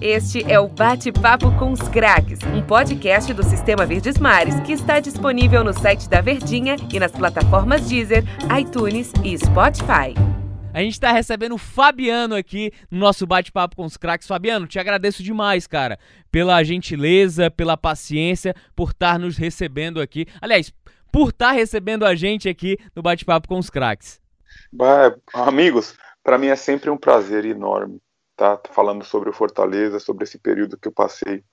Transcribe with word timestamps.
Este 0.00 0.48
é 0.48 0.60
o 0.60 0.68
Bate-Papo 0.68 1.50
com 1.58 1.72
os 1.72 1.80
Craques, 1.88 2.38
um 2.54 2.62
podcast 2.62 3.34
do 3.34 3.42
Sistema 3.42 3.84
Verdes 3.84 4.16
Mares 4.16 4.60
que 4.60 4.70
está 4.70 5.00
disponível 5.00 5.64
no 5.64 5.72
site 5.72 6.08
da 6.08 6.20
Verdinha 6.20 6.76
e 6.94 7.00
nas 7.00 7.10
plataformas 7.10 7.88
Deezer, 7.88 8.22
iTunes 8.56 9.12
e 9.24 9.36
Spotify. 9.36 10.14
A 10.72 10.80
gente 10.82 10.92
está 10.92 11.10
recebendo 11.10 11.56
o 11.56 11.58
Fabiano 11.58 12.36
aqui 12.36 12.70
no 12.88 13.00
nosso 13.00 13.26
bate-papo 13.26 13.74
com 13.74 13.84
os 13.84 13.96
craques. 13.96 14.28
Fabiano, 14.28 14.68
te 14.68 14.78
agradeço 14.78 15.20
demais, 15.20 15.66
cara, 15.66 15.98
pela 16.30 16.62
gentileza, 16.62 17.50
pela 17.50 17.76
paciência, 17.76 18.54
por 18.76 18.90
estar 18.90 19.18
nos 19.18 19.36
recebendo 19.36 20.00
aqui. 20.00 20.26
Aliás, 20.40 20.72
por 21.10 21.30
estar 21.30 21.50
recebendo 21.50 22.06
a 22.06 22.14
gente 22.14 22.48
aqui 22.48 22.78
no 22.94 23.02
bate-papo 23.02 23.48
com 23.48 23.58
os 23.58 23.68
craques. 23.68 24.20
Amigos, 25.34 25.96
para 26.22 26.38
mim 26.38 26.46
é 26.46 26.56
sempre 26.56 26.88
um 26.88 26.96
prazer 26.96 27.44
enorme 27.44 28.00
tá 28.38 28.60
falando 28.70 29.04
sobre 29.04 29.28
o 29.28 29.32
Fortaleza, 29.32 29.98
sobre 29.98 30.24
esse 30.24 30.38
período 30.38 30.78
que 30.78 30.88
eu 30.88 30.92
passei 30.92 31.44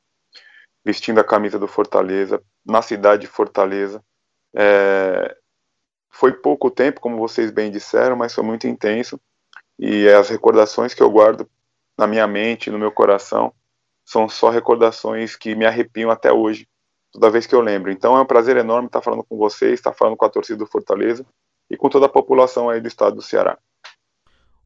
vestindo 0.84 1.20
a 1.20 1.24
camisa 1.24 1.58
do 1.58 1.68
Fortaleza, 1.68 2.42
na 2.64 2.82
cidade 2.82 3.24
de 3.24 3.28
Fortaleza. 3.28 4.04
É, 4.56 5.36
foi 6.12 6.32
pouco 6.32 6.70
tempo, 6.70 7.02
como 7.02 7.18
vocês 7.18 7.50
bem 7.50 7.72
disseram, 7.72 8.16
mas 8.16 8.36
foi 8.36 8.44
muito 8.44 8.68
intenso. 8.68 9.20
E 9.80 10.08
as 10.08 10.30
recordações 10.30 10.94
que 10.94 11.02
eu 11.02 11.10
guardo 11.10 11.50
na 11.98 12.06
minha 12.06 12.28
mente, 12.28 12.70
no 12.70 12.78
meu 12.78 12.92
coração, 12.92 13.52
são 14.06 14.30
só 14.30 14.52
recordações 14.52 15.36
que 15.36 15.56
me 15.56 15.66
arrepiam 15.66 16.12
até 16.12 16.32
hoje, 16.32 16.68
toda 17.12 17.32
vez 17.32 17.48
que 17.48 17.56
eu 17.56 17.62
lembro. 17.62 17.92
Então 17.92 18.16
é 18.16 18.22
um 18.22 18.26
prazer 18.26 18.56
enorme 18.56 18.88
estar 18.88 19.02
falando 19.02 19.24
com 19.24 19.38
vocês, 19.38 19.74
estar 19.74 19.94
falando 19.94 20.16
com 20.16 20.26
a 20.26 20.30
torcida 20.30 20.60
do 20.60 20.68
Fortaleza 20.68 21.26
e 21.70 21.76
com 21.76 21.90
toda 21.90 22.06
a 22.06 22.10
população 22.10 22.70
aí 22.70 22.80
do 22.80 22.88
estado 22.88 23.16
do 23.16 23.22
Ceará. 23.24 23.58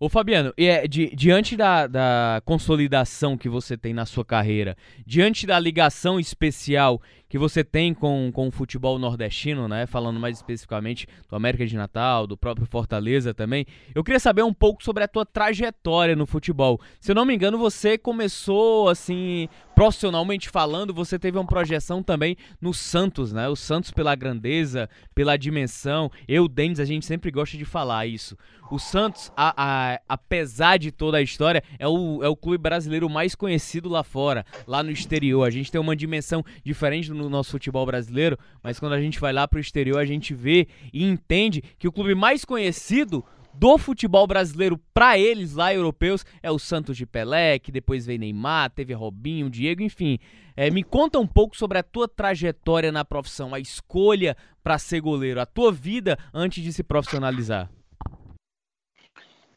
Ô 0.01 0.07
Fabiano, 0.07 0.53
é, 0.57 0.87
di, 0.87 1.13
diante 1.13 1.57
da, 1.57 1.85
da 1.85 2.41
consolidação 2.45 3.37
que 3.37 3.49
você 3.49 3.75
tem 3.75 3.93
na 3.93 4.05
sua 4.05 4.23
carreira, 4.23 4.77
diante 5.05 5.45
da 5.45 5.59
ligação 5.59 6.17
especial 6.17 7.01
que 7.29 7.37
você 7.37 7.63
tem 7.63 7.93
com, 7.93 8.31
com 8.33 8.47
o 8.47 8.51
futebol 8.51 8.97
nordestino, 8.97 9.67
né? 9.67 9.85
Falando 9.85 10.19
mais 10.19 10.37
especificamente 10.37 11.07
do 11.29 11.35
América 11.35 11.65
de 11.65 11.77
Natal, 11.77 12.25
do 12.25 12.35
próprio 12.35 12.65
Fortaleza 12.65 13.33
também. 13.33 13.67
Eu 13.93 14.03
queria 14.03 14.19
saber 14.19 14.41
um 14.41 14.53
pouco 14.53 14.83
sobre 14.83 15.03
a 15.03 15.07
tua 15.07 15.25
trajetória 15.25 16.15
no 16.15 16.25
futebol. 16.25 16.81
Se 16.99 17.11
eu 17.11 17.15
não 17.15 17.25
me 17.25 17.35
engano, 17.35 17.57
você 17.59 17.99
começou 17.99 18.89
assim, 18.89 19.47
profissionalmente 19.75 20.49
falando, 20.49 20.93
você 20.93 21.19
teve 21.19 21.37
uma 21.37 21.45
projeção 21.45 22.01
também 22.01 22.35
no 22.59 22.73
Santos, 22.73 23.31
né? 23.31 23.47
O 23.47 23.55
Santos 23.55 23.91
pela 23.91 24.15
grandeza, 24.15 24.89
pela 25.13 25.37
dimensão. 25.37 26.11
Eu, 26.27 26.47
Denis, 26.47 26.79
a 26.79 26.85
gente 26.85 27.05
sempre 27.05 27.29
gosta 27.29 27.55
de 27.55 27.65
falar 27.65 28.07
isso. 28.07 28.35
O 28.71 28.77
Santos, 28.77 29.31
a, 29.35 29.53
a, 29.57 29.99
apesar 30.07 30.77
de 30.77 30.91
toda 30.91 31.17
a 31.17 31.21
história, 31.21 31.63
é 31.79 31.87
o, 31.87 32.23
é 32.23 32.27
o 32.27 32.35
clube 32.35 32.59
brasileiro 32.59 33.09
mais 33.09 33.33
conhecido 33.33 33.89
lá 33.89 34.03
fora, 34.03 34.45
lá 34.67 34.83
no 34.83 34.91
exterior. 34.91 35.43
A 35.43 35.49
gente 35.49 35.71
tem 35.71 35.81
uma 35.81 35.95
dimensão 35.95 36.43
diferente 36.63 37.09
no 37.19 37.29
nosso 37.29 37.51
futebol 37.51 37.85
brasileiro, 37.85 38.37
mas 38.63 38.79
quando 38.79 38.93
a 38.93 39.01
gente 39.01 39.19
vai 39.19 39.31
lá 39.31 39.47
para 39.47 39.57
o 39.57 39.61
exterior, 39.61 39.99
a 39.99 40.05
gente 40.05 40.33
vê 40.33 40.67
e 40.93 41.03
entende 41.03 41.61
que 41.77 41.87
o 41.87 41.91
clube 41.91 42.15
mais 42.15 42.43
conhecido 42.43 43.23
do 43.53 43.77
futebol 43.77 44.25
brasileiro 44.25 44.79
para 44.93 45.17
eles 45.17 45.53
lá 45.53 45.73
europeus 45.73 46.25
é 46.41 46.49
o 46.49 46.57
Santos 46.57 46.95
de 46.95 47.05
Pelé, 47.05 47.59
que 47.59 47.71
depois 47.71 48.05
veio 48.05 48.19
Neymar, 48.19 48.71
teve 48.71 48.93
Robinho, 48.93 49.49
Diego, 49.49 49.81
enfim. 49.81 50.17
É, 50.55 50.69
me 50.69 50.83
conta 50.83 51.19
um 51.19 51.27
pouco 51.27 51.57
sobre 51.57 51.77
a 51.77 51.83
tua 51.83 52.07
trajetória 52.07 52.91
na 52.91 53.03
profissão, 53.03 53.53
a 53.53 53.59
escolha 53.59 54.35
para 54.63 54.77
ser 54.77 55.01
goleiro, 55.01 55.41
a 55.41 55.45
tua 55.45 55.71
vida 55.71 56.17
antes 56.33 56.63
de 56.63 56.71
se 56.71 56.83
profissionalizar. 56.83 57.69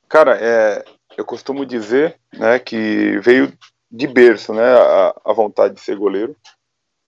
Cara, 0.08 0.36
é, 0.40 0.84
eu 1.16 1.24
costumo 1.24 1.64
dizer 1.64 2.18
né, 2.32 2.58
que 2.58 3.18
veio 3.20 3.52
de 3.90 4.06
berço 4.06 4.52
né, 4.52 4.62
a, 4.62 5.14
a, 5.24 5.32
vontade 5.32 5.74
de 5.74 5.80
ser 5.80 5.96
goleiro, 5.96 6.36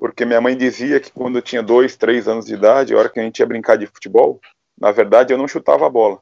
porque 0.05 0.27
minha 0.27 0.39
mãe 0.39 0.55
dizia 0.55 1.01
que 1.01 1.11
quando 1.11 1.39
eu 1.39 1.43
tinha 1.43 1.63
dois, 1.63 1.97
três 1.97 2.29
anos 2.29 2.45
de 2.45 2.53
idade, 2.53 2.93
a 2.93 2.99
hora 2.99 3.09
que 3.09 3.19
a 3.19 3.23
gente 3.23 3.39
ia 3.39 3.47
brincar 3.47 3.79
de 3.79 3.87
futebol, 3.87 4.39
na 4.79 4.93
verdade 4.93 5.33
eu 5.33 5.39
não 5.39 5.49
chutava 5.49 5.87
a 5.87 5.89
bola. 5.89 6.21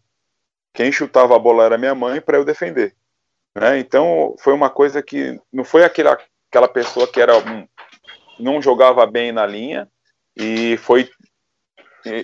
Quem 0.72 0.92
chutava 0.92 1.34
a 1.34 1.38
bola 1.38 1.64
era 1.64 1.76
minha 1.76 1.92
mãe 1.92 2.20
para 2.20 2.38
eu 2.38 2.44
defender. 2.44 2.94
Né? 3.56 3.80
Então 3.80 4.36
foi 4.38 4.52
uma 4.52 4.70
coisa 4.70 5.02
que 5.02 5.36
não 5.52 5.64
foi 5.64 5.82
aquela, 5.82 6.16
aquela 6.48 6.68
pessoa 6.68 7.08
que 7.08 7.20
era 7.20 7.32
não 8.38 8.62
jogava 8.62 9.04
bem 9.04 9.32
na 9.32 9.44
linha 9.44 9.88
e 10.36 10.76
foi 10.76 11.10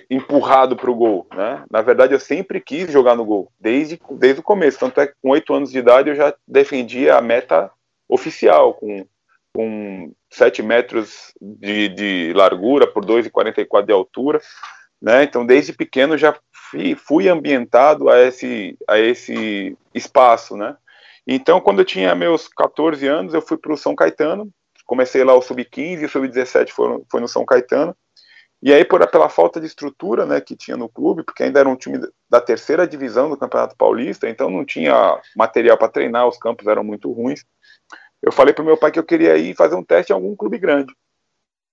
empurrado 0.09 0.77
para 0.77 0.89
o 0.89 0.95
gol, 0.95 1.27
né? 1.35 1.65
Na 1.69 1.81
verdade, 1.81 2.13
eu 2.13 2.21
sempre 2.21 2.61
quis 2.61 2.89
jogar 2.89 3.17
no 3.17 3.25
gol, 3.25 3.51
desde, 3.59 3.99
desde 4.11 4.39
o 4.39 4.43
começo. 4.43 4.79
Tanto 4.79 5.01
é 5.01 5.07
que 5.07 5.13
com 5.21 5.31
oito 5.31 5.53
anos 5.53 5.71
de 5.71 5.79
idade 5.79 6.09
eu 6.09 6.15
já 6.15 6.33
defendia 6.47 7.17
a 7.17 7.21
meta 7.21 7.69
oficial, 8.07 8.75
com, 8.75 9.05
com 9.59 10.13
7 10.31 10.63
metros 10.63 11.33
de, 11.41 11.89
de 11.89 12.33
largura 12.33 12.87
por 12.87 13.03
2,44 13.03 13.85
de 13.85 13.91
altura, 13.91 14.39
né? 15.01 15.25
Então, 15.25 15.45
desde 15.45 15.73
pequeno 15.73 16.17
já 16.17 16.33
fui, 16.71 16.95
fui 16.95 17.27
ambientado 17.27 18.07
a 18.09 18.21
esse, 18.21 18.77
a 18.87 18.97
esse 18.97 19.77
espaço, 19.93 20.55
né? 20.55 20.77
Então, 21.27 21.59
quando 21.59 21.79
eu 21.79 21.85
tinha 21.85 22.15
meus 22.15 22.47
14 22.47 23.05
anos, 23.05 23.33
eu 23.33 23.41
fui 23.41 23.57
para 23.57 23.73
o 23.73 23.77
São 23.77 23.93
Caetano, 23.93 24.49
comecei 24.85 25.25
lá 25.25 25.33
o 25.33 25.41
Sub-15 25.41 26.03
e 26.03 26.05
o 26.05 26.09
Sub-17 26.09 26.69
foi, 26.69 27.03
foi 27.11 27.19
no 27.19 27.27
São 27.27 27.43
Caetano, 27.43 27.93
e 28.63 28.73
aí, 28.73 28.85
por, 28.85 29.05
pela 29.09 29.27
falta 29.27 29.59
de 29.59 29.65
estrutura 29.67 30.25
né, 30.25 30.39
que 30.39 30.55
tinha 30.55 30.77
no 30.77 30.87
clube, 30.87 31.23
porque 31.23 31.43
ainda 31.43 31.59
era 31.59 31.67
um 31.67 31.75
time 31.75 31.99
da 32.29 32.39
terceira 32.39 32.87
divisão 32.87 33.29
do 33.29 33.37
Campeonato 33.37 33.75
Paulista, 33.75 34.29
então 34.29 34.49
não 34.49 34.63
tinha 34.63 35.19
material 35.35 35.77
para 35.77 35.89
treinar, 35.89 36.27
os 36.27 36.37
campos 36.37 36.65
eram 36.65 36.83
muito 36.83 37.11
ruins. 37.11 37.43
Eu 38.21 38.31
falei 38.31 38.53
para 38.53 38.63
meu 38.63 38.77
pai 38.77 38.91
que 38.91 38.99
eu 38.99 39.03
queria 39.03 39.37
ir 39.37 39.55
fazer 39.55 39.75
um 39.75 39.83
teste 39.83 40.11
em 40.11 40.15
algum 40.15 40.35
clube 40.35 40.57
grande. 40.57 40.93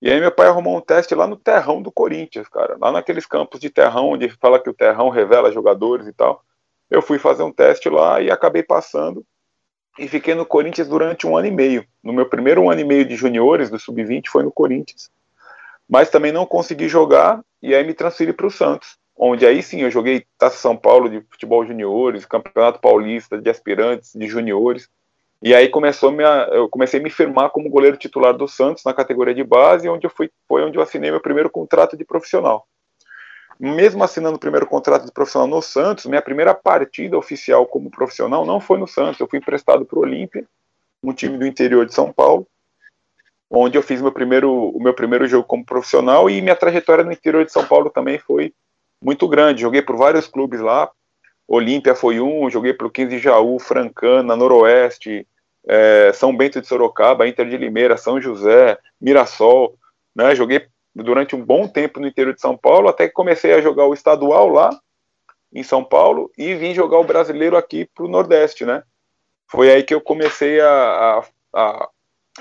E 0.01 0.11
aí 0.11 0.21
meu 0.21 0.31
pai 0.31 0.49
arrumou 0.49 0.77
um 0.77 0.81
teste 0.81 1.15
lá 1.15 1.27
no 1.27 1.37
terrão 1.37 1.81
do 1.81 1.91
Corinthians, 1.91 2.49
cara, 2.49 2.77
lá 2.81 2.93
naqueles 2.93 3.27
campos 3.27 3.59
de 3.59 3.71
terrão, 3.71 4.11
onde 4.11 4.29
fala 4.29 4.61
que 4.61 4.69
o 4.69 4.75
terrão 4.75 5.09
revela 5.09 5.51
jogadores 5.51 6.07
e 6.07 6.13
tal. 6.13 6.45
Eu 6.91 7.03
fui 7.03 7.19
fazer 7.19 7.43
um 7.43 7.53
teste 7.53 7.89
lá 7.89 8.21
e 8.21 8.31
acabei 8.31 8.63
passando 8.63 9.25
e 9.99 10.07
fiquei 10.07 10.35
no 10.35 10.45
Corinthians 10.45 10.89
durante 10.89 11.27
um 11.27 11.37
ano 11.37 11.49
e 11.49 11.51
meio. 11.51 11.85
No 12.03 12.13
meu 12.13 12.29
primeiro 12.29 12.71
ano 12.71 12.81
e 12.81 12.85
meio 12.85 13.05
de 13.05 13.17
juniores, 13.17 13.71
do 13.71 13.79
sub-20, 13.79 14.29
foi 14.29 14.43
no 14.43 14.53
Corinthians 14.53 15.11
mas 15.89 16.11
também 16.11 16.33
não 16.33 16.45
consegui 16.45 16.89
jogar 16.89 17.43
e 17.63 17.75
aí 17.75 17.87
me 17.87 17.95
transferi 17.95 18.33
para 18.33 18.47
o 18.47 18.51
Santos, 18.51 18.99
onde 19.17 19.47
aí 19.47 19.63
sim 19.63 19.81
eu 19.81 19.91
joguei 19.91 20.27
Taça 20.37 20.57
São 20.57 20.77
Paulo 20.77 21.09
de 21.09 21.21
futebol 21.31 21.65
juniores, 21.65 22.27
Campeonato 22.27 22.81
Paulista 22.81 23.41
de 23.41 23.49
aspirantes, 23.49 24.13
de 24.15 24.27
juniores, 24.27 24.89
e 25.47 25.55
aí 25.55 25.69
começou 25.69 26.11
minha, 26.11 26.49
eu 26.51 26.69
comecei 26.69 26.99
a 26.99 27.03
me 27.05 27.09
firmar 27.09 27.51
como 27.51 27.71
goleiro 27.71 27.97
titular 27.97 28.37
do 28.37 28.49
Santos 28.49 28.83
na 28.83 28.93
categoria 28.93 29.33
de 29.33 29.45
base, 29.45 29.89
onde 29.89 30.05
eu 30.05 30.11
fui, 30.11 30.29
foi 30.49 30.65
onde 30.65 30.77
eu 30.77 30.83
assinei 30.83 31.09
meu 31.09 31.21
primeiro 31.21 31.49
contrato 31.49 31.97
de 31.97 32.05
profissional. 32.05 32.67
Mesmo 33.57 34.03
assinando 34.03 34.35
o 34.35 34.41
primeiro 34.41 34.67
contrato 34.67 35.07
de 35.07 35.13
profissional 35.13 35.47
no 35.47 35.63
Santos, 35.63 36.07
minha 36.07 36.21
primeira 36.21 36.53
partida 36.53 37.17
oficial 37.17 37.65
como 37.65 37.93
profissional 37.93 38.45
não 38.45 38.59
foi 38.59 38.77
no 38.77 38.89
Santos, 38.89 39.21
eu 39.21 39.29
fui 39.29 39.39
emprestado 39.39 39.85
para 39.85 39.97
o 39.97 40.03
Olímpia, 40.03 40.45
um 41.01 41.13
time 41.13 41.39
do 41.39 41.47
interior 41.47 41.87
de 41.87 41.95
São 41.95 42.13
Paulo, 42.13 42.45
onde 43.49 43.79
eu 43.79 43.85
fiz 43.85 44.03
meu 44.03 44.11
primeiro, 44.11 44.53
o 44.53 44.83
meu 44.83 44.95
primeiro 44.95 45.29
jogo 45.29 45.47
como 45.47 45.65
profissional 45.65 46.29
e 46.29 46.43
minha 46.43 46.57
trajetória 46.57 47.05
no 47.05 47.13
interior 47.13 47.45
de 47.45 47.53
São 47.53 47.65
Paulo 47.65 47.89
também 47.89 48.19
foi 48.19 48.53
muito 49.01 49.29
grande. 49.29 49.61
Joguei 49.61 49.81
por 49.81 49.97
vários 49.97 50.27
clubes 50.27 50.59
lá, 50.59 50.91
Olímpia 51.47 51.95
foi 51.95 52.19
um, 52.19 52.51
joguei 52.51 52.75
pelo 52.75 52.91
15 52.91 53.11
de 53.11 53.19
Jaú, 53.21 53.61
Francana, 53.61 54.35
Noroeste, 54.35 55.25
é, 55.67 56.13
São 56.15 56.37
Bento 56.37 56.61
de 56.61 56.67
Sorocaba, 56.67 57.27
Inter 57.27 57.49
de 57.49 57.57
Limeira, 57.57 57.97
São 57.97 58.21
José, 58.21 58.79
Mirassol, 59.01 59.77
né? 60.15 60.35
Joguei 60.35 60.67
durante 60.95 61.37
um 61.37 61.45
bom 61.45 61.69
tempo 61.69 62.01
no 62.01 62.07
interior 62.07 62.35
de 62.35 62.41
São 62.41 62.57
Paulo, 62.57 62.89
até 62.89 63.07
que 63.07 63.15
comecei 63.15 63.53
a 63.53 63.61
jogar 63.61 63.87
o 63.87 63.95
estadual 63.95 64.49
lá 64.49 64.71
em 65.53 65.63
São 65.63 65.85
Paulo 65.85 66.31
e 66.37 66.55
vim 66.55 66.75
jogar 66.75 66.99
o 66.99 67.05
brasileiro 67.05 67.57
aqui 67.57 67.89
para 67.95 68.05
o 68.05 68.09
Nordeste, 68.09 68.65
né? 68.65 68.83
Foi 69.49 69.71
aí 69.71 69.83
que 69.83 69.95
eu 69.95 70.01
comecei 70.01 70.61
a, 70.61 70.69
a, 70.69 71.25
a 71.55 71.89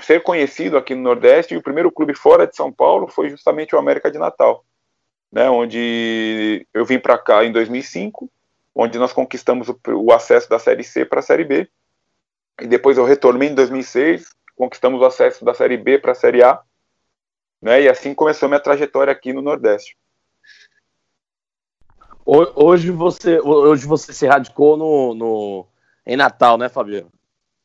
ser 0.02 0.22
conhecido 0.22 0.76
aqui 0.76 0.94
no 0.94 1.02
Nordeste, 1.02 1.54
e 1.54 1.56
o 1.56 1.62
primeiro 1.62 1.90
clube 1.90 2.14
fora 2.14 2.46
de 2.46 2.56
São 2.56 2.72
Paulo 2.72 3.08
foi 3.08 3.30
justamente 3.30 3.74
o 3.74 3.78
América 3.78 4.10
de 4.10 4.18
Natal, 4.18 4.64
né, 5.32 5.48
onde 5.48 6.66
eu 6.72 6.84
vim 6.84 6.98
para 6.98 7.18
cá 7.18 7.44
em 7.44 7.52
2005, 7.52 8.30
onde 8.74 8.98
nós 8.98 9.12
conquistamos 9.12 9.68
o, 9.68 9.78
o 9.86 10.12
acesso 10.12 10.48
da 10.48 10.58
Série 10.58 10.84
C 10.84 11.04
para 11.04 11.20
a 11.20 11.22
Série 11.22 11.44
B, 11.44 11.68
e 12.60 12.66
depois 12.66 12.96
eu 12.98 13.04
retornei 13.04 13.48
em 13.48 13.54
2006, 13.54 14.28
conquistamos 14.54 15.00
o 15.00 15.04
acesso 15.04 15.44
da 15.44 15.54
Série 15.54 15.76
B 15.76 15.98
para 15.98 16.12
a 16.12 16.14
Série 16.14 16.42
A, 16.42 16.60
né, 17.60 17.82
e 17.82 17.88
assim 17.88 18.14
começou 18.14 18.48
minha 18.48 18.60
trajetória 18.60 19.12
aqui 19.12 19.32
no 19.32 19.42
Nordeste. 19.42 19.96
Hoje 22.24 22.90
você, 22.90 23.38
hoje 23.40 23.86
você 23.86 24.12
se 24.12 24.26
radicou 24.26 24.76
no, 24.76 25.14
no, 25.14 25.66
em 26.04 26.16
Natal, 26.16 26.58
né, 26.58 26.68
Fabiano? 26.68 27.10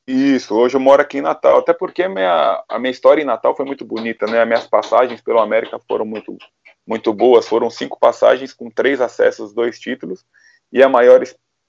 Isso, 0.05 0.55
hoje 0.55 0.75
eu 0.75 0.79
moro 0.79 1.01
aqui 1.01 1.17
em 1.19 1.21
Natal, 1.21 1.59
até 1.59 1.73
porque 1.73 2.03
a 2.03 2.09
minha, 2.09 2.63
a 2.67 2.77
minha 2.77 2.91
história 2.91 3.21
em 3.21 3.25
Natal 3.25 3.55
foi 3.55 3.65
muito 3.65 3.85
bonita, 3.85 4.25
né? 4.25 4.41
As 4.41 4.47
minhas 4.47 4.67
passagens 4.67 5.21
pelo 5.21 5.39
América 5.39 5.79
foram 5.87 6.05
muito, 6.05 6.37
muito 6.85 7.13
boas, 7.13 7.47
foram 7.47 7.69
cinco 7.69 7.99
passagens 7.99 8.53
com 8.53 8.69
três 8.69 8.99
acessos, 8.99 9.53
dois 9.53 9.79
títulos, 9.79 10.25
e 10.71 10.83
a 10.83 10.89
maior, 10.89 11.23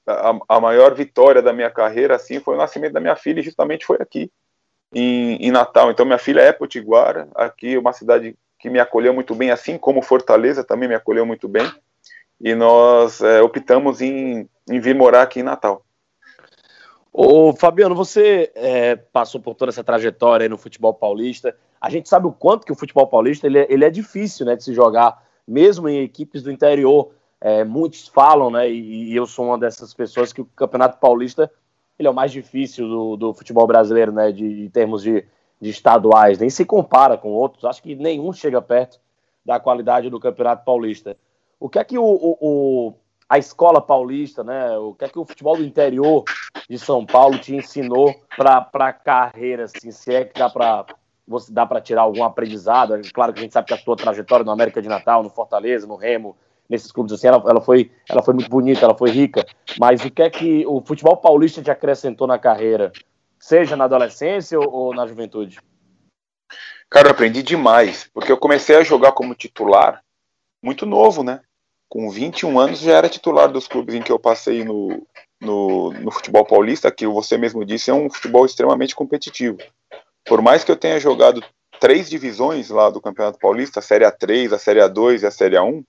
a, 0.06 0.38
a 0.49 0.60
maior 0.60 0.94
vitória 0.94 1.43
da 1.43 1.52
minha 1.52 1.70
carreira, 1.70 2.16
assim, 2.16 2.40
foi 2.40 2.54
o 2.54 2.58
nascimento 2.58 2.93
da 2.93 3.00
minha 3.00 3.16
filha, 3.16 3.40
e 3.40 3.44
justamente 3.44 3.87
foi 3.87 3.99
aqui. 4.00 4.31
em, 4.94 5.37
em 5.37 5.50
Natal. 5.50 5.90
Então, 5.90 6.04
minha 6.04 6.19
filha 6.19 6.40
é 6.40 6.52
potiguara, 6.52 7.28
aqui 7.34 7.76
uma 7.78 7.93
cidade 7.93 8.37
que 8.58 8.70
me 8.70 8.78
acolheu 8.78 9.12
muito 9.12 9.34
bem, 9.34 9.50
assim 9.50 9.76
como 9.76 10.02
Fortaleza 10.02 10.62
também 10.62 10.88
me 10.88 10.94
acolheu 10.94 11.26
muito 11.26 11.49
bem. 11.49 11.69
E 12.40 12.54
nós 12.54 13.20
é, 13.20 13.40
optamos 13.43 14.00
em, 14.00 14.49
em 14.70 14.81
vir 14.81 14.94
morar 14.94 15.22
aqui 15.22 15.40
em 15.40 15.44
Natal. 15.44 15.84
Ô, 17.12 17.52
Fabiano, 17.52 17.94
você 17.94 18.50
é, 18.54 18.96
passou 18.96 19.40
por 19.40 19.54
toda 19.54 19.70
essa 19.70 19.84
trajetória 19.84 20.49
no 20.49 20.56
futebol 20.56 20.94
paulista. 20.94 21.54
A 21.81 21.90
gente 21.90 22.08
sabe 22.08 22.26
o 22.26 22.32
quanto 22.32 22.64
que 22.64 22.72
o 22.72 22.76
futebol 22.76 23.06
paulista 23.06 23.46
ele 23.46 23.58
é, 23.58 23.66
ele 23.69 23.84
é 23.84 23.90
difícil 23.90 24.46
né, 24.46 24.56
de 24.56 24.64
se 24.64 24.72
jogar, 24.72 25.22
mesmo 25.46 25.88
em 25.88 26.00
equipes 26.00 26.43
do 26.43 26.50
interior. 26.50 27.10
É, 27.44 27.64
muitos 27.64 28.06
falam, 28.06 28.52
né, 28.52 28.70
e, 28.70 29.12
eu 29.16 29.26
sou 29.26 29.46
uma 29.46 29.58
dessas 29.58 29.92
pessoas, 29.92 30.32
que 30.32 30.40
o 30.40 30.44
Campeonato 30.44 30.98
Paulista 30.98 31.50
ele 31.98 32.06
é 32.06 32.10
o 32.10 32.14
mais 32.14 32.30
difícil 32.30 32.88
do, 32.88 33.16
do 33.16 33.34
futebol 33.34 33.66
brasileiro, 33.66 34.12
né, 34.12 34.30
de, 34.30 34.62
de 34.62 34.68
termos 34.68 35.02
de, 35.02 35.24
de 35.60 35.70
estaduais. 35.70 36.38
Nem 36.38 36.48
se 36.48 36.64
compara 36.64 37.18
com 37.18 37.30
outros. 37.30 37.64
Acho 37.64 37.82
que 37.82 37.94
nenhum 37.94 38.32
chega 38.32 38.62
perto 38.62 39.00
da 39.44 39.58
qualidade 39.58 40.08
do 40.08 40.20
Campeonato 40.20 40.64
Paulista. 40.64 41.16
O 41.58 41.68
que 41.68 41.78
é 41.78 41.84
que 41.84 41.98
o, 41.98 42.04
o, 42.04 42.38
o 42.40 42.94
a 43.28 43.38
escola 43.38 43.80
paulista, 43.80 44.44
né? 44.44 44.76
O 44.78 44.94
que 44.94 45.04
é 45.04 45.08
que 45.08 45.18
o 45.18 45.24
futebol 45.24 45.56
do 45.56 45.64
interior 45.64 46.24
de 46.68 46.78
São 46.78 47.04
Paulo 47.04 47.38
te 47.38 47.54
ensinou 47.54 48.14
para 48.36 48.68
a 48.72 48.92
carreira, 48.92 49.64
assim, 49.64 49.90
se 49.90 50.14
é 50.14 50.24
que 50.24 50.38
dá 50.38 50.50
para 50.50 50.86
você 51.26 51.52
dá 51.52 51.64
para 51.64 51.80
tirar 51.80 52.02
algum 52.02 52.24
aprendizado? 52.24 52.94
É 52.94 53.00
claro 53.12 53.32
que 53.32 53.38
a 53.38 53.42
gente 53.42 53.52
sabe 53.52 53.68
que 53.68 53.74
a 53.74 53.78
tua 53.78 53.96
trajetória 53.96 54.44
no 54.44 54.50
América 54.50 54.82
de 54.82 54.88
Natal, 54.88 55.22
no 55.22 55.30
Fortaleza, 55.30 55.86
no 55.86 55.96
Remo, 55.96 56.36
nesses 56.72 56.90
clubes 56.90 57.12
assim, 57.12 57.28
ela, 57.28 57.42
ela, 57.46 57.60
foi, 57.60 57.90
ela 58.08 58.22
foi 58.22 58.34
muito 58.34 58.50
bonita, 58.50 58.84
ela 58.84 58.96
foi 58.96 59.10
rica. 59.10 59.46
Mas 59.78 60.04
o 60.04 60.10
que 60.10 60.22
é 60.22 60.30
que 60.30 60.66
o 60.66 60.82
futebol 60.84 61.16
paulista 61.16 61.62
te 61.62 61.70
acrescentou 61.70 62.26
na 62.26 62.38
carreira, 62.38 62.90
seja 63.38 63.76
na 63.76 63.84
adolescência 63.84 64.58
ou, 64.58 64.72
ou 64.72 64.94
na 64.94 65.06
juventude? 65.06 65.60
Cara, 66.90 67.08
eu 67.08 67.12
aprendi 67.12 67.42
demais, 67.42 68.10
porque 68.12 68.32
eu 68.32 68.36
comecei 68.36 68.76
a 68.76 68.82
jogar 68.82 69.12
como 69.12 69.34
titular 69.34 70.02
muito 70.62 70.84
novo, 70.84 71.22
né? 71.22 71.40
com 71.92 72.08
21 72.08 72.58
anos 72.58 72.78
já 72.78 72.96
era 72.96 73.06
titular 73.06 73.52
dos 73.52 73.68
clubes 73.68 73.94
em 73.94 74.00
que 74.00 74.10
eu 74.10 74.18
passei 74.18 74.64
no, 74.64 75.06
no, 75.38 75.92
no, 75.92 76.10
futebol 76.10 76.42
paulista, 76.42 76.90
que 76.90 77.06
você 77.06 77.36
mesmo 77.36 77.66
disse, 77.66 77.90
é 77.90 77.94
um 77.94 78.08
futebol 78.08 78.46
extremamente 78.46 78.94
competitivo. 78.94 79.58
Por 80.25 80.40
mais 80.40 80.64
que 80.64 80.72
eu 80.72 80.76
tenha 80.76 80.98
jogado 80.98 81.44
três 81.78 82.08
divisões 82.08 82.70
lá 82.70 82.88
do 82.88 82.98
Campeonato 82.98 83.38
Paulista, 83.38 83.80
a 83.80 83.82
Série 83.82 84.06
A3, 84.06 84.54
a 84.54 84.58
Série 84.58 84.80
A2 84.80 85.20
e 85.20 85.26
a 85.26 85.30
Série 85.30 85.56
A1, 85.56 85.84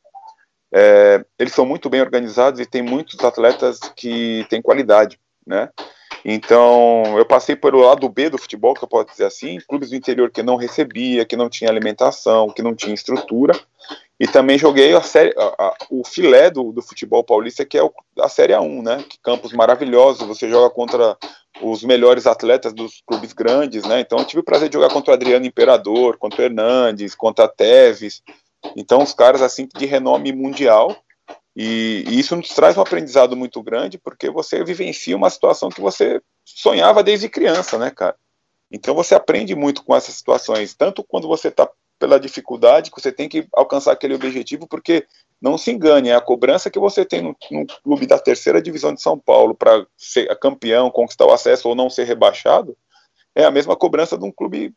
é, 0.73 1.23
eles 1.37 1.53
são 1.53 1.65
muito 1.65 1.89
bem 1.89 2.01
organizados 2.01 2.59
e 2.59 2.65
tem 2.65 2.81
muitos 2.81 3.19
atletas 3.23 3.79
que 3.95 4.45
têm 4.49 4.61
qualidade, 4.61 5.19
né? 5.45 5.69
Então, 6.25 7.03
eu 7.17 7.25
passei 7.25 7.55
pelo 7.55 7.81
lado 7.81 8.07
B 8.07 8.29
do 8.29 8.37
futebol, 8.37 8.73
que 8.73 8.83
eu 8.83 8.87
posso 8.87 9.07
dizer 9.07 9.25
assim, 9.25 9.59
clubes 9.67 9.89
do 9.89 9.95
interior 9.95 10.31
que 10.31 10.41
não 10.41 10.55
recebia, 10.55 11.25
que 11.25 11.35
não 11.35 11.49
tinha 11.49 11.69
alimentação, 11.69 12.49
que 12.49 12.61
não 12.61 12.73
tinha 12.73 12.93
estrutura, 12.93 13.53
e 14.19 14.25
também 14.25 14.57
joguei 14.57 14.95
a 14.95 15.01
série, 15.01 15.33
a, 15.37 15.65
a, 15.65 15.77
o 15.89 16.03
filé 16.05 16.49
do, 16.49 16.71
do, 16.71 16.81
futebol 16.81 17.23
paulista, 17.23 17.65
que 17.65 17.77
é 17.77 17.83
o, 17.83 17.91
a 18.21 18.29
Série 18.29 18.53
A1, 18.53 18.81
né? 18.81 19.03
Que 19.07 19.19
campos 19.21 19.51
maravilhosos, 19.51 20.25
você 20.25 20.47
joga 20.49 20.73
contra 20.73 21.17
os 21.61 21.83
melhores 21.83 22.25
atletas 22.25 22.73
dos 22.73 23.03
clubes 23.05 23.33
grandes, 23.33 23.83
né? 23.83 23.99
Então 23.99 24.19
eu 24.19 24.25
tive 24.25 24.39
o 24.39 24.45
prazer 24.45 24.69
de 24.69 24.73
jogar 24.73 24.93
contra 24.93 25.11
o 25.11 25.13
Adriano 25.13 25.45
Imperador, 25.45 26.17
contra 26.17 26.41
o 26.41 26.45
Hernandes, 26.45 27.15
contra 27.15 27.45
a 27.45 27.49
Teves. 27.49 28.23
Então 28.75 29.01
os 29.01 29.13
caras 29.13 29.41
assim 29.41 29.67
de 29.75 29.85
renome 29.85 30.31
mundial. 30.31 30.95
E, 31.55 32.03
e 32.07 32.19
isso 32.19 32.35
nos 32.35 32.49
traz 32.49 32.75
um 32.77 32.81
aprendizado 32.81 33.35
muito 33.35 33.61
grande, 33.61 33.99
porque 33.99 34.29
você 34.29 34.63
vivencia 34.63 35.15
uma 35.15 35.29
situação 35.29 35.69
que 35.69 35.81
você 35.81 36.19
sonhava 36.43 37.03
desde 37.03 37.29
criança, 37.29 37.77
né, 37.77 37.91
cara? 37.91 38.15
Então 38.71 38.95
você 38.95 39.13
aprende 39.13 39.55
muito 39.55 39.83
com 39.83 39.95
essas 39.95 40.15
situações, 40.15 40.73
tanto 40.73 41.03
quando 41.03 41.27
você 41.27 41.49
está 41.49 41.69
pela 41.99 42.19
dificuldade, 42.19 42.89
que 42.89 42.99
você 42.99 43.11
tem 43.11 43.29
que 43.29 43.47
alcançar 43.53 43.91
aquele 43.91 44.15
objetivo, 44.15 44.67
porque 44.67 45.05
não 45.39 45.57
se 45.57 45.71
engane, 45.71 46.09
é 46.09 46.15
a 46.15 46.21
cobrança 46.21 46.69
que 46.69 46.79
você 46.79 47.05
tem 47.05 47.21
no, 47.21 47.35
no 47.51 47.65
clube 47.83 48.07
da 48.07 48.17
terceira 48.17 48.61
divisão 48.61 48.93
de 48.93 49.01
São 49.01 49.17
Paulo 49.17 49.53
para 49.53 49.85
ser 49.95 50.27
campeão, 50.39 50.89
conquistar 50.89 51.25
o 51.25 51.31
acesso 51.31 51.69
ou 51.69 51.75
não 51.75 51.89
ser 51.89 52.05
rebaixado, 52.05 52.75
é 53.35 53.45
a 53.45 53.51
mesma 53.51 53.75
cobrança 53.75 54.17
de 54.17 54.25
um 54.25 54.31
clube 54.31 54.73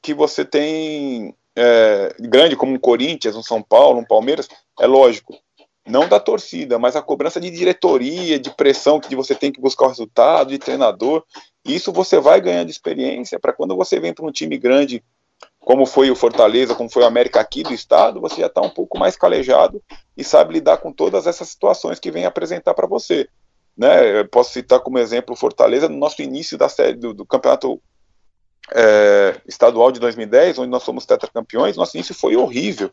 que 0.00 0.14
você 0.14 0.44
tem 0.44 1.34
é, 1.56 2.14
grande, 2.20 2.56
como 2.56 2.72
um 2.72 2.78
Corinthians, 2.78 3.36
um 3.36 3.42
São 3.42 3.62
Paulo, 3.62 4.00
um 4.00 4.04
Palmeiras, 4.04 4.48
é 4.80 4.86
lógico. 4.86 5.34
Não 5.84 6.08
da 6.08 6.20
torcida, 6.20 6.78
mas 6.78 6.94
a 6.94 7.02
cobrança 7.02 7.40
de 7.40 7.50
diretoria, 7.50 8.38
de 8.38 8.54
pressão 8.54 9.00
que 9.00 9.16
você 9.16 9.34
tem 9.34 9.50
que 9.50 9.60
buscar 9.60 9.86
o 9.86 9.88
resultado, 9.88 10.50
de 10.50 10.58
treinador. 10.58 11.24
Isso 11.64 11.92
você 11.92 12.20
vai 12.20 12.40
ganhando 12.40 12.70
experiência 12.70 13.38
para 13.40 13.52
quando 13.52 13.74
você 13.74 13.98
vem 13.98 14.14
para 14.14 14.24
um 14.24 14.30
time 14.30 14.56
grande 14.56 15.02
como 15.60 15.86
foi 15.86 16.10
o 16.10 16.16
Fortaleza, 16.16 16.74
como 16.74 16.90
foi 16.90 17.02
o 17.02 17.06
América 17.06 17.40
aqui 17.40 17.62
do 17.62 17.72
estado, 17.72 18.20
você 18.20 18.40
já 18.40 18.48
está 18.48 18.60
um 18.60 18.70
pouco 18.70 18.98
mais 18.98 19.16
calejado 19.16 19.82
e 20.16 20.24
sabe 20.24 20.54
lidar 20.54 20.78
com 20.78 20.92
todas 20.92 21.26
essas 21.26 21.48
situações 21.48 22.00
que 22.00 22.10
vem 22.10 22.24
apresentar 22.24 22.74
para 22.74 22.86
você. 22.86 23.28
Né? 23.76 24.20
Eu 24.20 24.28
posso 24.28 24.52
citar 24.52 24.80
como 24.80 24.98
exemplo 24.98 25.34
o 25.34 25.38
Fortaleza 25.38 25.88
no 25.88 25.96
nosso 25.96 26.20
início 26.20 26.58
da 26.58 26.68
série 26.68 26.96
do, 26.96 27.14
do 27.14 27.24
campeonato 27.24 27.80
é, 28.70 29.40
estadual 29.46 29.90
de 29.90 30.00
2010, 30.00 30.58
onde 30.58 30.70
nós 30.70 30.84
fomos 30.84 31.06
tetracampeões, 31.06 31.76
nosso 31.76 31.96
início 31.96 32.14
foi 32.14 32.36
horrível. 32.36 32.90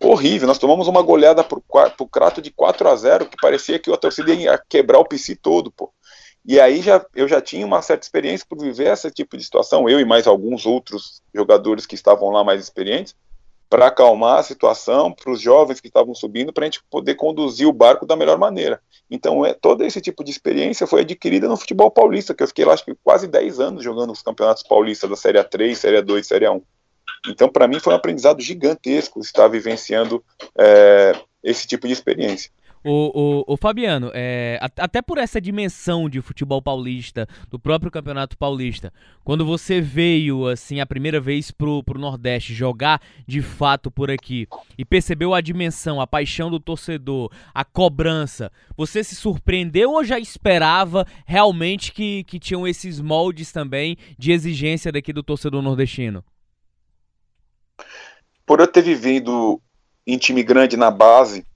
Horrível, 0.00 0.48
nós 0.48 0.58
tomamos 0.58 0.88
uma 0.88 1.00
goleada 1.00 1.44
para 1.44 1.58
o 1.58 2.08
Crato 2.08 2.42
de 2.42 2.50
4 2.50 2.88
a 2.88 2.96
0 2.96 3.26
que 3.26 3.36
parecia 3.40 3.78
que 3.78 3.92
a 3.92 3.96
torcida 3.96 4.34
ia 4.34 4.60
quebrar 4.68 4.98
o 4.98 5.04
PC 5.04 5.36
todo, 5.36 5.70
pô. 5.70 5.92
E 6.44 6.58
aí 6.58 6.82
já, 6.82 7.04
eu 7.14 7.28
já 7.28 7.40
tinha 7.40 7.64
uma 7.64 7.80
certa 7.82 8.04
experiência 8.04 8.44
por 8.48 8.58
viver 8.58 8.92
esse 8.92 9.08
tipo 9.12 9.36
de 9.36 9.44
situação, 9.44 9.88
eu 9.88 10.00
e 10.00 10.04
mais 10.04 10.26
alguns 10.26 10.66
outros 10.66 11.22
jogadores 11.32 11.86
que 11.86 11.94
estavam 11.94 12.30
lá 12.30 12.42
mais 12.42 12.60
experientes, 12.60 13.14
para 13.72 13.86
acalmar 13.86 14.38
a 14.38 14.42
situação, 14.42 15.10
para 15.10 15.32
os 15.32 15.40
jovens 15.40 15.80
que 15.80 15.86
estavam 15.86 16.14
subindo, 16.14 16.52
para 16.52 16.64
a 16.64 16.66
gente 16.66 16.82
poder 16.90 17.14
conduzir 17.14 17.66
o 17.66 17.72
barco 17.72 18.04
da 18.04 18.14
melhor 18.14 18.36
maneira. 18.36 18.78
Então, 19.10 19.46
é, 19.46 19.54
todo 19.54 19.82
esse 19.82 19.98
tipo 19.98 20.22
de 20.22 20.30
experiência 20.30 20.86
foi 20.86 21.00
adquirida 21.00 21.48
no 21.48 21.56
futebol 21.56 21.90
paulista, 21.90 22.34
que 22.34 22.42
eu 22.42 22.46
fiquei 22.46 22.66
lá 22.66 22.74
acho 22.74 22.84
que 22.84 22.94
quase 23.02 23.26
10 23.26 23.60
anos 23.60 23.82
jogando 23.82 24.12
os 24.12 24.20
campeonatos 24.20 24.62
paulistas 24.62 25.08
da 25.08 25.16
Série 25.16 25.38
A3, 25.38 25.74
Série 25.74 26.02
A2, 26.02 26.22
Série 26.22 26.44
A1. 26.44 26.60
Então, 27.28 27.48
para 27.48 27.66
mim, 27.66 27.80
foi 27.80 27.94
um 27.94 27.96
aprendizado 27.96 28.42
gigantesco 28.42 29.20
estar 29.20 29.48
vivenciando 29.48 30.22
é, 30.58 31.14
esse 31.42 31.66
tipo 31.66 31.86
de 31.86 31.94
experiência. 31.94 32.50
O, 32.84 33.44
o, 33.46 33.54
o 33.54 33.56
Fabiano, 33.56 34.10
é, 34.12 34.58
até 34.60 35.00
por 35.00 35.16
essa 35.16 35.40
dimensão 35.40 36.08
de 36.08 36.20
futebol 36.20 36.60
paulista, 36.60 37.28
do 37.48 37.58
próprio 37.58 37.92
Campeonato 37.92 38.36
Paulista, 38.36 38.92
quando 39.22 39.46
você 39.46 39.80
veio, 39.80 40.48
assim, 40.48 40.80
a 40.80 40.86
primeira 40.86 41.20
vez 41.20 41.52
pro, 41.52 41.82
pro 41.84 41.98
Nordeste 41.98 42.52
jogar 42.52 43.00
de 43.26 43.40
fato 43.40 43.88
por 43.88 44.10
aqui 44.10 44.48
e 44.76 44.84
percebeu 44.84 45.32
a 45.32 45.40
dimensão, 45.40 46.00
a 46.00 46.06
paixão 46.06 46.50
do 46.50 46.58
torcedor, 46.58 47.30
a 47.54 47.64
cobrança, 47.64 48.50
você 48.76 49.04
se 49.04 49.14
surpreendeu 49.14 49.92
ou 49.92 50.02
já 50.02 50.18
esperava 50.18 51.06
realmente 51.24 51.92
que, 51.92 52.24
que 52.24 52.40
tinham 52.40 52.66
esses 52.66 53.00
moldes 53.00 53.52
também 53.52 53.96
de 54.18 54.32
exigência 54.32 54.90
daqui 54.90 55.12
do 55.12 55.22
torcedor 55.22 55.62
nordestino? 55.62 56.24
Por 58.44 58.58
eu 58.58 58.66
ter 58.66 58.82
vivido 58.82 59.60
em 60.04 60.18
time 60.18 60.42
grande 60.42 60.76
na 60.76 60.90
base, 60.90 61.46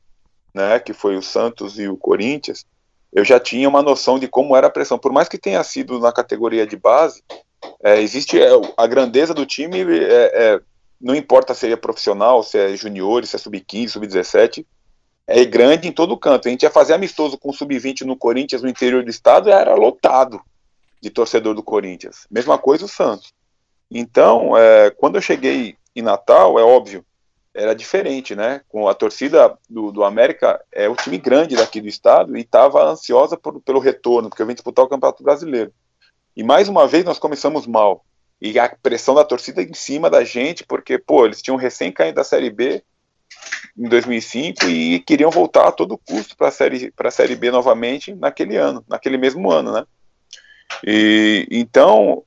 né, 0.56 0.80
que 0.80 0.94
foi 0.94 1.18
o 1.18 1.22
Santos 1.22 1.78
e 1.78 1.86
o 1.86 1.98
Corinthians, 1.98 2.64
eu 3.12 3.22
já 3.22 3.38
tinha 3.38 3.68
uma 3.68 3.82
noção 3.82 4.18
de 4.18 4.26
como 4.26 4.56
era 4.56 4.68
a 4.68 4.70
pressão. 4.70 4.98
Por 4.98 5.12
mais 5.12 5.28
que 5.28 5.36
tenha 5.36 5.62
sido 5.62 6.00
na 6.00 6.10
categoria 6.10 6.66
de 6.66 6.78
base, 6.78 7.22
é, 7.84 8.00
existe 8.00 8.40
é, 8.40 8.48
a 8.74 8.86
grandeza 8.86 9.34
do 9.34 9.44
time, 9.44 9.82
é, 9.82 10.54
é, 10.54 10.60
não 10.98 11.14
importa 11.14 11.52
se 11.52 11.70
é 11.70 11.76
profissional, 11.76 12.42
se 12.42 12.58
é 12.58 12.74
junior, 12.74 13.26
se 13.26 13.36
é 13.36 13.38
sub-15, 13.38 13.88
sub-17, 13.90 14.64
é 15.26 15.44
grande 15.44 15.88
em 15.88 15.92
todo 15.92 16.16
canto. 16.16 16.48
A 16.48 16.50
gente 16.50 16.62
ia 16.62 16.70
fazer 16.70 16.94
amistoso 16.94 17.36
com 17.36 17.52
sub-20 17.52 18.02
no 18.02 18.16
Corinthians, 18.16 18.62
no 18.62 18.68
interior 18.68 19.04
do 19.04 19.10
estado, 19.10 19.50
era 19.50 19.74
lotado 19.74 20.40
de 21.02 21.10
torcedor 21.10 21.54
do 21.54 21.62
Corinthians. 21.62 22.26
Mesma 22.30 22.56
coisa 22.56 22.86
o 22.86 22.88
Santos. 22.88 23.30
Então, 23.90 24.56
é, 24.56 24.88
quando 24.88 25.16
eu 25.16 25.22
cheguei 25.22 25.76
em 25.94 26.00
Natal, 26.00 26.58
é 26.58 26.62
óbvio, 26.62 27.04
era 27.56 27.74
diferente, 27.74 28.36
né? 28.36 28.60
Com 28.68 28.88
a 28.88 28.94
torcida 28.94 29.56
do, 29.68 29.90
do 29.90 30.04
América, 30.04 30.62
é 30.70 30.88
o 30.88 30.94
time 30.94 31.16
grande 31.18 31.56
daqui 31.56 31.80
do 31.80 31.88
estado 31.88 32.36
e 32.36 32.42
estava 32.42 32.84
ansiosa 32.84 33.36
por, 33.36 33.60
pelo 33.62 33.80
retorno, 33.80 34.28
porque 34.28 34.42
eu 34.42 34.46
vim 34.46 34.54
disputar 34.54 34.84
o 34.84 34.88
Campeonato 34.88 35.24
Brasileiro. 35.24 35.72
E 36.36 36.42
mais 36.44 36.68
uma 36.68 36.86
vez 36.86 37.04
nós 37.04 37.18
começamos 37.18 37.66
mal. 37.66 38.04
E 38.40 38.58
a 38.58 38.68
pressão 38.68 39.14
da 39.14 39.24
torcida 39.24 39.62
em 39.62 39.72
cima 39.72 40.10
da 40.10 40.22
gente, 40.22 40.64
porque, 40.64 40.98
pô, 40.98 41.24
eles 41.24 41.40
tinham 41.40 41.56
recém 41.56 41.90
caído 41.90 42.16
da 42.16 42.24
Série 42.24 42.50
B 42.50 42.82
em 43.76 43.88
2005 43.88 44.66
e 44.66 45.00
queriam 45.00 45.30
voltar 45.30 45.68
a 45.68 45.72
todo 45.72 45.98
custo 45.98 46.36
para 46.36 46.48
a 46.48 46.52
série, 46.52 46.92
a 46.96 47.10
série 47.10 47.34
B 47.34 47.50
novamente 47.50 48.14
naquele 48.14 48.56
ano, 48.56 48.84
naquele 48.86 49.16
mesmo 49.16 49.50
ano, 49.50 49.72
né? 49.72 49.86
E 50.86 51.46
então 51.50 52.22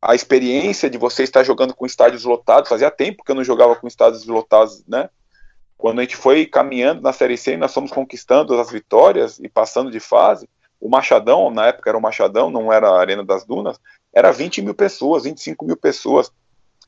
a 0.00 0.14
experiência 0.14 0.90
de 0.90 0.98
você 0.98 1.22
estar 1.22 1.42
jogando 1.42 1.74
com 1.74 1.86
estádios 1.86 2.24
lotados, 2.24 2.68
fazia 2.68 2.90
tempo 2.90 3.24
que 3.24 3.30
eu 3.30 3.34
não 3.34 3.44
jogava 3.44 3.76
com 3.76 3.86
estádios 3.86 4.26
lotados, 4.26 4.84
né? 4.86 5.08
Quando 5.76 5.98
a 5.98 6.02
gente 6.02 6.16
foi 6.16 6.46
caminhando 6.46 7.02
na 7.02 7.12
Série 7.12 7.36
C, 7.36 7.56
nós 7.56 7.72
fomos 7.72 7.90
conquistando 7.90 8.58
as 8.58 8.70
vitórias 8.70 9.38
e 9.38 9.48
passando 9.48 9.90
de 9.90 10.00
fase. 10.00 10.48
O 10.80 10.88
Machadão, 10.88 11.50
na 11.50 11.66
época 11.66 11.90
era 11.90 11.98
o 11.98 12.02
Machadão, 12.02 12.50
não 12.50 12.72
era 12.72 12.88
a 12.88 13.00
Arena 13.00 13.24
das 13.24 13.44
Dunas, 13.44 13.78
era 14.12 14.30
20 14.30 14.62
mil 14.62 14.74
pessoas, 14.74 15.24
25 15.24 15.64
mil 15.64 15.76
pessoas. 15.76 16.30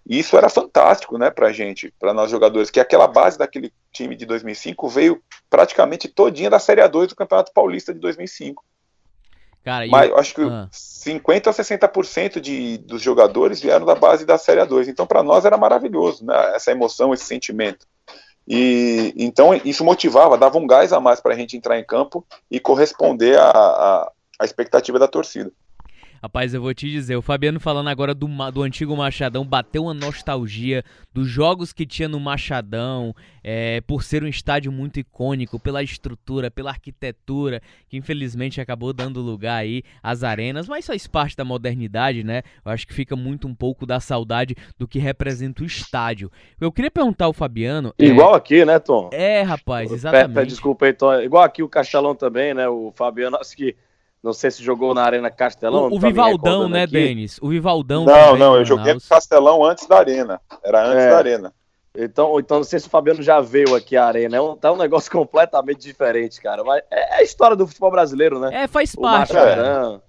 E 0.06 0.18
isso 0.18 0.38
era 0.38 0.48
fantástico, 0.48 1.18
né, 1.18 1.30
pra 1.30 1.52
gente, 1.52 1.92
para 1.98 2.14
nós 2.14 2.30
jogadores, 2.30 2.70
que 2.70 2.80
aquela 2.80 3.06
base 3.06 3.36
daquele 3.36 3.70
time 3.92 4.16
de 4.16 4.24
2005 4.24 4.88
veio 4.88 5.22
praticamente 5.50 6.08
todinha 6.08 6.48
da 6.48 6.58
Série 6.58 6.80
A2 6.80 7.08
do 7.08 7.16
Campeonato 7.16 7.52
Paulista 7.52 7.92
de 7.92 8.00
2005. 8.00 8.64
Cara, 9.68 9.86
Mas 9.86 10.08
eu 10.08 10.16
acho 10.16 10.34
que 10.34 10.40
ah. 10.40 10.66
50 10.72 11.50
a 11.50 11.52
60% 11.52 12.40
de, 12.40 12.78
dos 12.78 13.02
jogadores 13.02 13.60
vieram 13.60 13.84
da 13.84 13.94
base 13.94 14.24
da 14.24 14.38
Série 14.38 14.62
A2. 14.62 14.88
Então, 14.88 15.06
para 15.06 15.22
nós 15.22 15.44
era 15.44 15.58
maravilhoso, 15.58 16.24
né, 16.24 16.54
essa 16.54 16.70
emoção, 16.72 17.12
esse 17.12 17.26
sentimento. 17.26 17.86
E 18.48 19.12
então 19.14 19.54
isso 19.62 19.84
motivava, 19.84 20.38
dava 20.38 20.56
um 20.56 20.66
gás 20.66 20.90
a 20.90 20.98
mais 20.98 21.20
para 21.20 21.34
a 21.34 21.36
gente 21.36 21.54
entrar 21.54 21.78
em 21.78 21.84
campo 21.84 22.26
e 22.50 22.58
corresponder 22.58 23.38
à 23.38 24.10
expectativa 24.42 24.98
da 24.98 25.06
torcida. 25.06 25.52
Rapaz, 26.22 26.52
eu 26.52 26.60
vou 26.60 26.74
te 26.74 26.90
dizer, 26.90 27.16
o 27.16 27.22
Fabiano 27.22 27.60
falando 27.60 27.88
agora 27.88 28.12
do, 28.12 28.26
do 28.52 28.62
antigo 28.62 28.96
Machadão, 28.96 29.44
bateu 29.44 29.84
uma 29.84 29.94
nostalgia 29.94 30.84
dos 31.12 31.28
jogos 31.28 31.72
que 31.72 31.86
tinha 31.86 32.08
no 32.08 32.18
Machadão, 32.18 33.14
é, 33.42 33.80
por 33.82 34.02
ser 34.02 34.24
um 34.24 34.26
estádio 34.26 34.72
muito 34.72 34.98
icônico, 34.98 35.60
pela 35.60 35.82
estrutura, 35.82 36.50
pela 36.50 36.70
arquitetura, 36.70 37.62
que 37.88 37.96
infelizmente 37.96 38.60
acabou 38.60 38.92
dando 38.92 39.20
lugar 39.20 39.58
aí 39.58 39.82
às 40.02 40.24
arenas, 40.24 40.66
mas 40.66 40.86
faz 40.86 41.06
parte 41.06 41.36
da 41.36 41.44
modernidade, 41.44 42.24
né? 42.24 42.42
Eu 42.64 42.72
acho 42.72 42.86
que 42.86 42.92
fica 42.92 43.14
muito 43.14 43.46
um 43.46 43.54
pouco 43.54 43.86
da 43.86 44.00
saudade 44.00 44.56
do 44.76 44.88
que 44.88 44.98
representa 44.98 45.62
o 45.62 45.66
estádio. 45.66 46.32
Eu 46.60 46.72
queria 46.72 46.90
perguntar 46.90 47.26
ao 47.26 47.32
Fabiano. 47.32 47.94
É 47.96 48.04
Igual 48.04 48.34
é... 48.34 48.36
aqui, 48.38 48.64
né, 48.64 48.78
Tom? 48.80 49.08
É, 49.12 49.42
rapaz, 49.42 49.92
exatamente. 49.92 50.48
desculpa 50.48 50.86
aí, 50.86 50.92
Tom. 50.92 51.14
Igual 51.20 51.44
aqui 51.44 51.62
o 51.62 51.68
Castelão 51.68 52.14
também, 52.14 52.54
né? 52.54 52.68
O 52.68 52.92
Fabiano, 52.94 53.36
acho 53.40 53.56
que 53.56 53.76
não 54.22 54.32
sei 54.32 54.50
se 54.50 54.62
jogou 54.62 54.94
na 54.94 55.02
Arena 55.02 55.30
Castelão. 55.30 55.88
O, 55.88 55.96
o 55.96 56.00
Vivaldão, 56.00 56.68
né, 56.68 56.86
Denis? 56.86 57.38
O 57.40 57.48
Vivaldão. 57.48 58.04
Não, 58.04 58.36
não, 58.36 58.56
eu 58.56 58.64
joguei 58.64 58.94
no 58.94 59.00
Castelão 59.00 59.64
antes 59.64 59.86
da 59.86 59.98
Arena. 59.98 60.40
Era 60.62 60.86
antes 60.86 61.04
é. 61.04 61.10
da 61.10 61.16
Arena. 61.18 61.54
Então, 61.96 62.38
então, 62.38 62.58
não 62.58 62.64
sei 62.64 62.78
se 62.78 62.86
o 62.86 62.90
Fabiano 62.90 63.22
já 63.22 63.40
veio 63.40 63.74
aqui 63.74 63.96
à 63.96 64.06
Arena. 64.06 64.36
É 64.36 64.40
um, 64.40 64.56
tá 64.56 64.72
um 64.72 64.76
negócio 64.76 65.10
completamente 65.12 65.80
diferente, 65.80 66.40
cara. 66.40 66.62
Mas 66.62 66.82
é, 66.90 67.16
é 67.16 67.20
a 67.20 67.22
história 67.22 67.56
do 67.56 67.66
futebol 67.66 67.90
brasileiro, 67.90 68.38
né? 68.38 68.64
É, 68.64 68.66
faz 68.66 68.94
parte. 68.94 69.32
O 69.32 69.36
Machadão, 69.36 70.02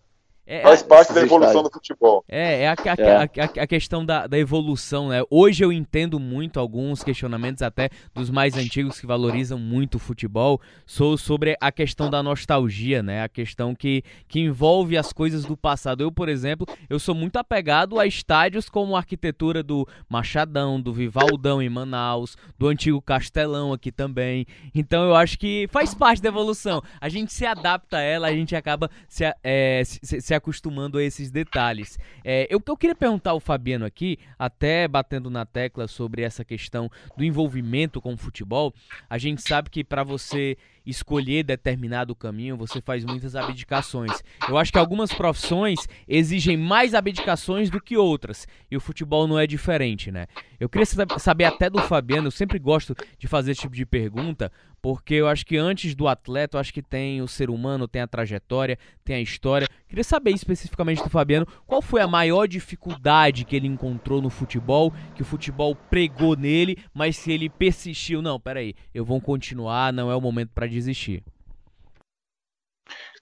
é, 0.51 0.63
Faz 0.63 0.81
parte 0.81 1.13
da 1.13 1.21
evolução 1.21 1.61
do 1.61 1.69
futebol. 1.69 2.25
É, 2.27 2.63
é, 2.63 2.69
a, 2.69 2.71
a, 2.71 2.95
é. 2.97 3.15
A, 3.17 3.63
a, 3.63 3.67
questão 3.67 4.03
da, 4.03 4.25
da 4.25 4.35
evolução, 4.35 5.09
né? 5.09 5.21
Hoje 5.29 5.63
eu 5.63 5.71
entendo 5.71 6.19
muito 6.19 6.59
alguns 6.59 7.03
questionamentos, 7.03 7.61
até 7.61 7.91
dos 8.15 8.31
mais 8.31 8.57
antigos 8.57 8.99
que 8.99 9.05
valorizam 9.05 9.59
muito 9.59 9.95
o 9.95 9.99
futebol, 9.99 10.59
sou 10.87 11.19
sobre 11.19 11.55
a 11.61 11.71
questão 11.71 12.09
da 12.09 12.23
nostalgia, 12.23 13.03
né? 13.03 13.21
A 13.21 13.29
questão 13.29 13.75
que, 13.75 14.03
que 14.27 14.39
envolve 14.39 14.97
as 14.97 15.13
coisas 15.13 15.45
do 15.45 15.55
passado. 15.55 16.01
Eu, 16.01 16.11
por 16.11 16.27
exemplo, 16.27 16.65
eu 16.89 16.97
sou 16.97 17.13
muito 17.13 17.37
apegado 17.37 17.99
a 17.99 18.07
estádios 18.07 18.69
como 18.69 18.95
a 18.95 18.99
arquitetura 18.99 19.61
do 19.61 19.87
Machadão, 20.09 20.81
do 20.81 20.91
Vivaldão 20.91 21.61
em 21.61 21.69
Manaus, 21.69 22.35
do 22.57 22.67
antigo 22.67 22.99
Castelão 22.99 23.71
aqui 23.71 23.91
também. 23.91 24.47
Então 24.73 25.03
eu 25.03 25.15
acho 25.15 25.37
que 25.37 25.67
faz 25.69 25.93
parte 25.93 26.23
da 26.23 26.29
evolução. 26.29 26.81
A 26.99 27.07
gente 27.07 27.31
se 27.31 27.45
adapta 27.45 27.97
a 27.97 28.01
ela, 28.01 28.27
a 28.29 28.33
gente 28.33 28.55
acaba 28.55 28.89
se, 29.07 29.31
é, 29.43 29.83
se, 29.85 30.19
se 30.19 30.38
acostumando 30.39 30.97
a 30.97 31.03
esses 31.03 31.29
detalhes. 31.29 31.99
É, 32.23 32.47
eu, 32.49 32.61
eu 32.65 32.75
queria 32.75 32.95
perguntar 32.95 33.31
ao 33.31 33.39
Fabiano 33.39 33.85
aqui, 33.85 34.17
até 34.37 34.87
batendo 34.87 35.29
na 35.29 35.45
tecla 35.45 35.87
sobre 35.87 36.23
essa 36.23 36.43
questão 36.43 36.89
do 37.15 37.23
envolvimento 37.23 38.01
com 38.01 38.13
o 38.13 38.17
futebol, 38.17 38.73
a 39.09 39.17
gente 39.17 39.47
sabe 39.47 39.69
que 39.69 39.83
para 39.83 40.03
você 40.03 40.57
escolher 40.85 41.43
determinado 41.43 42.15
caminho, 42.15 42.57
você 42.57 42.81
faz 42.81 43.05
muitas 43.05 43.35
abdicações. 43.35 44.11
Eu 44.47 44.57
acho 44.57 44.71
que 44.71 44.79
algumas 44.79 45.13
profissões 45.13 45.79
exigem 46.07 46.57
mais 46.57 46.93
abdicações 46.93 47.69
do 47.69 47.81
que 47.81 47.97
outras, 47.97 48.47
e 48.69 48.77
o 48.77 48.81
futebol 48.81 49.27
não 49.27 49.39
é 49.39 49.45
diferente, 49.45 50.11
né? 50.11 50.27
Eu 50.59 50.67
queria 50.67 50.85
saber 51.17 51.45
até 51.45 51.69
do 51.69 51.79
Fabiano, 51.79 52.27
eu 52.27 52.31
sempre 52.31 52.59
gosto 52.59 52.95
de 53.17 53.27
fazer 53.27 53.51
esse 53.51 53.61
tipo 53.61 53.75
de 53.75 53.85
pergunta, 53.85 54.51
porque 54.81 55.15
eu 55.15 55.27
acho 55.27 55.45
que 55.45 55.57
antes 55.57 55.93
do 55.93 56.07
atleta, 56.07 56.55
eu 56.55 56.61
acho 56.61 56.73
que 56.73 56.81
tem 56.81 57.21
o 57.21 57.27
ser 57.27 57.49
humano, 57.49 57.87
tem 57.87 58.01
a 58.01 58.07
trajetória, 58.07 58.77
tem 59.03 59.17
a 59.17 59.21
história. 59.21 59.67
Queria 59.87 60.03
saber 60.03 60.31
especificamente 60.31 61.03
do 61.03 61.09
Fabiano, 61.09 61.45
qual 61.65 61.81
foi 61.81 62.01
a 62.01 62.07
maior 62.07 62.47
dificuldade 62.47 63.43
que 63.43 63.55
ele 63.55 63.67
encontrou 63.67 64.21
no 64.21 64.29
futebol, 64.29 64.93
que 65.15 65.21
o 65.21 65.25
futebol 65.25 65.75
pregou 65.75 66.35
nele, 66.35 66.77
mas 66.93 67.17
se 67.17 67.31
ele 67.31 67.49
persistiu, 67.49 68.21
não, 68.21 68.39
peraí, 68.39 68.73
eu 68.93 69.03
vou 69.03 69.19
continuar, 69.19 69.91
não 69.91 70.11
é 70.11 70.15
o 70.15 70.21
momento 70.21 70.51
para 70.53 70.67
desistir? 70.69 71.23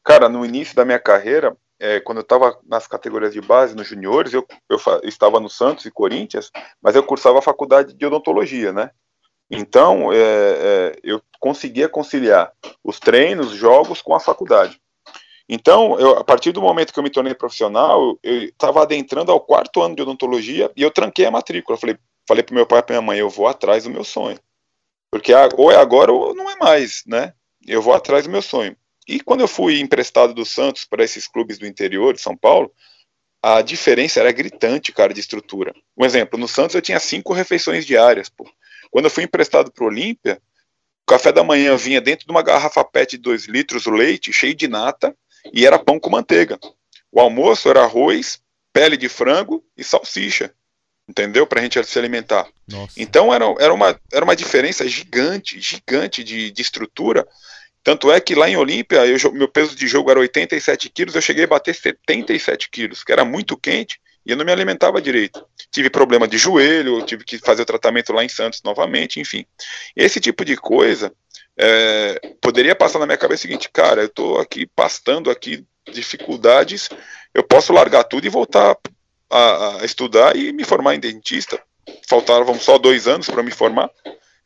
Cara, 0.04 0.30
no 0.30 0.46
início 0.46 0.76
da 0.76 0.86
minha 0.86 1.00
carreira, 1.00 1.56
é, 1.80 2.00
quando 2.00 2.20
eu 2.20 2.22
estava 2.24 2.58
nas 2.66 2.88
categorias 2.88 3.34
de 3.34 3.42
base, 3.42 3.76
nos 3.76 3.88
juniores, 3.88 4.34
eu, 4.34 4.46
eu, 4.70 4.78
eu, 5.04 5.10
estava 5.10 5.40
no 5.40 5.50
Santos 5.50 5.86
e 5.86 5.92
Corinthians, 5.92 6.52
mas 6.82 6.96
eu 6.96 7.04
cursava 7.04 7.40
a 7.40 7.42
faculdade 7.42 7.94
de 7.94 8.06
odontologia, 8.06 8.72
né? 8.72 8.92
Então, 9.50 10.12
é, 10.12 10.18
é, 10.18 10.96
eu 11.04 11.22
conseguia 11.40 11.88
conciliar 11.88 12.52
os 12.84 13.00
treinos, 13.00 13.52
jogos 13.52 14.02
com 14.02 14.14
a 14.14 14.20
faculdade. 14.20 14.80
Então, 15.48 15.98
eu, 15.98 16.18
a 16.18 16.24
partir 16.24 16.52
do 16.52 16.62
momento 16.62 16.92
que 16.92 17.00
eu 17.00 17.04
me 17.04 17.10
tornei 17.10 17.34
profissional, 17.34 18.20
eu 18.22 18.44
estava 18.44 18.82
adentrando 18.82 19.32
ao 19.32 19.40
quarto 19.40 19.82
ano 19.82 19.96
de 19.96 20.02
odontologia 20.02 20.70
e 20.76 20.82
eu 20.82 20.92
tranquei 20.92 21.26
a 21.26 21.32
matrícula. 21.32 21.78
Falei, 21.78 21.98
falei 22.28 22.44
para 22.44 22.56
meu 22.56 22.66
pai 22.66 22.80
e 22.80 22.84
para 22.84 22.96
minha 22.96 23.02
mãe, 23.02 23.20
eu 23.20 23.30
vou 23.30 23.48
atrás 23.48 23.86
do 23.86 23.90
meu 23.90 24.04
sonho. 24.04 24.38
Porque 25.12 25.34
ou 25.56 25.72
é 25.72 25.78
agora 25.78 26.12
ou 26.12 26.36
não 26.36 26.50
é 26.50 26.56
mais, 26.58 27.04
né? 27.06 27.34
Eu 27.66 27.82
vou 27.82 27.94
atrás 27.94 28.26
do 28.26 28.32
meu 28.32 28.42
sonho. 28.42 28.76
E 29.08 29.20
quando 29.20 29.42
eu 29.42 29.48
fui 29.48 29.80
emprestado 29.80 30.34
do 30.34 30.46
Santos 30.46 30.84
para 30.84 31.04
esses 31.04 31.28
clubes 31.28 31.58
do 31.58 31.66
interior 31.66 32.14
de 32.14 32.22
São 32.22 32.36
Paulo, 32.36 32.72
a 33.42 33.62
diferença 33.62 34.20
era 34.20 34.32
gritante, 34.32 34.92
cara, 34.92 35.14
de 35.14 35.20
estrutura. 35.20 35.74
Um 35.98 36.06
exemplo, 36.06 36.38
no 36.38 36.48
Santos 36.48 36.76
eu 36.76 36.82
tinha 36.82 37.00
cinco 37.00 37.34
refeições 37.34 37.86
diárias, 37.86 38.30
pô. 38.30 38.46
Quando 38.92 39.06
eu 39.06 39.12
fui 39.12 39.24
emprestado 39.24 39.72
para 39.72 39.84
o 39.84 39.88
Olímpia, 39.88 40.42
o 41.04 41.12
café 41.12 41.32
da 41.32 41.44
manhã 41.44 41.76
vinha 41.78 42.02
dentro 42.02 42.26
de 42.26 42.32
uma 42.32 42.42
garrafa 42.42 42.84
PET 42.84 43.12
de 43.12 43.24
2 43.24 43.46
litros, 43.46 43.86
o 43.86 43.92
leite, 43.92 44.34
cheio 44.34 44.54
de 44.54 44.68
nata, 44.68 45.16
e 45.54 45.66
era 45.66 45.80
pão 45.80 46.00
com 46.00 46.10
manteiga. 46.10 46.60
O 47.12 47.22
almoço 47.22 47.70
era 47.70 47.84
arroz, 47.84 48.42
pele 48.74 48.98
de 48.98 49.08
frango 49.08 49.64
e 49.78 49.84
salsicha 49.84 50.54
entendeu? 51.08 51.48
Para 51.48 51.60
a 51.60 51.64
gente 51.64 51.84
se 51.84 51.98
alimentar. 51.98 52.48
Nossa. 52.68 52.94
Então 52.98 53.34
era, 53.34 53.46
era, 53.60 53.74
uma, 53.74 54.00
era 54.12 54.26
uma 54.26 54.36
diferença 54.36 54.88
gigante, 54.88 55.60
gigante 55.60 56.24
de, 56.24 56.52
de 56.52 56.62
estrutura. 56.62 57.28
Tanto 57.84 58.12
é 58.12 58.20
que 58.20 58.36
lá 58.36 58.50
em 58.50 58.58
Olímpia, 58.58 59.06
eu, 59.06 59.32
meu 59.32 59.48
peso 59.48 59.76
de 59.76 59.88
jogo 59.88 60.12
era 60.12 60.20
87 60.20 60.90
quilos, 60.90 61.16
eu 61.16 61.22
cheguei 61.22 61.46
a 61.46 61.48
bater 61.48 61.74
77 61.74 62.70
quilos, 62.70 63.04
que 63.04 63.14
era 63.14 63.24
muito 63.24 63.56
quente 63.56 64.00
e 64.26 64.32
eu 64.32 64.36
não 64.36 64.44
me 64.44 64.52
alimentava 64.52 65.02
direito. 65.02 65.46
Tive 65.72 65.90
problema 65.90 66.28
de 66.28 66.38
joelho, 66.38 67.02
tive 67.06 67.24
que 67.24 67.38
fazer 67.38 67.62
o 67.62 67.66
tratamento 67.66 68.12
lá 68.12 68.26
em 68.26 68.30
Santos 68.30 68.62
novamente, 68.62 69.22
enfim. 69.22 69.46
Esse 69.96 70.20
tipo 70.20 70.44
de 70.44 70.58
coisa 70.58 71.14
é, 71.58 72.20
poderia 72.42 72.76
passar 72.76 73.00
na 73.00 73.06
minha 73.06 73.18
cabeça 73.18 73.40
o 73.40 73.48
seguinte, 73.48 73.70
cara, 73.72 74.02
eu 74.02 74.08
estou 74.08 74.38
aqui 74.38 74.68
pastando 74.76 75.32
aqui 75.32 75.66
dificuldades, 75.90 76.90
eu 77.34 77.42
posso 77.42 77.72
largar 77.72 78.04
tudo 78.04 78.28
e 78.28 78.30
voltar 78.30 78.76
a, 79.30 79.82
a 79.82 79.86
estudar 79.86 80.36
e 80.36 80.52
me 80.54 80.64
formar 80.64 80.96
em 80.96 81.00
dentista. 81.00 81.62
Faltavam 82.08 82.60
só 82.60 82.78
dois 82.78 83.08
anos 83.08 83.30
para 83.30 83.44
me 83.44 83.52
formar. 83.52 83.90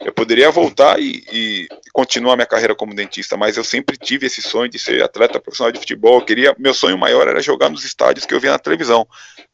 Eu 0.03 0.11
poderia 0.11 0.49
voltar 0.49 0.99
e, 0.99 1.23
e, 1.31 1.67
continuar 1.93 2.35
minha 2.35 2.47
carreira 2.47 2.73
como 2.73 2.95
dentista, 2.95 3.37
mas 3.37 3.55
eu 3.55 3.63
sempre 3.63 3.95
tive 3.95 4.25
esse 4.25 4.41
sonho 4.41 4.69
de 4.69 4.79
ser 4.79 5.03
atleta 5.03 5.39
profissional 5.39 5.71
de 5.71 5.79
futebol. 5.79 6.19
Eu 6.19 6.25
queria, 6.25 6.55
meu 6.57 6.73
sonho 6.73 6.97
maior 6.97 7.27
era 7.27 7.39
jogar 7.39 7.69
nos 7.69 7.85
estádios 7.85 8.25
que 8.25 8.33
eu 8.33 8.39
via 8.39 8.51
na 8.51 8.57
televisão: 8.59 9.07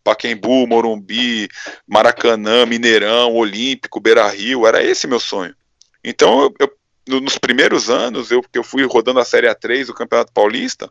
Paquembu, 0.03 0.65
Morumbi, 0.65 1.49
Maracanã, 1.85 2.65
Mineirão, 2.65 3.35
Olímpico, 3.35 3.99
Beira 3.99 4.27
Rio. 4.29 4.65
Era 4.65 4.81
esse 4.81 5.05
meu 5.05 5.19
sonho. 5.19 5.53
Então, 6.01 6.43
eu, 6.43 6.71
eu, 7.07 7.19
nos 7.19 7.37
primeiros 7.37 7.89
anos, 7.89 8.31
eu 8.31 8.41
que 8.41 8.57
eu 8.57 8.63
fui 8.63 8.83
rodando 8.85 9.19
a 9.19 9.25
Série 9.25 9.47
A3 9.47 9.87
do 9.87 9.93
Campeonato 9.93 10.31
Paulista, 10.31 10.89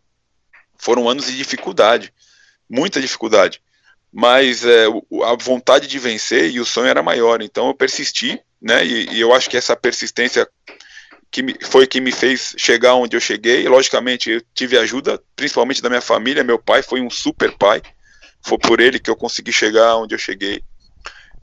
foram 0.76 1.08
anos 1.08 1.26
de 1.26 1.36
dificuldade, 1.36 2.12
muita 2.68 3.00
dificuldade 3.00 3.62
mas 4.16 4.64
é, 4.64 4.86
a 5.24 5.36
vontade 5.38 5.86
de 5.86 5.98
vencer 5.98 6.50
e 6.50 6.58
o 6.58 6.64
sonho 6.64 6.88
era 6.88 7.02
maior, 7.02 7.42
então 7.42 7.66
eu 7.66 7.74
persisti, 7.74 8.40
né, 8.62 8.82
e, 8.82 9.10
e 9.12 9.20
eu 9.20 9.34
acho 9.34 9.50
que 9.50 9.58
essa 9.58 9.76
persistência 9.76 10.48
que 11.30 11.42
me, 11.42 11.54
foi 11.60 11.86
que 11.86 12.00
me 12.00 12.10
fez 12.10 12.54
chegar 12.56 12.94
onde 12.94 13.14
eu 13.14 13.20
cheguei, 13.20 13.68
logicamente 13.68 14.30
eu 14.30 14.42
tive 14.54 14.78
ajuda, 14.78 15.22
principalmente 15.36 15.82
da 15.82 15.90
minha 15.90 16.00
família, 16.00 16.42
meu 16.42 16.58
pai 16.58 16.82
foi 16.82 17.02
um 17.02 17.10
super 17.10 17.52
pai, 17.58 17.82
foi 18.40 18.56
por 18.56 18.80
ele 18.80 18.98
que 18.98 19.10
eu 19.10 19.16
consegui 19.16 19.52
chegar 19.52 19.96
onde 19.96 20.14
eu 20.14 20.18
cheguei, 20.18 20.62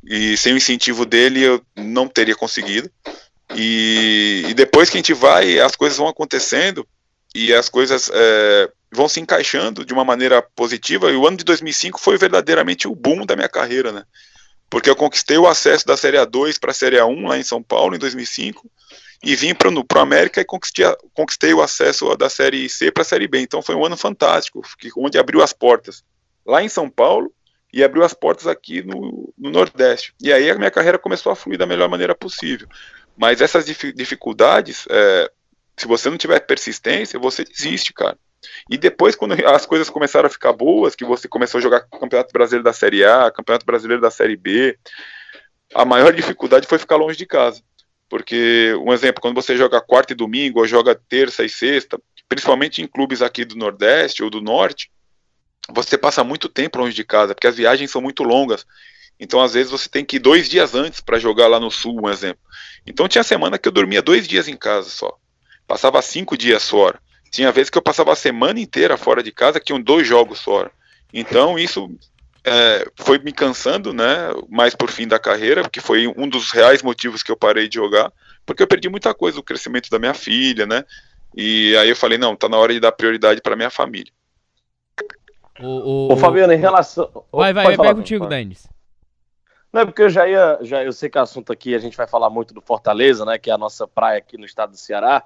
e 0.04 0.36
sem 0.36 0.52
o 0.52 0.58
incentivo 0.58 1.06
dele 1.06 1.44
eu 1.44 1.62
não 1.76 2.08
teria 2.08 2.36
conseguido, 2.36 2.90
e, 3.54 4.46
e 4.48 4.54
depois 4.56 4.90
que 4.90 4.98
a 4.98 5.00
gente 5.00 5.14
vai, 5.14 5.60
as 5.60 5.76
coisas 5.76 6.00
vão 6.00 6.08
acontecendo, 6.08 6.88
e 7.36 7.54
as 7.54 7.70
coisas 7.70 8.10
é, 8.12 8.72
vão 8.94 9.10
se 9.10 9.20
encaixando 9.20 9.86
de 9.86 9.94
uma 9.94 10.06
maneira 10.06 10.42
positiva. 10.42 11.12
E 11.12 11.16
o 11.16 11.28
ano 11.28 11.38
de 11.38 11.44
2005 11.44 12.00
foi 12.00 12.18
verdadeiramente 12.18 12.88
o 12.88 12.96
boom 12.96 13.26
da 13.26 13.36
minha 13.36 13.50
carreira, 13.50 13.92
né? 13.92 14.04
Porque 14.70 14.90
eu 14.90 14.96
conquistei 14.96 15.38
o 15.38 15.48
acesso 15.48 15.86
da 15.86 15.98
Série 15.98 16.18
A2 16.18 16.60
para 16.60 16.72
a 16.72 16.74
Série 16.74 16.98
A1 16.98 17.28
lá 17.28 17.38
em 17.38 17.44
São 17.44 17.62
Paulo 17.62 17.96
em 17.96 18.00
2005 18.00 18.70
e 19.24 19.36
vim 19.36 19.54
para 19.56 19.70
o 19.70 20.02
América 20.02 20.42
e 20.42 20.46
conquistei, 20.46 20.86
conquistei 21.14 21.54
o 21.54 21.62
acesso 21.62 22.16
da 22.16 22.30
Série 22.30 22.68
C 22.68 22.92
para 22.92 23.04
a 23.04 23.06
Série 23.06 23.28
B. 23.28 23.40
Então 23.40 23.62
foi 23.62 23.76
um 23.76 23.86
ano 23.86 23.96
fantástico, 23.96 24.62
onde 24.98 25.18
abriu 25.18 25.42
as 25.42 25.54
portas 25.54 26.04
lá 26.46 26.62
em 26.62 26.68
São 26.68 26.90
Paulo 26.90 27.32
e 27.72 27.84
abriu 27.84 28.04
as 28.04 28.14
portas 28.14 28.48
aqui 28.48 28.84
no, 28.84 29.34
no 29.38 29.50
Nordeste. 29.50 30.14
E 30.22 30.32
aí 30.32 30.50
a 30.50 30.56
minha 30.56 30.70
carreira 30.70 31.00
começou 31.00 31.32
a 31.32 31.36
fluir 31.36 31.58
da 31.58 31.66
melhor 31.66 31.90
maneira 31.90 32.14
possível. 32.14 32.68
Mas 33.16 33.42
essas 33.42 33.66
dificuldades, 33.66 34.86
é, 34.90 35.32
se 35.78 35.88
você 35.88 36.10
não 36.10 36.18
tiver 36.18 36.40
persistência, 36.42 37.20
você 37.20 37.44
desiste, 37.44 37.94
cara. 37.94 38.18
E 38.70 38.78
depois, 38.78 39.16
quando 39.16 39.34
as 39.48 39.66
coisas 39.66 39.90
começaram 39.90 40.28
a 40.28 40.30
ficar 40.30 40.54
boas, 40.54 40.96
que 40.96 41.06
você 41.06 41.28
começou 41.28 41.60
a 41.60 41.62
jogar 41.62 41.82
Campeonato 41.82 42.32
Brasileiro 42.34 42.64
da 42.64 42.74
Série 42.74 43.04
A, 43.04 43.32
Campeonato 43.32 43.66
Brasileiro 43.66 44.02
da 44.02 44.12
Série 44.12 44.36
B, 44.36 44.78
a 45.74 45.86
maior 45.86 46.14
dificuldade 46.14 46.68
foi 46.68 46.78
ficar 46.78 46.96
longe 46.96 47.18
de 47.18 47.26
casa. 47.26 47.62
Porque, 48.10 48.74
um 48.86 48.94
exemplo, 48.94 49.22
quando 49.22 49.36
você 49.36 49.58
joga 49.58 49.82
quarta 49.82 50.14
e 50.14 50.16
domingo, 50.16 50.60
ou 50.60 50.68
joga 50.68 50.94
terça 50.94 51.44
e 51.44 51.50
sexta, 51.50 52.00
principalmente 52.30 52.82
em 52.82 52.88
clubes 52.88 53.22
aqui 53.22 53.44
do 53.44 53.56
Nordeste 53.56 54.24
ou 54.24 54.30
do 54.30 54.42
Norte, 54.42 54.92
você 55.70 55.98
passa 55.98 56.24
muito 56.24 56.50
tempo 56.50 56.78
longe 56.78 56.96
de 56.96 57.04
casa, 57.04 57.34
porque 57.34 57.48
as 57.48 57.56
viagens 57.56 57.90
são 57.90 58.02
muito 58.02 58.24
longas. 58.24 58.66
Então, 59.20 59.42
às 59.42 59.54
vezes, 59.54 59.72
você 59.72 59.88
tem 59.88 60.04
que 60.04 60.18
ir 60.18 60.20
dois 60.20 60.50
dias 60.50 60.76
antes 60.76 61.00
para 61.00 61.20
jogar 61.20 61.48
lá 61.48 61.60
no 61.60 61.72
Sul, 61.72 62.02
um 62.04 62.10
exemplo. 62.10 62.42
Então, 62.86 63.08
tinha 63.08 63.24
semana 63.24 63.58
que 63.58 63.68
eu 63.68 63.72
dormia 63.72 64.02
dois 64.02 64.28
dias 64.28 64.48
em 64.48 64.58
casa 64.58 64.90
só. 64.90 65.18
Passava 65.68 66.02
cinco 66.02 66.38
dias 66.38 66.70
fora. 66.70 67.00
Tinha 67.34 67.52
vezes 67.52 67.72
que 67.72 67.78
eu 67.80 67.82
passava 67.82 68.14
a 68.14 68.16
semana 68.16 68.60
inteira 68.60 68.96
fora 68.96 69.24
de 69.24 69.32
casa, 69.32 69.60
que 69.60 69.74
iam 69.74 69.82
dois 69.82 70.08
jogos 70.08 70.40
fora. 70.40 70.70
Então, 71.12 71.58
isso 71.58 71.90
é, 72.44 72.88
foi 72.96 73.18
me 73.18 73.32
cansando, 73.32 73.92
né? 73.92 74.30
Mais 74.48 74.76
por 74.76 74.92
fim 74.92 75.08
da 75.08 75.18
carreira, 75.18 75.64
porque 75.64 75.82
foi 75.82 76.08
um 76.16 76.30
dos 76.30 76.52
reais 76.52 76.84
motivos 76.84 77.24
que 77.24 77.32
eu 77.32 77.36
parei 77.36 77.68
de 77.68 77.74
jogar, 77.74 78.14
porque 78.46 78.62
eu 78.62 78.68
perdi 78.68 78.88
muita 78.88 79.16
coisa 79.16 79.38
do 79.38 79.44
crescimento 79.44 79.90
da 79.90 79.98
minha 79.98 80.14
filha, 80.14 80.68
né? 80.68 80.86
E 81.36 81.76
aí 81.78 81.90
eu 81.90 81.96
falei, 81.96 82.20
não, 82.20 82.36
tá 82.36 82.48
na 82.48 82.58
hora 82.58 82.72
de 82.72 82.80
dar 82.80 82.92
prioridade 82.92 83.42
para 83.42 83.56
minha 83.56 83.72
família. 83.72 84.14
O, 85.60 85.66
o, 85.66 86.14
Ô, 86.14 86.16
Fabiano, 86.16 86.54
em 86.54 86.60
relação. 86.60 87.10
Vai, 87.32 87.52
vai, 87.52 87.76
vai 87.76 87.96
contigo, 87.96 88.28
Denis. 88.28 88.68
Não, 89.72 89.82
é 89.82 89.86
porque 89.86 90.04
eu 90.04 90.10
já 90.10 90.28
ia, 90.28 90.60
já, 90.62 90.84
eu 90.84 90.94
sei 90.94 91.10
que 91.10 91.18
o 91.18 91.22
assunto 91.22 91.52
aqui 91.52 91.74
a 91.74 91.80
gente 91.80 91.98
vai 91.98 92.06
falar 92.06 92.30
muito 92.30 92.54
do 92.54 92.62
Fortaleza, 92.62 93.26
né, 93.26 93.40
que 93.40 93.50
é 93.50 93.54
a 93.54 93.58
nossa 93.58 93.88
praia 93.88 94.20
aqui 94.20 94.38
no 94.38 94.46
estado 94.46 94.70
do 94.70 94.78
Ceará, 94.78 95.24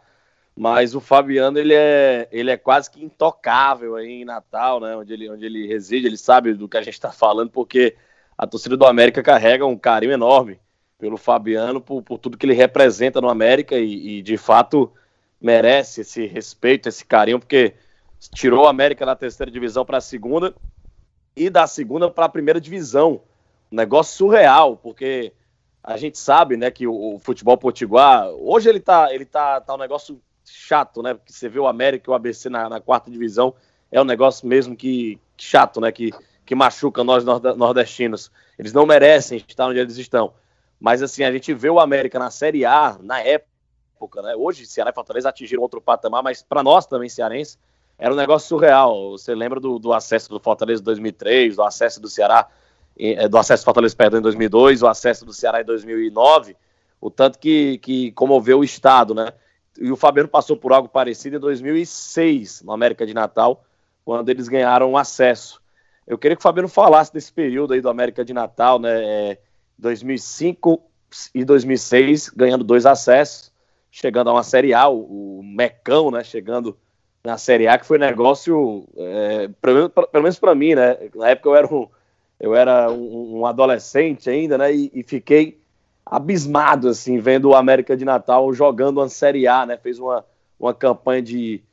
mas 0.58 0.96
o 0.96 1.00
Fabiano, 1.00 1.60
ele 1.60 1.76
é, 1.76 2.28
ele 2.32 2.50
é 2.50 2.58
quase 2.58 2.90
que 2.90 3.04
intocável 3.04 3.96
aí 3.96 4.22
em 4.22 4.26
Natal, 4.26 4.80
né, 4.80 4.96
onde 4.96 5.14
ele, 5.14 5.30
onde 5.30 5.46
ele 5.46 5.68
reside, 5.68 6.08
ele 6.08 6.18
sabe 6.18 6.56
do 6.56 6.68
que 6.68 6.78
a 6.78 6.82
gente 6.82 6.96
está 6.96 7.12
falando, 7.12 7.52
porque 7.52 7.96
a 8.36 8.48
torcida 8.48 8.76
do 8.76 8.86
América 8.86 9.22
carrega 9.22 9.68
um 9.68 9.78
carinho 9.78 10.12
enorme 10.12 10.60
pelo 10.98 11.16
Fabiano, 11.16 11.80
por, 11.80 12.02
por 12.02 12.18
tudo 12.18 12.38
que 12.38 12.46
ele 12.46 12.56
representa 12.56 13.22
no 13.22 13.30
América 13.30 13.78
e, 13.78 14.18
e 14.18 14.22
de 14.24 14.36
fato 14.36 14.92
merece 15.40 16.02
esse 16.02 16.26
respeito, 16.26 16.90
esse 16.90 17.06
carinho, 17.06 17.40
porque 17.40 17.76
tirou 18.34 18.66
o 18.66 18.68
América 18.68 19.06
da 19.06 19.16
terceira 19.16 19.52
divisão 19.52 19.86
para 19.86 20.00
a 20.00 20.02
segunda 20.02 20.56
e 21.36 21.52
da 21.52 21.68
segunda 21.68 22.10
para 22.10 22.26
a 22.26 22.30
primeira 22.30 22.60
divisão. 22.60 23.22
Um 23.72 23.76
negócio 23.76 24.18
surreal, 24.18 24.76
porque 24.76 25.34
a 25.84 25.98
gente 25.98 26.18
sabe, 26.18 26.58
né, 26.58 26.72
que 26.72 26.88
o, 26.88 27.16
o, 27.16 27.20
futebol 27.20 27.58
potiguar, 27.58 28.28
hoje 28.30 28.68
ele 28.68 28.80
tá, 28.80 29.14
ele 29.14 29.26
tá, 29.26 29.62
tá 29.62 29.76
um 29.76 29.78
negócio 29.78 30.20
chato, 30.50 31.01
né, 31.01 31.13
porque 31.13 31.34
você 31.34 31.50
vê 31.50 31.60
o 31.60 31.68
América 31.68 32.10
e 32.10 32.12
o 32.12 32.13
ABC 32.13 32.50
na, 32.50 32.70
na 32.70 32.80
quarta 32.80 33.12
divisão, 33.12 33.54
é 33.92 34.01
um 34.01 34.06
negócio 34.06 34.48
mesmo 34.48 34.75
que, 34.75 35.20
chato, 35.38 35.80
né, 35.80 35.92
que, 35.92 36.12
que 36.46 36.56
machuca 36.56 37.04
nós 37.04 37.24
nordestinos. 37.24 38.32
Eles 38.58 38.74
não 38.74 38.86
merecem 38.86 39.44
estar 39.48 39.68
onde 39.68 39.80
eles 39.80 39.98
estão. 39.98 40.34
Mas 40.80 41.01
assim, 41.01 41.24
a 41.24 41.32
gente 41.32 41.54
vê 41.54 41.70
o 41.70 41.80
América 41.80 42.20
na 42.20 42.30
Série 42.30 42.66
A, 42.66 42.98
na 43.01 43.20
época, 43.22 44.22
né, 44.22 44.36
hoje 44.36 44.66
Ceará 44.66 44.92
e 44.92 44.94
Fortaleza 44.94 45.30
atingiram 45.30 45.62
outro 45.62 45.82
patamar, 45.82 46.24
mas 46.24 46.42
para 46.42 46.63
nós 46.63 46.86
também 46.86 47.10
cearenses, 47.10 47.58
era 47.98 48.13
um 48.13 48.18
negócio 48.18 48.48
surreal. 48.48 49.12
Você 49.12 49.34
lembra 49.34 49.60
do, 49.60 49.80
do 49.80 49.92
acesso 49.92 50.30
do 50.30 50.39
Fortaleza 50.39 50.82
em 50.82 50.86
2003, 50.86 51.56
do 51.56 51.63
acesso 51.63 52.00
do 52.00 52.08
Ceará, 52.08 52.48
é, 53.00 53.27
do 53.27 53.38
acesso 53.38 53.63
do 53.63 53.66
Fortaleza 53.66 53.96
perdão, 53.96 54.20
em 54.20 54.24
2002, 54.24 54.82
o 54.82 54.88
acesso 54.88 55.25
do 55.25 55.34
Ceará 55.34 55.62
em 55.62 55.66
2009, 55.66 56.56
o 57.01 57.10
tanto 57.10 57.39
que, 57.39 57.77
que 57.79 58.12
comoveu 58.12 58.60
o 58.60 58.64
Estado, 58.64 59.16
né? 59.16 59.33
E 59.79 59.92
o 59.92 59.96
Fabiano 59.96 60.29
passou 60.29 60.57
por 60.57 60.74
algo 60.74 60.90
parecido 60.90 61.37
em 61.37 61.40
2006, 61.40 62.63
no 62.63 62.72
América 62.72 63.05
de 63.05 63.13
Natal, 63.13 63.63
quando 64.03 64.29
eles 64.29 64.48
ganharam 64.48 64.98
acesso. 64.98 65.61
Eu 66.05 66.18
queria 66.18 66.35
que 66.35 66.40
o 66.40 66.44
Fabiano 66.44 66.70
falasse 66.70 67.13
desse 67.13 67.31
período 67.31 67.74
aí 67.74 67.81
do 67.81 67.90
América 67.90 68.24
de 68.24 68.33
Natal, 68.33 68.79
né? 68.79 69.03
É, 69.03 69.37
2005 69.77 70.81
e 71.33 71.44
2006, 71.44 72.29
ganhando 72.29 72.63
dois 72.63 72.85
acessos, 72.85 73.51
chegando 73.92 74.29
a 74.29 74.33
uma 74.33 74.44
Série 74.44 74.74
A, 74.74 74.87
o, 74.87 75.40
o 75.40 75.44
Mecão, 75.44 76.09
né? 76.09 76.24
Chegando 76.24 76.77
na 77.24 77.37
Série 77.37 77.68
A, 77.68 77.77
que 77.77 77.85
foi 77.85 77.98
negócio, 77.98 78.87
é, 78.96 79.50
pelo, 79.61 79.90
pelo, 79.90 80.24
menos 80.24 80.40
para 80.40 80.55
mim, 80.55 80.75
né? 80.75 80.98
Na 81.13 81.29
época 81.29 81.50
eu 81.50 81.55
era 81.55 81.68
um, 81.68 81.87
eu 82.40 82.55
era 82.55 82.90
um, 82.90 83.40
um 83.40 83.46
adolescente 83.46 84.29
ainda, 84.29 84.57
né? 84.57 84.74
E, 84.74 84.90
e, 84.94 85.03
fiquei 85.03 85.59
abismado, 86.09 86.89
assim, 86.89 87.20
vendo 87.20 87.50
o 87.50 87.55
América 87.55 87.96
de 87.96 88.05
Natal 88.05 88.51
jogando 88.53 88.98
uma 88.98 89.09
Série 89.09 89.48
A, 89.48 89.65
né? 89.65 89.77
Fez 89.77 90.00
uma, 90.00 90.25
uma 90.59 90.74
campanha 90.74 91.22
de 91.22 91.63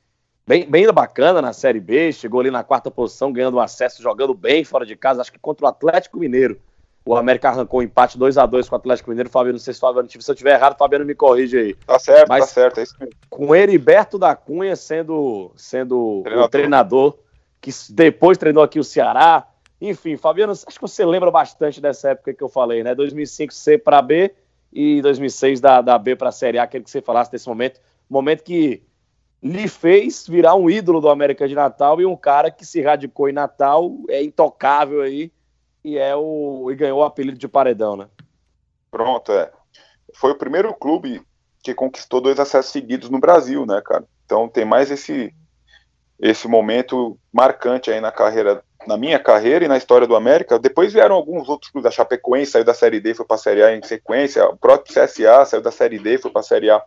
bem, 0.47 0.69
bem 0.69 0.87
bacana 0.93 1.41
na 1.41 1.53
Série 1.53 1.81
B, 1.81 2.13
chegou 2.13 2.41
ali 2.41 2.51
na 2.51 2.63
quarta 2.63 2.91
posição, 2.91 3.33
ganhando 3.33 3.61
acesso, 3.61 4.03
jogando 4.03 4.35
bem 4.35 4.65
fora 4.65 4.85
de 4.85 4.97
casa, 4.97 5.21
acho 5.21 5.33
que 5.33 5.39
contra 5.39 5.67
o 5.67 5.69
Atlético 5.69 6.19
Mineiro. 6.19 6.61
O 7.07 7.15
América 7.15 7.51
arrancou 7.51 7.81
um 7.81 7.83
empate 7.83 8.17
2 8.17 8.39
a 8.39 8.47
2 8.47 8.67
com 8.67 8.77
o 8.77 8.79
Atlético 8.79 9.11
Mineiro. 9.11 9.29
Fabiano, 9.29 9.59
não 9.59 9.59
sei 9.59 9.75
se, 9.75 9.81
Fabiano, 9.81 10.09
se 10.09 10.17
eu 10.17 10.33
estiver 10.33 10.55
errado, 10.55 10.79
Fabiano 10.79 11.05
me 11.05 11.15
corrige 11.15 11.59
aí. 11.59 11.75
Tá 11.75 11.99
certo, 11.99 12.29
Mas, 12.29 12.47
tá 12.47 12.53
certo, 12.53 12.81
é 12.81 12.83
isso 12.83 12.97
mesmo. 12.99 13.15
Com 13.29 13.55
Heriberto 13.55 14.19
da 14.19 14.35
Cunha 14.35 14.75
sendo, 14.75 15.53
sendo 15.55 16.23
treinador. 16.23 16.47
o 16.47 16.49
treinador, 16.49 17.19
que 17.61 17.71
depois 17.91 18.39
treinou 18.39 18.63
aqui 18.63 18.79
o 18.79 18.85
Ceará. 18.85 19.47
Enfim, 19.81 20.17
Fabiano, 20.17 20.53
acho 20.53 20.67
que 20.67 20.81
você 20.81 21.05
lembra 21.05 21.31
bastante 21.31 21.81
dessa 21.81 22.11
época 22.11 22.33
que 22.33 22.43
eu 22.43 22.49
falei, 22.49 22.83
né? 22.83 22.95
2005 22.95 23.53
C 23.53 23.77
para 23.77 24.01
B 24.01 24.35
e 24.73 25.03
2006 25.03 25.61
da, 25.61 25.81
da 25.81 25.99
B 25.99 26.17
para 26.17 26.31
a 26.31 26.33
Série 26.33 26.59
A, 26.59 26.63
aquele 26.63 26.85
que 26.85 26.91
você 26.91 27.01
falasse 27.01 27.31
desse 27.31 27.49
momento. 27.49 27.81
Momento 28.09 28.43
que 28.43 28.83
lhe 29.43 29.69
fez 29.69 30.27
virar 30.27 30.55
um 30.55 30.71
ídolo 30.71 31.01
do 31.01 31.11
América 31.11 31.47
de 31.47 31.55
Natal 31.55 32.01
e 32.01 32.07
um 32.07 32.17
cara 32.17 32.51
que 32.51 32.65
se 32.65 32.81
radicou 32.81 33.29
em 33.29 33.33
Natal, 33.33 33.93
é 34.09 34.23
intocável 34.23 35.03
aí 35.03 35.31
e 35.85 35.99
é 35.99 36.17
o 36.17 36.71
e 36.71 36.75
ganhou 36.75 37.01
o 37.01 37.05
apelido 37.05 37.37
de 37.37 37.47
Paredão, 37.47 37.95
né? 37.95 38.09
Pronto, 38.91 39.33
é. 39.33 39.53
Foi 40.15 40.33
o 40.33 40.39
primeiro 40.39 40.73
clube 40.73 41.21
que 41.63 41.75
conquistou 41.75 42.21
dois 42.21 42.39
acessos 42.39 42.73
seguidos 42.73 43.11
no 43.11 43.19
Brasil, 43.19 43.67
né, 43.67 43.83
cara? 43.85 44.05
Então 44.25 44.49
tem 44.49 44.65
mais 44.65 44.91
esse 44.91 45.35
esse 46.19 46.49
momento 46.49 47.19
marcante 47.33 47.91
aí 47.91 48.01
na 48.01 48.13
carreira, 48.13 48.65
na 48.87 48.97
minha 48.97 49.19
carreira 49.19 49.65
e 49.65 49.69
na 49.69 49.77
história 49.77 50.07
do 50.07 50.17
América. 50.17 50.59
Depois 50.59 50.93
vieram 50.93 51.15
alguns 51.15 51.49
outros 51.49 51.71
clubes, 51.71 51.89
a 51.89 51.95
Chapecoense 51.95 52.53
saiu 52.53 52.65
da 52.65 52.75
Série 52.75 53.01
D, 53.01 53.15
foi 53.15 53.27
para 53.27 53.37
a 53.37 53.39
Série 53.39 53.63
A 53.63 53.77
em 53.77 53.83
sequência, 53.83 54.45
o 54.47 54.57
próprio 54.57 54.95
CSA 54.95 55.45
saiu 55.45 55.63
da 55.63 55.71
Série 55.71 55.99
D, 55.99 56.19
foi 56.19 56.31
para 56.31 56.41
a 56.41 56.45
Série 56.45 56.71
A 56.71 56.83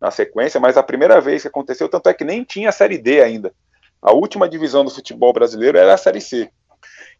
na 0.00 0.10
sequência, 0.10 0.60
mas 0.60 0.76
a 0.76 0.82
primeira 0.82 1.20
vez 1.20 1.42
que 1.42 1.48
aconteceu, 1.48 1.88
tanto 1.88 2.08
é 2.08 2.14
que 2.14 2.24
nem 2.24 2.44
tinha 2.44 2.68
a 2.68 2.72
Série 2.72 2.98
D 2.98 3.22
ainda. 3.22 3.52
A 4.00 4.12
última 4.12 4.48
divisão 4.48 4.84
do 4.84 4.90
futebol 4.90 5.32
brasileiro 5.32 5.78
era 5.78 5.94
a 5.94 5.98
Série 5.98 6.20
C. 6.20 6.50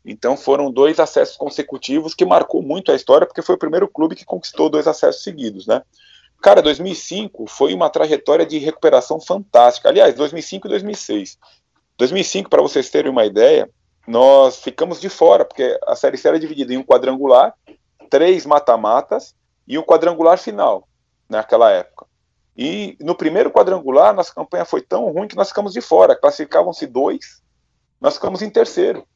Então 0.05 0.37
foram 0.37 0.71
dois 0.71 1.01
acessos 1.01 1.37
consecutivos 1.37 2.15
que 2.15 2.25
marcou 2.25 2.63
muito 2.63 2.93
a 2.93 2.95
história, 2.95 3.27
porque 3.27 3.43
foi 3.43 3.57
o 3.57 3.59
primeiro 3.59 3.89
clube 3.89 4.15
que 4.15 4.25
conquistou 4.25 4.69
dois 4.69 4.87
acessos 4.87 5.23
seguidos, 5.23 5.67
né? 5.67 5.83
Cara, 6.41 6.63
2005 6.63 7.47
foi 7.47 7.75
uma 7.75 7.91
trajetória 7.91 8.47
de 8.47 8.59
recuperação 8.59 9.21
fantástica. 9.21 9.89
Aliás, 9.89 10.15
2005 10.15 10.69
e 10.69 10.71
2006. 10.71 11.39
2005, 11.99 12.51
para 12.51 12.63
vocês 12.63 12.91
terem 12.91 13.11
uma 13.11 13.25
ideia, 13.25 13.69
nós 14.07 14.59
ficamos 14.59 15.01
de 15.01 15.09
fora, 15.09 15.45
porque 15.45 15.79
a 15.87 15.97
Série 15.97 16.17
C 16.17 16.29
era 16.29 16.39
dividida 16.39 16.73
em 16.73 16.77
um 16.77 16.85
quadrangular, 16.85 17.55
três 18.09 18.47
mata-matas 18.47 19.35
e 19.67 19.79
um 19.79 19.83
quadrangular 19.83 20.39
final, 20.39 20.87
naquela 21.29 21.71
época. 21.71 22.07
E 22.57 22.97
no 23.01 23.15
primeiro 23.15 23.51
quadrangular, 23.51 24.15
nossa 24.15 24.33
campanha 24.33 24.65
foi 24.65 24.81
tão 24.81 25.11
ruim 25.11 25.29
que 25.29 25.37
nós 25.37 25.49
ficamos 25.49 25.73
de 25.73 25.81
fora. 25.81 26.17
Classificavam-se 26.17 26.87
dois, 26.87 27.43
nós 28.01 28.15
ficamos 28.15 28.41
em 28.41 28.49
terceiro. 28.49 29.07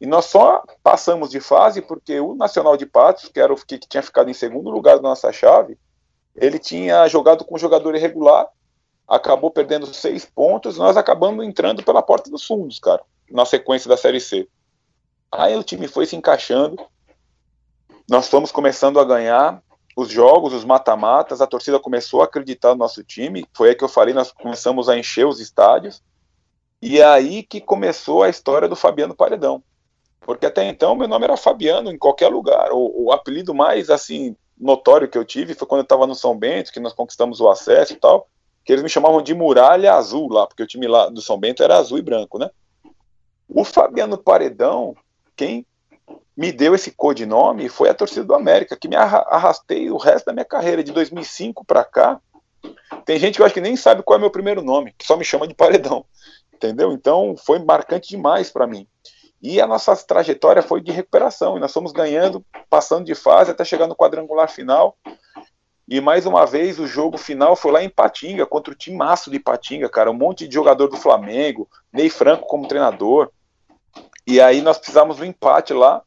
E 0.00 0.06
nós 0.06 0.24
só 0.24 0.64
passamos 0.82 1.30
de 1.30 1.40
fase 1.40 1.82
porque 1.82 2.18
o 2.18 2.34
Nacional 2.34 2.76
de 2.76 2.86
Patos, 2.86 3.28
que 3.28 3.38
era 3.38 3.52
o 3.52 3.56
que 3.56 3.78
tinha 3.78 4.02
ficado 4.02 4.30
em 4.30 4.34
segundo 4.34 4.70
lugar 4.70 4.96
da 4.96 5.02
nossa 5.02 5.30
chave, 5.30 5.78
ele 6.34 6.58
tinha 6.58 7.06
jogado 7.06 7.44
com 7.44 7.54
um 7.54 7.58
jogador 7.58 7.94
irregular, 7.94 8.48
acabou 9.06 9.50
perdendo 9.50 9.92
seis 9.92 10.24
pontos, 10.24 10.78
nós 10.78 10.96
acabamos 10.96 11.44
entrando 11.44 11.82
pela 11.84 12.02
porta 12.02 12.30
dos 12.30 12.46
fundos, 12.46 12.78
cara, 12.78 13.02
na 13.30 13.44
sequência 13.44 13.88
da 13.88 13.96
Série 13.96 14.20
C. 14.20 14.48
Aí 15.32 15.56
o 15.56 15.62
time 15.62 15.86
foi 15.86 16.06
se 16.06 16.16
encaixando, 16.16 16.76
nós 18.08 18.28
fomos 18.28 18.50
começando 18.50 18.98
a 18.98 19.04
ganhar 19.04 19.62
os 19.96 20.08
jogos, 20.08 20.52
os 20.52 20.64
mata-matas, 20.64 21.40
a 21.40 21.46
torcida 21.46 21.78
começou 21.78 22.22
a 22.22 22.24
acreditar 22.24 22.70
no 22.70 22.76
nosso 22.76 23.04
time, 23.04 23.46
foi 23.54 23.68
aí 23.68 23.74
que 23.74 23.84
eu 23.84 23.88
falei, 23.88 24.12
nós 24.12 24.32
começamos 24.32 24.88
a 24.88 24.98
encher 24.98 25.26
os 25.26 25.40
estádios, 25.40 26.02
e 26.82 26.98
é 26.98 27.04
aí 27.04 27.42
que 27.42 27.60
começou 27.60 28.22
a 28.22 28.28
história 28.28 28.68
do 28.68 28.74
Fabiano 28.74 29.14
Paredão. 29.14 29.62
Porque 30.20 30.46
até 30.46 30.64
então 30.68 30.96
meu 30.96 31.06
nome 31.06 31.24
era 31.24 31.36
Fabiano 31.36 31.90
em 31.90 31.98
qualquer 31.98 32.28
lugar. 32.28 32.72
O, 32.72 33.06
o 33.06 33.12
apelido 33.12 33.54
mais 33.54 33.90
assim 33.90 34.36
notório 34.58 35.08
que 35.08 35.16
eu 35.16 35.24
tive 35.24 35.54
foi 35.54 35.66
quando 35.66 35.80
eu 35.80 35.84
estava 35.84 36.06
no 36.06 36.14
São 36.14 36.36
Bento, 36.36 36.72
que 36.72 36.80
nós 36.80 36.92
conquistamos 36.92 37.40
o 37.40 37.48
acesso 37.48 37.92
e 37.92 37.96
tal, 37.96 38.28
que 38.64 38.72
eles 38.72 38.82
me 38.82 38.88
chamavam 38.88 39.22
de 39.22 39.34
Muralha 39.34 39.94
Azul 39.94 40.28
lá, 40.30 40.46
porque 40.46 40.62
o 40.62 40.66
time 40.66 40.86
lá 40.86 41.08
do 41.08 41.22
São 41.22 41.38
Bento 41.38 41.62
era 41.62 41.76
azul 41.76 41.98
e 41.98 42.02
branco, 42.02 42.38
né? 42.38 42.50
O 43.52 43.64
Fabiano 43.64 44.16
Paredão, 44.16 44.94
quem 45.34 45.66
me 46.36 46.52
deu 46.52 46.74
esse 46.74 46.92
codinome 46.92 47.68
foi 47.68 47.88
a 47.88 47.94
torcida 47.94 48.24
do 48.24 48.34
América, 48.34 48.76
que 48.76 48.88
me 48.88 48.94
arrastei 48.96 49.90
o 49.90 49.96
resto 49.96 50.26
da 50.26 50.32
minha 50.32 50.44
carreira, 50.44 50.84
de 50.84 50.92
2005 50.92 51.64
para 51.64 51.84
cá. 51.84 52.20
Tem 53.04 53.18
gente 53.18 53.34
que 53.34 53.42
eu 53.42 53.46
acho 53.46 53.54
que 53.54 53.60
nem 53.60 53.74
sabe 53.76 54.02
qual 54.02 54.16
é 54.16 54.20
meu 54.20 54.30
primeiro 54.30 54.62
nome, 54.62 54.94
que 54.96 55.04
só 55.04 55.16
me 55.16 55.24
chama 55.24 55.48
de 55.48 55.54
Paredão, 55.54 56.04
entendeu? 56.54 56.92
Então 56.92 57.34
foi 57.36 57.58
marcante 57.58 58.08
demais 58.08 58.50
para 58.50 58.66
mim. 58.66 58.86
E 59.42 59.60
a 59.60 59.66
nossa 59.66 59.96
trajetória 59.96 60.62
foi 60.62 60.80
de 60.80 60.92
recuperação, 60.92 61.56
e 61.56 61.60
nós 61.60 61.72
fomos 61.72 61.92
ganhando, 61.92 62.44
passando 62.68 63.04
de 63.04 63.14
fase 63.14 63.50
até 63.50 63.64
chegar 63.64 63.88
no 63.88 63.96
quadrangular 63.96 64.48
final. 64.48 64.96
E 65.88 66.00
mais 66.00 66.24
uma 66.24 66.46
vez 66.46 66.78
o 66.78 66.86
jogo 66.86 67.18
final 67.18 67.56
foi 67.56 67.72
lá 67.72 67.82
em 67.82 67.88
Patinga, 67.88 68.46
contra 68.46 68.72
o 68.72 68.76
time 68.76 68.96
maço 68.96 69.28
de 69.28 69.40
Patinga, 69.40 69.88
cara, 69.88 70.10
um 70.10 70.14
monte 70.14 70.46
de 70.46 70.54
jogador 70.54 70.86
do 70.86 70.96
Flamengo, 70.96 71.68
Ney 71.92 72.08
Franco 72.08 72.46
como 72.46 72.68
treinador. 72.68 73.30
E 74.26 74.40
aí 74.40 74.60
nós 74.60 74.78
precisamos 74.78 75.16
do 75.16 75.24
empate 75.24 75.72
lá, 75.72 76.02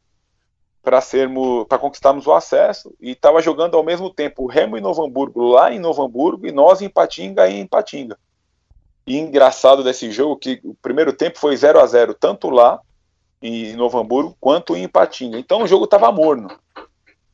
para 0.83 0.99
sermos 0.99 1.65
para 1.65 1.79
conquistarmos 1.79 2.27
o 2.27 2.33
acesso 2.33 2.93
e 2.99 3.11
estava 3.11 3.41
jogando 3.41 3.77
ao 3.77 3.83
mesmo 3.83 4.09
tempo 4.09 4.43
o 4.43 4.47
Remo 4.47 4.77
em 4.77 4.81
Novo 4.81 5.01
Hamburgo 5.03 5.41
lá 5.41 5.71
em 5.71 5.79
Novo 5.79 6.03
Hamburgo 6.03 6.45
e 6.45 6.51
nós 6.51 6.81
em 6.81 6.89
Patinga 6.89 7.47
e 7.47 7.57
em 7.57 7.65
Patinga. 7.65 8.19
E 9.07 9.17
engraçado 9.17 9.81
desse 9.81 10.11
jogo 10.11 10.35
que 10.35 10.59
o 10.63 10.75
primeiro 10.81 11.13
tempo 11.13 11.39
foi 11.39 11.55
0 11.55 11.79
a 11.79 11.85
0 11.85 12.13
tanto 12.13 12.49
lá 12.49 12.81
em 13.41 13.73
Novo 13.75 13.97
Hamburgo 13.97 14.35
quanto 14.39 14.75
em 14.75 14.87
Patinga. 14.87 15.39
Então 15.39 15.63
o 15.63 15.67
jogo 15.67 15.85
estava 15.85 16.11
morno. 16.11 16.49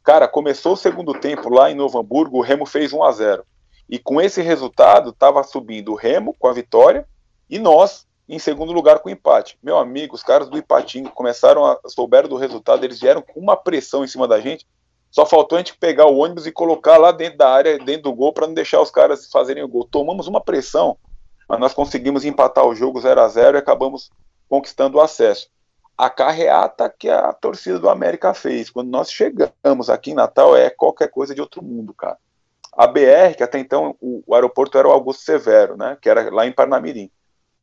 Cara, 0.04 0.28
começou 0.28 0.74
o 0.74 0.78
segundo 0.78 1.14
tempo 1.14 1.50
lá 1.50 1.72
em 1.72 1.76
Novo 1.76 2.00
Hamburgo, 2.00 2.38
o 2.38 2.42
Remo 2.42 2.68
fez 2.68 2.94
1 2.94 3.04
a 3.04 3.12
0. 3.12 3.44
E 3.90 3.98
com 3.98 4.22
esse 4.22 4.42
resultado 4.44 5.10
estava 5.10 5.44
subindo 5.44 5.92
o 5.92 5.96
Remo 5.96 6.36
com 6.38 6.48
a 6.48 6.54
vitória 6.54 7.08
e 7.50 7.58
nós 7.58 8.08
em 8.30 8.38
segundo 8.38 8.72
lugar 8.72 9.00
com 9.00 9.10
empate. 9.10 9.58
Meu 9.62 9.78
amigo, 9.78 10.14
os 10.14 10.22
caras 10.22 10.48
do 10.48 10.58
Ipatinga 10.58 11.10
começaram 11.10 11.66
a 11.66 11.80
souberam 11.88 12.30
do 12.30 12.38
resultado, 12.38 12.84
eles 12.84 13.00
vieram 13.00 13.24
com 13.24 13.40
uma 13.40 13.58
pressão 13.58 14.04
em 14.04 14.08
cima 14.08 14.28
da 14.28 14.40
gente. 14.40 14.68
Só 15.10 15.26
faltou 15.26 15.56
a 15.56 15.60
gente 15.60 15.76
pegar 15.76 16.06
o 16.06 16.18
ônibus 16.18 16.46
e 16.46 16.52
colocar 16.52 16.98
lá 16.98 17.12
dentro 17.12 17.40
da 17.40 17.50
área, 17.50 17.80
dentro 17.80 18.04
do 18.04 18.14
gol, 18.14 18.32
para 18.32 18.46
não 18.46 18.54
deixar 18.54 18.80
os 18.80 18.92
caras 18.92 19.28
fazerem 19.32 19.64
o 19.64 19.68
gol. 19.68 19.84
Tomamos 19.84 20.28
uma 20.28 20.40
pressão, 20.40 20.96
mas 21.48 21.60
nós 21.60 21.74
conseguimos 21.74 22.24
empatar 22.24 22.64
o 22.64 22.76
jogo 22.76 23.02
0 23.02 23.20
a 23.20 23.28
0 23.28 23.58
e 23.58 23.60
acabamos 23.60 24.12
conquistando 24.48 25.00
o 25.00 25.02
acesso. 25.02 25.50
A 25.98 26.08
carreata 26.10 26.88
que 26.88 27.10
a 27.10 27.34
torcida 27.34 27.80
do 27.80 27.90
América 27.90 28.36
fez 28.36 28.70
quando 28.70 28.90
nós 28.90 29.12
chegamos 29.12 29.90
aqui 29.90 30.12
em 30.12 30.14
Natal 30.16 30.56
é 30.56 30.70
qualquer 30.70 31.10
coisa 31.10 31.34
de 31.34 31.42
outro 31.42 31.64
mundo, 31.64 31.94
cara. 31.96 32.18
A 32.72 32.86
BR, 32.86 33.36
que 33.36 33.44
até 33.44 33.58
então 33.58 33.96
o, 34.00 34.24
o 34.26 34.36
aeroporto 34.36 34.78
era 34.78 34.88
o 34.88 34.92
Augusto 34.92 35.24
Severo, 35.24 35.76
né, 35.76 35.98
que 36.00 36.08
era 36.08 36.30
lá 36.30 36.46
em 36.46 36.52
Parnamirim. 36.52 37.12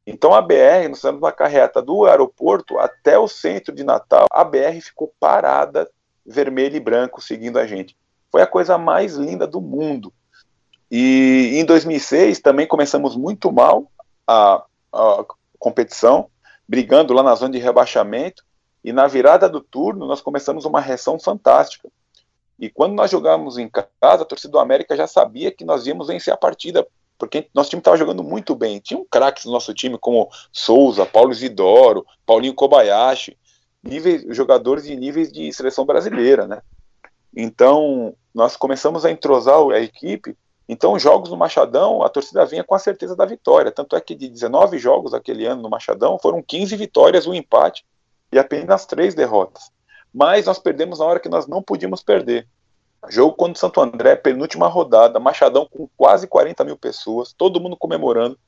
Então 0.06 0.32
a 0.32 0.40
BR, 0.40 0.88
nós 0.88 0.98
fizemos 0.98 1.20
uma 1.20 1.32
carreta 1.32 1.82
do 1.82 2.06
aeroporto 2.06 2.78
até 2.78 3.18
o 3.18 3.26
centro 3.26 3.74
de 3.74 3.82
Natal, 3.82 4.26
a 4.30 4.44
BR 4.44 4.80
ficou 4.80 5.12
parada, 5.18 5.90
vermelho 6.24 6.76
e 6.76 6.80
branco, 6.80 7.20
seguindo 7.20 7.58
a 7.58 7.66
gente. 7.66 7.96
Foi 8.30 8.40
a 8.40 8.46
coisa 8.46 8.78
mais 8.78 9.14
linda 9.14 9.46
do 9.46 9.60
mundo. 9.60 10.12
E 10.90 11.52
em 11.54 11.64
2006 11.64 12.38
também 12.40 12.66
começamos 12.66 13.16
muito 13.16 13.50
mal 13.50 13.90
a, 14.26 14.64
a 14.92 15.24
competição, 15.58 16.28
brigando 16.68 17.12
lá 17.12 17.22
na 17.22 17.34
zona 17.34 17.52
de 17.52 17.58
rebaixamento, 17.58 18.44
e 18.84 18.92
na 18.92 19.08
virada 19.08 19.48
do 19.48 19.60
turno 19.60 20.06
nós 20.06 20.20
começamos 20.20 20.64
uma 20.64 20.80
reação 20.80 21.18
fantástica. 21.18 21.88
E 22.58 22.70
quando 22.70 22.94
nós 22.94 23.10
jogávamos 23.10 23.58
em 23.58 23.68
casa, 23.68 24.22
a 24.22 24.24
torcida 24.24 24.52
do 24.52 24.58
América 24.60 24.96
já 24.96 25.06
sabia 25.06 25.50
que 25.50 25.64
nós 25.64 25.86
íamos 25.86 26.06
vencer 26.06 26.32
a 26.32 26.36
partida, 26.36 26.86
porque 27.18 27.48
nosso 27.54 27.70
time 27.70 27.80
estava 27.80 27.96
jogando 27.96 28.22
muito 28.22 28.54
bem. 28.54 28.78
Tinha 28.78 28.98
um 28.98 29.06
craques 29.08 29.44
no 29.44 29.52
nosso 29.52 29.72
time 29.72 29.98
como 29.98 30.28
Souza, 30.52 31.06
Paulo 31.06 31.32
Zidoro, 31.32 32.06
Paulinho 32.24 32.54
Kobayashi, 32.54 33.36
níveis, 33.82 34.24
jogadores 34.34 34.84
de 34.84 34.96
níveis 34.96 35.32
de 35.32 35.52
seleção 35.52 35.84
brasileira, 35.84 36.46
né? 36.46 36.60
Então, 37.34 38.14
nós 38.34 38.56
começamos 38.56 39.04
a 39.04 39.10
entrosar 39.10 39.58
a 39.70 39.80
equipe. 39.80 40.36
Então, 40.68 40.98
jogos 40.98 41.30
no 41.30 41.36
Machadão, 41.36 42.02
a 42.02 42.08
torcida 42.08 42.44
vinha 42.44 42.64
com 42.64 42.74
a 42.74 42.78
certeza 42.78 43.14
da 43.14 43.24
vitória. 43.24 43.70
Tanto 43.70 43.94
é 43.94 44.00
que 44.00 44.14
de 44.14 44.28
19 44.28 44.78
jogos 44.78 45.14
aquele 45.14 45.46
ano 45.46 45.62
no 45.62 45.70
Machadão, 45.70 46.18
foram 46.18 46.42
15 46.42 46.74
vitórias, 46.76 47.26
um 47.26 47.34
empate 47.34 47.84
e 48.32 48.38
apenas 48.38 48.86
três 48.86 49.14
derrotas. 49.14 49.70
Mas 50.12 50.46
nós 50.46 50.58
perdemos 50.58 50.98
na 50.98 51.04
hora 51.04 51.20
que 51.20 51.28
nós 51.28 51.46
não 51.46 51.62
podíamos 51.62 52.02
perder. 52.02 52.48
Jogo 53.08 53.34
contra 53.34 53.54
o 53.54 53.58
Santo 53.58 53.80
André, 53.80 54.16
penúltima 54.16 54.66
rodada, 54.66 55.20
Machadão 55.20 55.66
com 55.66 55.88
quase 55.96 56.26
40 56.26 56.64
mil 56.64 56.76
pessoas, 56.76 57.32
todo 57.32 57.60
mundo 57.60 57.76
comemorando. 57.76 58.38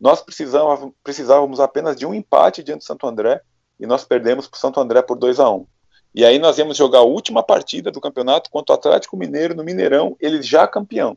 Nós 0.00 0.20
precisávamos, 0.20 0.92
precisávamos 1.02 1.60
apenas 1.60 1.96
de 1.96 2.06
um 2.06 2.14
empate 2.14 2.62
diante 2.62 2.80
do 2.80 2.84
Santo 2.84 3.06
André 3.06 3.40
e 3.78 3.86
nós 3.86 4.04
perdemos 4.04 4.46
para 4.46 4.56
o 4.56 4.60
Santo 4.60 4.80
André 4.80 5.02
por 5.02 5.16
2 5.16 5.40
a 5.40 5.50
1 5.50 5.66
E 6.14 6.24
aí 6.24 6.38
nós 6.38 6.58
íamos 6.58 6.76
jogar 6.76 6.98
a 6.98 7.02
última 7.02 7.42
partida 7.42 7.90
do 7.90 8.00
campeonato 8.00 8.50
contra 8.50 8.74
o 8.74 8.78
Atlético 8.78 9.16
Mineiro 9.16 9.54
no 9.54 9.64
Mineirão, 9.64 10.16
ele 10.20 10.40
já 10.42 10.66
campeão 10.66 11.16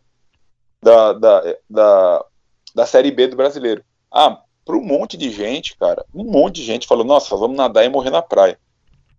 da, 0.82 1.14
da, 1.14 1.56
da, 1.70 2.26
da 2.74 2.86
Série 2.86 3.12
B 3.12 3.28
do 3.28 3.36
Brasileiro. 3.36 3.84
Ah, 4.12 4.42
para 4.66 4.76
um 4.76 4.84
monte 4.84 5.18
de 5.18 5.30
gente, 5.30 5.78
cara, 5.78 6.06
um 6.14 6.24
monte 6.24 6.56
de 6.56 6.64
gente 6.64 6.88
falou: 6.88 7.06
nossa, 7.06 7.36
vamos 7.36 7.58
nadar 7.58 7.86
e 7.86 7.90
morrer 7.90 8.10
na 8.10 8.22
praia. 8.22 8.60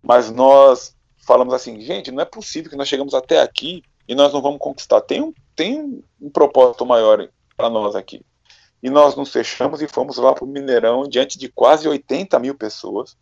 Mas 0.01 0.29
nós 0.29 0.95
falamos 1.25 1.53
assim, 1.53 1.79
gente, 1.81 2.11
não 2.11 2.21
é 2.21 2.25
possível 2.25 2.69
que 2.69 2.75
nós 2.75 2.87
chegamos 2.87 3.13
até 3.13 3.41
aqui 3.41 3.83
e 4.07 4.15
nós 4.15 4.33
não 4.33 4.41
vamos 4.41 4.59
conquistar. 4.59 5.01
Tem 5.01 5.21
um, 5.21 5.33
tem 5.55 6.03
um 6.21 6.29
propósito 6.29 6.85
maior 6.85 7.27
para 7.55 7.69
nós 7.69 7.95
aqui. 7.95 8.21
E 8.81 8.89
nós 8.89 9.15
nos 9.15 9.31
fechamos 9.31 9.81
e 9.81 9.87
fomos 9.87 10.17
lá 10.17 10.33
para 10.33 10.43
o 10.43 10.47
Mineirão 10.47 11.07
diante 11.07 11.37
de 11.37 11.47
quase 11.47 11.87
80 11.87 12.37
mil 12.39 12.55
pessoas. 12.55 13.15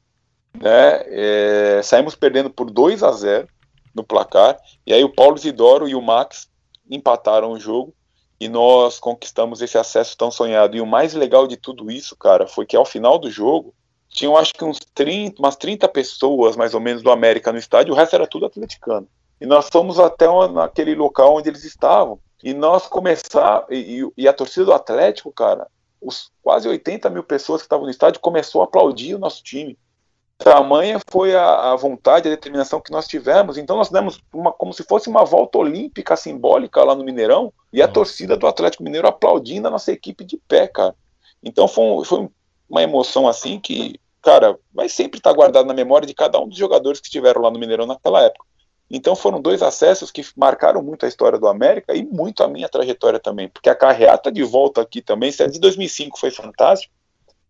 Né? 0.59 1.03
É, 1.07 1.81
saímos 1.83 2.15
perdendo 2.15 2.49
por 2.49 2.69
2 2.71 3.03
a 3.03 3.11
0 3.11 3.47
no 3.93 4.03
placar. 4.03 4.57
E 4.85 4.93
aí 4.93 5.03
o 5.03 5.13
Paulo 5.13 5.37
Zidoro 5.37 5.87
e 5.87 5.93
o 5.93 6.01
Max 6.01 6.49
empataram 6.89 7.51
o 7.51 7.59
jogo 7.59 7.93
e 8.39 8.49
nós 8.49 8.99
conquistamos 8.99 9.61
esse 9.61 9.77
acesso 9.77 10.17
tão 10.17 10.31
sonhado. 10.31 10.75
E 10.75 10.81
o 10.81 10.85
mais 10.85 11.13
legal 11.13 11.45
de 11.45 11.57
tudo 11.57 11.91
isso, 11.91 12.15
cara, 12.15 12.47
foi 12.47 12.65
que 12.65 12.75
ao 12.75 12.83
final 12.83 13.19
do 13.19 13.29
jogo 13.29 13.75
tinham 14.11 14.37
acho 14.37 14.53
que 14.53 14.63
uns 14.63 14.79
30, 14.93 15.41
umas 15.41 15.55
30 15.55 15.87
pessoas 15.87 16.55
mais 16.55 16.73
ou 16.73 16.79
menos 16.79 17.01
do 17.01 17.09
América 17.09 17.51
no 17.51 17.57
estádio, 17.57 17.93
o 17.93 17.97
resto 17.97 18.13
era 18.13 18.27
tudo 18.27 18.45
atleticano. 18.45 19.07
E 19.39 19.45
nós 19.45 19.69
fomos 19.71 19.99
até 19.99 20.27
naquele 20.49 20.93
local 20.93 21.35
onde 21.35 21.49
eles 21.49 21.63
estavam, 21.63 22.19
e 22.43 22.53
nós 22.53 22.87
começar 22.87 23.65
e, 23.69 24.05
e, 24.17 24.27
a 24.27 24.33
torcida 24.33 24.65
do 24.65 24.73
Atlético, 24.73 25.31
cara, 25.31 25.67
os 26.01 26.31
quase 26.43 26.67
80 26.67 27.09
mil 27.09 27.23
pessoas 27.23 27.61
que 27.61 27.65
estavam 27.65 27.85
no 27.85 27.91
estádio 27.91 28.19
começou 28.19 28.61
a 28.61 28.65
aplaudir 28.65 29.15
o 29.15 29.19
nosso 29.19 29.43
time. 29.43 29.77
Tamanha 30.37 30.99
foi 31.09 31.35
a, 31.35 31.71
a 31.71 31.75
vontade, 31.75 32.27
a 32.27 32.31
determinação 32.31 32.81
que 32.81 32.91
nós 32.91 33.07
tivemos. 33.07 33.57
Então 33.57 33.77
nós 33.77 33.89
demos 33.89 34.19
uma, 34.33 34.51
como 34.51 34.73
se 34.73 34.83
fosse 34.83 35.07
uma 35.07 35.23
volta 35.23 35.59
olímpica 35.59 36.15
simbólica 36.15 36.83
lá 36.83 36.95
no 36.95 37.03
Mineirão, 37.03 37.53
e 37.71 37.81
a 37.81 37.87
torcida 37.87 38.35
do 38.35 38.47
Atlético 38.47 38.83
Mineiro 38.83 39.07
aplaudindo 39.07 39.67
a 39.67 39.71
nossa 39.71 39.91
equipe 39.91 40.23
de 40.23 40.37
pé, 40.37 40.67
cara. 40.67 40.95
Então 41.43 41.67
foi, 41.67 42.03
foi 42.05 42.27
uma 42.67 42.81
emoção 42.81 43.27
assim 43.27 43.59
que, 43.59 43.99
cara, 44.21 44.57
vai 44.73 44.87
sempre 44.87 45.17
estar 45.17 45.33
guardado 45.33 45.65
na 45.65 45.73
memória 45.73 46.07
de 46.07 46.13
cada 46.13 46.39
um 46.39 46.47
dos 46.47 46.57
jogadores 46.57 46.99
que 46.99 47.07
estiveram 47.07 47.41
lá 47.41 47.51
no 47.51 47.59
Mineirão 47.59 47.85
naquela 47.85 48.21
época. 48.21 48.45
Então 48.89 49.15
foram 49.15 49.41
dois 49.41 49.61
acessos 49.61 50.11
que 50.11 50.21
marcaram 50.35 50.83
muito 50.83 51.05
a 51.05 51.09
história 51.09 51.39
do 51.39 51.47
América 51.47 51.95
e 51.95 52.03
muito 52.03 52.43
a 52.43 52.47
minha 52.47 52.67
trajetória 52.67 53.19
também, 53.19 53.47
porque 53.47 53.69
a 53.69 53.75
carreata 53.75 54.31
de 54.31 54.43
volta 54.43 54.81
aqui 54.81 55.01
também, 55.01 55.31
se 55.31 55.41
a 55.41 55.47
de 55.47 55.59
2005 55.59 56.19
foi 56.19 56.29
fantástico, 56.29 56.93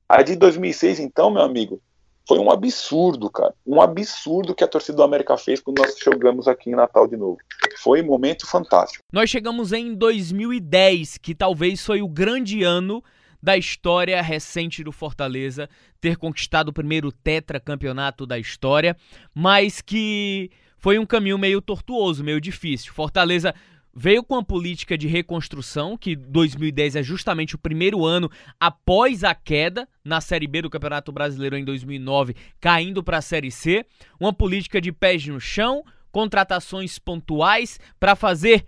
a 0.07 0.21
de 0.21 0.36
2006 0.36 0.99
então, 0.99 1.31
meu 1.31 1.41
amigo, 1.41 1.81
foi 2.27 2.38
um 2.38 2.51
absurdo, 2.51 3.29
cara, 3.29 3.55
um 3.65 3.81
absurdo 3.81 4.53
que 4.53 4.63
a 4.63 4.67
torcida 4.67 4.97
do 4.97 5.03
América 5.03 5.36
fez 5.36 5.60
quando 5.60 5.79
nós 5.79 5.97
chegamos 5.97 6.47
aqui 6.47 6.69
em 6.69 6.75
Natal 6.75 7.07
de 7.07 7.17
novo. 7.17 7.38
Foi 7.79 8.03
um 8.03 8.05
momento 8.05 8.45
fantástico. 8.45 9.03
Nós 9.12 9.29
chegamos 9.29 9.73
em 9.73 9.95
2010, 9.95 11.17
que 11.17 11.34
talvez 11.34 11.84
foi 11.84 12.03
o 12.03 12.07
grande 12.07 12.63
ano 12.63 13.03
da 13.41 13.58
história 13.58 14.21
recente 14.21 14.84
do 14.84 14.91
Fortaleza 14.91 15.69
ter 15.99 16.17
conquistado 16.17 16.69
o 16.69 16.73
primeiro 16.73 17.12
tetracampeonato 17.12 18.25
da 18.25 18.38
história, 18.38 18.95
mas 19.34 19.82
que 19.82 20.51
foi 20.77 20.97
um 20.97 21.06
caminho 21.06 21.38
meio 21.38 21.62
tortuoso, 21.62 22.23
meio 22.23 22.41
difícil. 22.41 22.93
Fortaleza 22.93 23.54
veio 23.93 24.23
com 24.23 24.36
a 24.36 24.43
política 24.43 24.97
de 24.97 25.08
reconstrução, 25.08 25.97
que 25.97 26.15
2010 26.15 26.95
é 26.95 27.04
justamente 27.04 27.56
o 27.56 27.60
primeiro 27.60 28.06
ano 28.06 28.30
após 28.60 29.23
a 29.23 29.36
queda 29.36 29.88
na 30.04 30.21
Série 30.21 30.47
B 30.47 30.62
do 30.62 30.69
Campeonato 30.69 31.12
Brasileiro 31.12 31.58
em 31.58 31.65
2009, 31.65 32.36
caindo 32.60 33.04
para 33.04 33.17
a 33.17 33.21
Série 33.21 33.51
C, 33.51 33.86
uma 34.19 34.34
política 34.34 34.80
de 34.80 34.91
pés 34.91 35.25
no 35.27 35.39
chão, 35.39 35.84
contratações 36.12 36.99
pontuais 36.99 37.80
para 37.99 38.15
fazer 38.15 38.65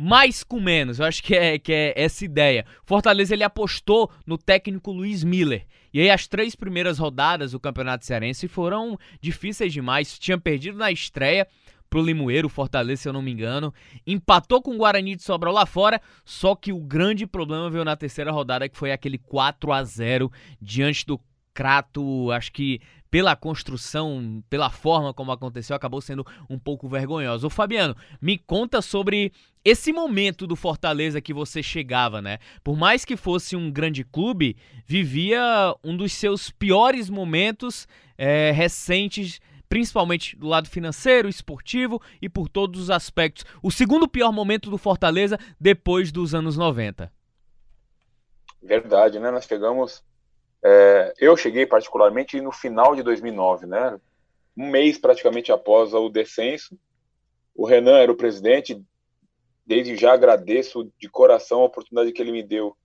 mais 0.00 0.42
com 0.42 0.58
menos. 0.58 0.98
Eu 0.98 1.04
acho 1.04 1.22
que 1.22 1.34
é, 1.34 1.58
que 1.58 1.70
é 1.70 1.92
essa 1.94 2.24
ideia. 2.24 2.64
Fortaleza 2.86 3.34
ele 3.34 3.44
apostou 3.44 4.10
no 4.26 4.38
técnico 4.38 4.90
Luiz 4.90 5.22
Miller. 5.22 5.66
E 5.92 6.00
aí 6.00 6.08
as 6.08 6.26
três 6.26 6.54
primeiras 6.54 6.98
rodadas 6.98 7.52
do 7.52 7.60
Campeonato 7.60 8.06
Cearense 8.06 8.48
foram 8.48 8.98
difíceis 9.20 9.74
demais. 9.74 10.18
Tinha 10.18 10.38
perdido 10.38 10.78
na 10.78 10.90
estreia 10.90 11.46
pro 11.90 12.00
Limoeiro, 12.00 12.48
Fortaleza, 12.48 13.02
se 13.02 13.08
eu 13.08 13.12
não 13.12 13.20
me 13.20 13.30
engano. 13.30 13.74
Empatou 14.06 14.62
com 14.62 14.74
o 14.74 14.78
Guarani 14.78 15.16
de 15.16 15.22
Sobral 15.22 15.52
lá 15.52 15.66
fora, 15.66 16.00
só 16.24 16.54
que 16.54 16.72
o 16.72 16.78
grande 16.78 17.26
problema 17.26 17.68
veio 17.68 17.84
na 17.84 17.94
terceira 17.94 18.32
rodada, 18.32 18.70
que 18.70 18.78
foi 18.78 18.92
aquele 18.92 19.18
4 19.18 19.70
a 19.70 19.84
0 19.84 20.32
diante 20.62 21.04
do 21.04 21.20
Crato, 21.60 22.30
acho 22.30 22.52
que 22.52 22.80
pela 23.10 23.36
construção, 23.36 24.42
pela 24.48 24.70
forma 24.70 25.12
como 25.12 25.30
aconteceu, 25.30 25.76
acabou 25.76 26.00
sendo 26.00 26.26
um 26.48 26.58
pouco 26.58 26.88
vergonhosa. 26.88 27.46
Ô 27.46 27.50
Fabiano, 27.50 27.94
me 28.18 28.38
conta 28.38 28.80
sobre 28.80 29.30
esse 29.62 29.92
momento 29.92 30.46
do 30.46 30.56
Fortaleza 30.56 31.20
que 31.20 31.34
você 31.34 31.62
chegava, 31.62 32.22
né? 32.22 32.38
Por 32.64 32.78
mais 32.78 33.04
que 33.04 33.14
fosse 33.14 33.56
um 33.56 33.70
grande 33.70 34.04
clube, 34.04 34.56
vivia 34.86 35.76
um 35.84 35.94
dos 35.94 36.14
seus 36.14 36.50
piores 36.50 37.10
momentos 37.10 37.86
é, 38.16 38.52
recentes 38.52 39.38
principalmente 39.68 40.34
do 40.34 40.48
lado 40.48 40.66
financeiro, 40.66 41.28
esportivo 41.28 42.00
e 42.22 42.28
por 42.28 42.48
todos 42.48 42.80
os 42.80 42.90
aspectos. 42.90 43.44
O 43.62 43.70
segundo 43.70 44.08
pior 44.08 44.32
momento 44.32 44.70
do 44.70 44.78
Fortaleza 44.78 45.38
depois 45.60 46.10
dos 46.10 46.34
anos 46.34 46.56
90. 46.56 47.12
Verdade, 48.62 49.20
né? 49.20 49.30
Nós 49.30 49.44
chegamos. 49.44 50.02
É, 50.62 51.14
eu 51.18 51.36
cheguei 51.36 51.66
particularmente 51.66 52.40
no 52.40 52.52
final 52.52 52.94
de 52.94 53.02
2009, 53.02 53.66
né? 53.66 53.98
Um 54.56 54.68
mês 54.68 54.98
praticamente 54.98 55.50
após 55.52 55.94
o 55.94 56.08
descenso. 56.08 56.78
O 57.54 57.66
Renan 57.66 57.98
era 57.98 58.12
o 58.12 58.16
presidente. 58.16 58.82
Desde 59.64 59.96
já 59.96 60.12
agradeço 60.12 60.90
de 60.98 61.08
coração 61.08 61.60
a 61.60 61.66
oportunidade 61.66 62.12
que 62.12 62.20
ele 62.20 62.32
me 62.32 62.42
deu 62.42 62.76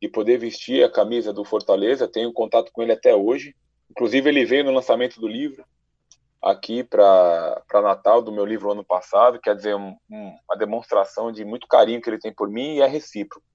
de 0.00 0.08
poder 0.08 0.36
vestir 0.38 0.84
a 0.84 0.90
camisa 0.90 1.32
do 1.32 1.44
Fortaleza. 1.44 2.08
Tenho 2.08 2.32
contato 2.32 2.70
com 2.72 2.82
ele 2.82 2.92
até 2.92 3.14
hoje. 3.14 3.54
Inclusive, 3.90 4.28
ele 4.28 4.44
veio 4.44 4.64
no 4.64 4.72
lançamento 4.72 5.20
do 5.20 5.28
livro 5.28 5.64
aqui 6.42 6.82
para 6.82 7.62
Natal 7.72 8.20
do 8.20 8.32
meu 8.32 8.44
livro 8.44 8.72
ano 8.72 8.84
passado, 8.84 9.40
quer 9.40 9.54
dizer, 9.54 9.76
um, 9.76 9.96
um, 10.10 10.36
uma 10.48 10.58
demonstração 10.58 11.30
de 11.30 11.44
muito 11.44 11.68
carinho 11.68 12.02
que 12.02 12.10
ele 12.10 12.18
tem 12.18 12.34
por 12.34 12.48
mim 12.48 12.76
e 12.76 12.80
é 12.80 12.86
recíproco. 12.86 13.46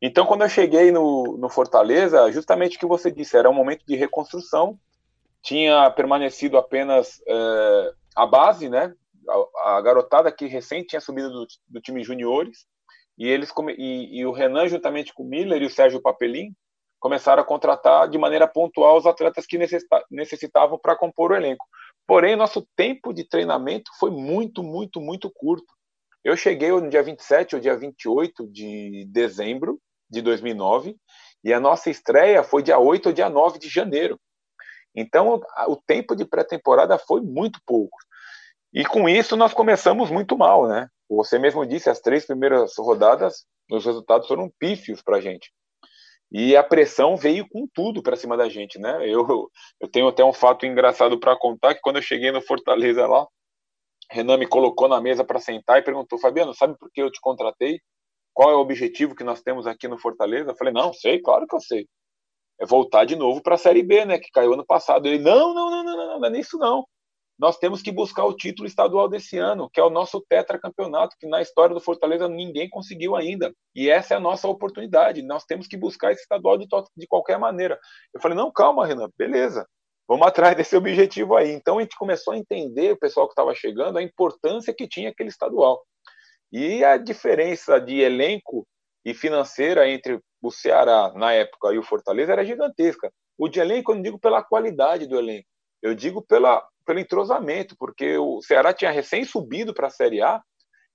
Então, 0.00 0.26
quando 0.26 0.42
eu 0.42 0.48
cheguei 0.48 0.92
no, 0.92 1.36
no 1.36 1.48
Fortaleza, 1.48 2.30
justamente 2.30 2.76
o 2.76 2.80
que 2.80 2.86
você 2.86 3.10
disse, 3.10 3.36
era 3.36 3.50
um 3.50 3.54
momento 3.54 3.84
de 3.84 3.96
reconstrução, 3.96 4.78
tinha 5.42 5.90
permanecido 5.90 6.56
apenas 6.56 7.20
é, 7.26 7.92
a 8.14 8.26
base, 8.26 8.68
né? 8.68 8.94
A, 9.28 9.76
a, 9.76 9.80
garotada 9.80 10.30
que 10.32 10.46
recém 10.46 10.84
tinha 10.84 11.00
subido 11.00 11.30
do, 11.30 11.46
do 11.68 11.80
time 11.80 12.02
juniores, 12.04 12.66
e 13.16 13.26
eles 13.26 13.52
e, 13.76 14.20
e, 14.20 14.26
o 14.26 14.32
Renan, 14.32 14.68
juntamente 14.68 15.12
com 15.12 15.24
o 15.24 15.28
Miller 15.28 15.60
e 15.60 15.66
o 15.66 15.70
Sérgio 15.70 16.00
Papelin, 16.00 16.54
começaram 17.00 17.42
a 17.42 17.46
contratar 17.46 18.08
de 18.08 18.16
maneira 18.16 18.46
pontual 18.46 18.96
os 18.96 19.06
atletas 19.06 19.46
que 19.46 19.58
necessitavam 20.10 20.78
para 20.78 20.96
compor 20.96 21.32
o 21.32 21.36
elenco. 21.36 21.66
Porém, 22.06 22.36
nosso 22.36 22.66
tempo 22.76 23.12
de 23.12 23.24
treinamento 23.24 23.90
foi 23.98 24.10
muito, 24.10 24.62
muito, 24.62 25.00
muito 25.00 25.30
curto. 25.30 25.66
Eu 26.24 26.36
cheguei 26.36 26.70
no 26.70 26.88
dia 26.88 27.02
27 27.02 27.56
ou 27.56 27.60
dia 27.60 27.76
28 27.76 28.46
de 28.48 29.04
dezembro 29.10 29.80
de 30.10 30.22
2009 30.22 30.96
e 31.44 31.52
a 31.52 31.60
nossa 31.60 31.90
estreia 31.90 32.42
foi 32.42 32.62
dia 32.62 32.78
8 32.78 33.06
ou 33.06 33.12
dia 33.12 33.28
9 33.28 33.58
de 33.58 33.68
janeiro. 33.68 34.18
Então, 34.94 35.40
o 35.68 35.76
tempo 35.76 36.16
de 36.16 36.24
pré-temporada 36.24 36.98
foi 36.98 37.20
muito 37.20 37.60
pouco. 37.64 37.96
E 38.72 38.84
com 38.84 39.08
isso 39.08 39.36
nós 39.36 39.54
começamos 39.54 40.10
muito 40.10 40.36
mal, 40.36 40.66
né? 40.66 40.88
Você 41.08 41.38
mesmo 41.38 41.64
disse, 41.64 41.88
as 41.88 42.00
três 42.00 42.26
primeiras 42.26 42.76
rodadas, 42.76 43.46
os 43.70 43.84
resultados 43.84 44.28
foram 44.28 44.50
pífios 44.58 45.00
para 45.02 45.16
a 45.16 45.20
gente. 45.20 45.50
E 46.30 46.54
a 46.54 46.62
pressão 46.62 47.16
veio 47.16 47.48
com 47.48 47.66
tudo 47.72 48.02
para 48.02 48.16
cima 48.16 48.36
da 48.36 48.48
gente, 48.48 48.78
né? 48.78 48.98
Eu, 49.08 49.50
eu 49.80 49.88
tenho 49.88 50.08
até 50.08 50.22
um 50.22 50.32
fato 50.32 50.66
engraçado 50.66 51.18
para 51.18 51.38
contar 51.38 51.74
que 51.74 51.80
quando 51.80 51.96
eu 51.96 52.02
cheguei 52.02 52.30
no 52.30 52.42
Fortaleza 52.42 53.06
lá, 53.06 53.26
Renan 54.10 54.36
me 54.36 54.46
colocou 54.46 54.88
na 54.88 55.00
mesa 55.00 55.24
para 55.24 55.38
sentar 55.38 55.78
e 55.78 55.82
perguntou: 55.82 56.18
Fabiano, 56.18 56.54
sabe 56.54 56.76
por 56.78 56.90
que 56.92 57.00
eu 57.00 57.10
te 57.10 57.20
contratei? 57.20 57.80
Qual 58.38 58.52
é 58.52 58.54
o 58.54 58.60
objetivo 58.60 59.16
que 59.16 59.24
nós 59.24 59.42
temos 59.42 59.66
aqui 59.66 59.88
no 59.88 59.98
Fortaleza? 59.98 60.52
Eu 60.52 60.56
falei: 60.56 60.72
Não, 60.72 60.92
sei, 60.92 61.20
claro 61.20 61.44
que 61.44 61.56
eu 61.56 61.60
sei. 61.60 61.88
É 62.60 62.64
voltar 62.64 63.04
de 63.04 63.16
novo 63.16 63.42
para 63.42 63.56
a 63.56 63.58
Série 63.58 63.82
B, 63.82 64.04
né? 64.04 64.16
Que 64.16 64.30
caiu 64.30 64.52
ano 64.52 64.64
passado. 64.64 65.08
Ele: 65.08 65.18
Não, 65.18 65.52
não, 65.52 65.68
não, 65.68 65.82
não, 65.82 65.96
não, 65.96 66.20
não 66.20 66.28
é 66.28 66.30
nisso 66.30 66.56
não 66.56 66.84
nós 67.38 67.56
temos 67.56 67.80
que 67.80 67.92
buscar 67.92 68.24
o 68.24 68.34
título 68.34 68.66
estadual 68.66 69.08
desse 69.08 69.38
ano, 69.38 69.70
que 69.70 69.78
é 69.78 69.82
o 69.84 69.90
nosso 69.90 70.20
tetracampeonato, 70.28 71.14
que 71.20 71.28
na 71.28 71.40
história 71.40 71.72
do 71.72 71.80
Fortaleza 71.80 72.28
ninguém 72.28 72.68
conseguiu 72.68 73.14
ainda. 73.14 73.54
E 73.76 73.88
essa 73.88 74.14
é 74.14 74.16
a 74.16 74.20
nossa 74.20 74.48
oportunidade. 74.48 75.22
Nós 75.22 75.44
temos 75.44 75.68
que 75.68 75.76
buscar 75.76 76.10
esse 76.10 76.22
estadual 76.22 76.58
de, 76.58 76.66
de 76.96 77.06
qualquer 77.06 77.38
maneira. 77.38 77.78
Eu 78.12 78.20
falei, 78.20 78.36
não, 78.36 78.50
calma, 78.50 78.84
Renan, 78.84 79.08
beleza. 79.16 79.64
Vamos 80.08 80.26
atrás 80.26 80.56
desse 80.56 80.74
objetivo 80.74 81.36
aí. 81.36 81.52
Então 81.52 81.78
a 81.78 81.82
gente 81.82 81.96
começou 81.96 82.34
a 82.34 82.38
entender, 82.38 82.92
o 82.92 82.98
pessoal 82.98 83.28
que 83.28 83.32
estava 83.32 83.54
chegando, 83.54 83.98
a 83.98 84.02
importância 84.02 84.74
que 84.74 84.88
tinha 84.88 85.10
aquele 85.10 85.28
estadual. 85.28 85.80
E 86.52 86.84
a 86.84 86.96
diferença 86.96 87.80
de 87.80 88.00
elenco 88.00 88.66
e 89.04 89.14
financeira 89.14 89.88
entre 89.88 90.20
o 90.40 90.50
Ceará 90.50 91.12
na 91.14 91.32
época 91.32 91.72
e 91.72 91.78
o 91.78 91.82
Fortaleza 91.82 92.32
era 92.32 92.44
gigantesca. 92.44 93.12
O 93.36 93.48
de 93.48 93.60
elenco 93.60 93.92
eu 93.92 93.96
não 93.96 94.02
digo 94.02 94.18
pela 94.18 94.42
qualidade 94.42 95.06
do 95.06 95.18
elenco, 95.18 95.48
eu 95.82 95.94
digo 95.94 96.22
pela 96.22 96.66
pelo 96.88 97.00
entrosamento, 97.00 97.76
porque 97.78 98.16
o 98.16 98.40
Ceará 98.40 98.72
tinha 98.72 98.90
recém 98.90 99.22
subido 99.22 99.74
para 99.74 99.88
a 99.88 99.90
Série 99.90 100.22
A 100.22 100.42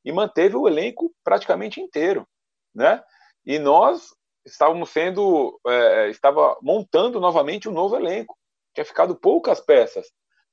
e 0.04 0.12
manteve 0.12 0.56
o 0.56 0.68
elenco 0.68 1.14
praticamente 1.24 1.80
inteiro, 1.80 2.28
né? 2.74 3.00
E 3.46 3.60
nós 3.60 4.08
estávamos 4.44 4.90
sendo, 4.90 5.60
é, 5.68 6.10
estava 6.10 6.58
montando 6.64 7.20
novamente 7.20 7.70
um 7.70 7.72
novo 7.72 7.96
elenco. 7.96 8.36
Tinha 8.74 8.84
ficado 8.84 9.16
poucas 9.16 9.62
peças, 9.62 10.08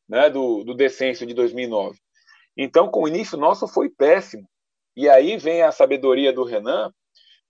né, 0.07 0.29
do, 0.29 0.63
do 0.63 0.75
descenso 0.75 1.25
de 1.25 1.33
2009. 1.33 1.99
Então, 2.55 2.91
com 2.91 3.05
o 3.05 3.09
início 3.09 3.39
nosso 3.39 3.67
foi 3.67 3.89
péssimo. 3.89 4.47
E 4.97 5.09
aí 5.09 5.37
vem 5.37 5.63
a 5.63 5.73
sabedoria 5.73 6.33
do 6.33 6.45
Renan, 6.45 6.93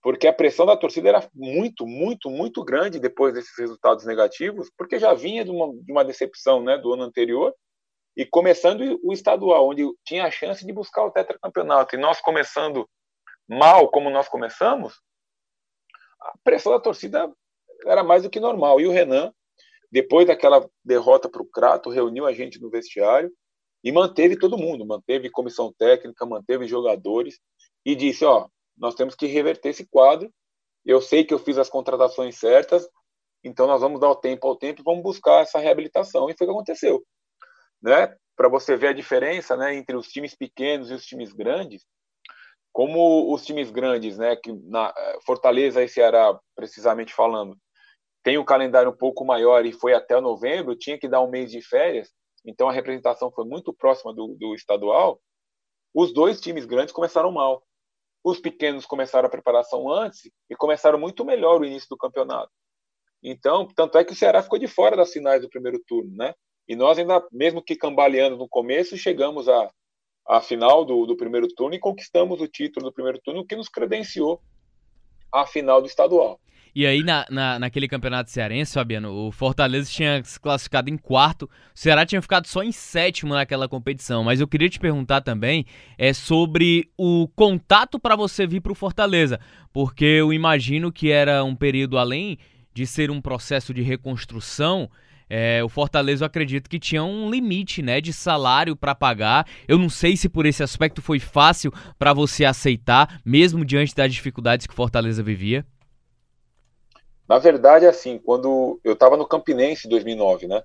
porque 0.03 0.27
a 0.27 0.33
pressão 0.33 0.65
da 0.65 0.77
torcida 0.77 1.09
era 1.09 1.29
muito, 1.35 1.87
muito, 1.87 2.31
muito 2.31 2.65
grande 2.65 2.99
depois 2.99 3.35
desses 3.35 3.57
resultados 3.59 4.05
negativos, 4.05 4.71
porque 4.77 4.99
já 4.99 5.13
vinha 5.15 5.45
de 5.45 5.51
uma, 5.51 5.73
de 5.73 5.93
uma 5.93 6.05
decepção 6.05 6.63
né, 6.63 6.79
do 6.79 6.93
ano 6.93 7.03
anterior 7.03 7.55
e 8.17 8.25
começando 8.25 8.99
o 9.03 9.13
estadual, 9.13 9.69
onde 9.69 9.85
tinha 10.05 10.25
a 10.25 10.31
chance 10.31 10.65
de 10.65 10.73
buscar 10.73 11.05
o 11.05 11.11
tetracampeonato, 11.11 11.95
e 11.95 11.99
nós 11.99 12.21
começando 12.21 12.89
mal 13.49 13.89
como 13.89 14.11
nós 14.11 14.29
começamos, 14.29 14.95
a 16.21 16.33
pressão 16.45 16.73
da 16.73 16.81
torcida 16.81 17.31
era 17.87 18.03
mais 18.03 18.23
do 18.23 18.31
que 18.31 18.41
normal. 18.41 18.81
E 18.81 18.87
o 18.87 18.91
Renan, 18.91 19.33
depois 19.91 20.27
daquela 20.27 20.69
derrota 20.85 21.29
para 21.29 21.43
o 21.43 21.47
Crato, 21.47 21.91
reuniu 21.91 22.27
a 22.27 22.33
gente 22.33 22.61
no 22.61 22.71
vestiário 22.71 23.33
e 23.83 23.91
manteve 23.93 24.39
todo 24.39 24.59
mundo, 24.59 24.87
manteve 24.87 25.31
comissão 25.31 25.73
técnica, 25.73 26.27
manteve 26.27 26.67
jogadores 26.67 27.39
e 27.85 27.95
disse: 27.95 28.25
ó, 28.25 28.49
nós 28.77 28.95
temos 28.95 29.15
que 29.15 29.27
reverter 29.27 29.71
esse 29.71 29.87
quadro. 29.87 30.31
Eu 30.85 31.01
sei 31.01 31.25
que 31.25 31.35
eu 31.35 31.39
fiz 31.39 31.59
as 31.59 31.69
contratações 31.69 32.39
certas, 32.39 32.89
então 33.45 33.67
nós 33.67 33.81
vamos 33.81 34.01
dar 34.01 34.11
o 34.11 34.17
tempo 34.17 34.47
ao 34.47 34.57
tempo 34.57 34.81
e 34.81 34.85
vamos 34.85 35.03
buscar 35.03 35.43
essa 35.43 35.59
reabilitação. 35.59 36.31
E 36.31 36.37
foi 36.37 36.47
o 36.47 36.51
que 36.51 36.55
aconteceu 36.55 37.05
né? 37.83 38.15
Para 38.37 38.49
você 38.49 38.77
ver 38.77 38.89
a 38.89 38.93
diferença, 38.93 39.57
né, 39.57 39.75
entre 39.75 39.97
os 39.97 40.09
times 40.09 40.35
pequenos 40.35 40.91
e 40.91 40.95
os 40.95 41.05
times 41.05 41.33
grandes. 41.33 41.85
Como 42.73 43.33
os 43.35 43.45
times 43.45 43.71
grandes, 43.71 44.17
né, 44.17 44.37
que 44.37 44.53
na 44.53 44.93
Fortaleza 45.27 45.83
e 45.83 45.89
Ceará, 45.89 46.39
precisamente 46.55 47.13
falando, 47.13 47.57
tem 48.23 48.39
um 48.39 48.45
calendário 48.45 48.91
um 48.91 48.97
pouco 48.97 49.25
maior 49.25 49.67
e 49.67 49.73
foi 49.73 49.93
até 49.93 50.21
novembro, 50.21 50.77
tinha 50.77 50.99
que 50.99 51.09
dar 51.09 51.21
um 51.21 51.31
mês 51.31 51.51
de 51.51 51.61
férias, 51.61 52.11
então 52.45 52.69
a 52.69 52.73
representação 52.73 53.31
foi 53.31 53.45
muito 53.45 53.73
próxima 53.73 54.13
do, 54.13 54.35
do 54.39 54.55
estadual. 54.55 55.21
Os 55.95 56.13
dois 56.13 56.41
times 56.41 56.65
grandes 56.65 56.93
começaram 56.93 57.31
mal. 57.33 57.63
Os 58.23 58.39
pequenos 58.39 58.87
começaram 58.87 59.27
a 59.27 59.31
preparação 59.31 59.91
antes 59.91 60.31
e 60.49 60.55
começaram 60.55 60.99
muito 60.99 61.25
melhor 61.25 61.61
o 61.61 61.65
início 61.65 61.89
do 61.89 61.97
campeonato. 61.97 62.51
Então, 63.23 63.67
tanto 63.67 63.99
é 63.99 64.05
que 64.05 64.13
o 64.13 64.17
Ceará 64.17 64.43
ficou 64.43 64.59
de 64.59 64.67
fora 64.67 64.97
das 64.97 65.13
finais 65.13 65.43
do 65.43 65.49
primeiro 65.49 65.83
turno, 65.87 66.15
né? 66.17 66.35
E 66.67 66.77
nós 66.77 66.99
ainda, 66.99 67.27
mesmo 67.33 67.63
que 67.63 67.77
cambaleando 67.77 68.37
no 68.37 68.49
começo, 68.49 68.97
chegamos 68.97 69.49
à, 69.49 69.71
à 70.27 70.41
final 70.41 70.85
do, 70.85 71.05
do 71.05 71.17
primeiro 71.17 71.49
turno 71.49 71.75
e 71.75 71.81
conquistamos 71.81 72.41
o 72.41 72.49
título 72.49 72.87
do 72.87 72.93
primeiro 72.93 73.21
turno, 73.23 73.41
o 73.41 73.47
que 73.47 73.57
nos 73.57 73.69
credenciou 73.69 74.41
à 75.33 75.47
final 75.47 75.81
do 75.81 75.87
estadual. 75.87 76.41
E 76.75 76.87
aí, 76.87 77.03
na, 77.03 77.27
na, 77.31 77.59
naquele 77.59 77.89
campeonato 77.89 78.31
cearense, 78.31 78.75
Fabiano, 78.75 79.11
o 79.11 79.33
Fortaleza 79.33 79.91
tinha 79.91 80.23
se 80.25 80.39
classificado 80.39 80.89
em 80.89 80.97
quarto, 80.97 81.45
o 81.45 81.49
Ceará 81.75 82.07
tinha 82.07 82.23
ficado 82.23 82.47
só 82.47 82.63
em 82.63 82.73
sétimo 82.73 83.35
naquela 83.35 83.69
competição. 83.69 84.23
Mas 84.23 84.41
eu 84.41 84.49
queria 84.49 84.69
te 84.69 84.79
perguntar 84.79 85.21
também 85.21 85.67
é 85.99 86.13
sobre 86.13 86.91
o 86.97 87.29
contato 87.35 87.99
para 87.99 88.17
você 88.17 88.47
vir 88.47 88.61
para 88.61 88.73
o 88.73 88.77
Fortaleza, 88.77 89.41
porque 89.73 90.05
eu 90.05 90.33
imagino 90.33 90.93
que 90.93 91.11
era 91.11 91.43
um 91.45 91.55
período 91.55 91.99
além 91.99 92.39
de 92.73 92.87
ser 92.87 93.11
um 93.11 93.21
processo 93.21 93.75
de 93.75 93.83
reconstrução 93.83 94.89
é, 95.33 95.63
o 95.63 95.69
Fortaleza 95.69 96.25
eu 96.25 96.27
acredito 96.27 96.69
que 96.69 96.81
tinha 96.81 97.05
um 97.05 97.31
limite, 97.31 97.81
né, 97.81 98.01
de 98.01 98.13
salário 98.13 98.75
para 98.75 98.97
pagar. 98.97 99.47
Eu 99.69 99.79
não 99.79 99.89
sei 99.89 100.17
se 100.17 100.29
por 100.29 100.45
esse 100.45 100.61
aspecto 100.61 101.01
foi 101.01 101.21
fácil 101.21 101.73
para 101.97 102.13
você 102.13 102.45
aceitar, 102.45 103.21
mesmo 103.25 103.65
diante 103.65 103.95
das 103.95 104.13
dificuldades 104.13 104.67
que 104.67 104.73
o 104.73 104.77
Fortaleza 104.77 105.23
vivia. 105.23 105.65
Na 107.31 107.39
verdade, 107.39 107.87
assim, 107.87 108.19
quando 108.19 108.81
eu 108.83 108.95
estava 108.95 109.17
no 109.17 109.25
Campinense 109.25 109.87
em 109.87 109.91
2009, 109.91 110.49
né, 110.49 110.65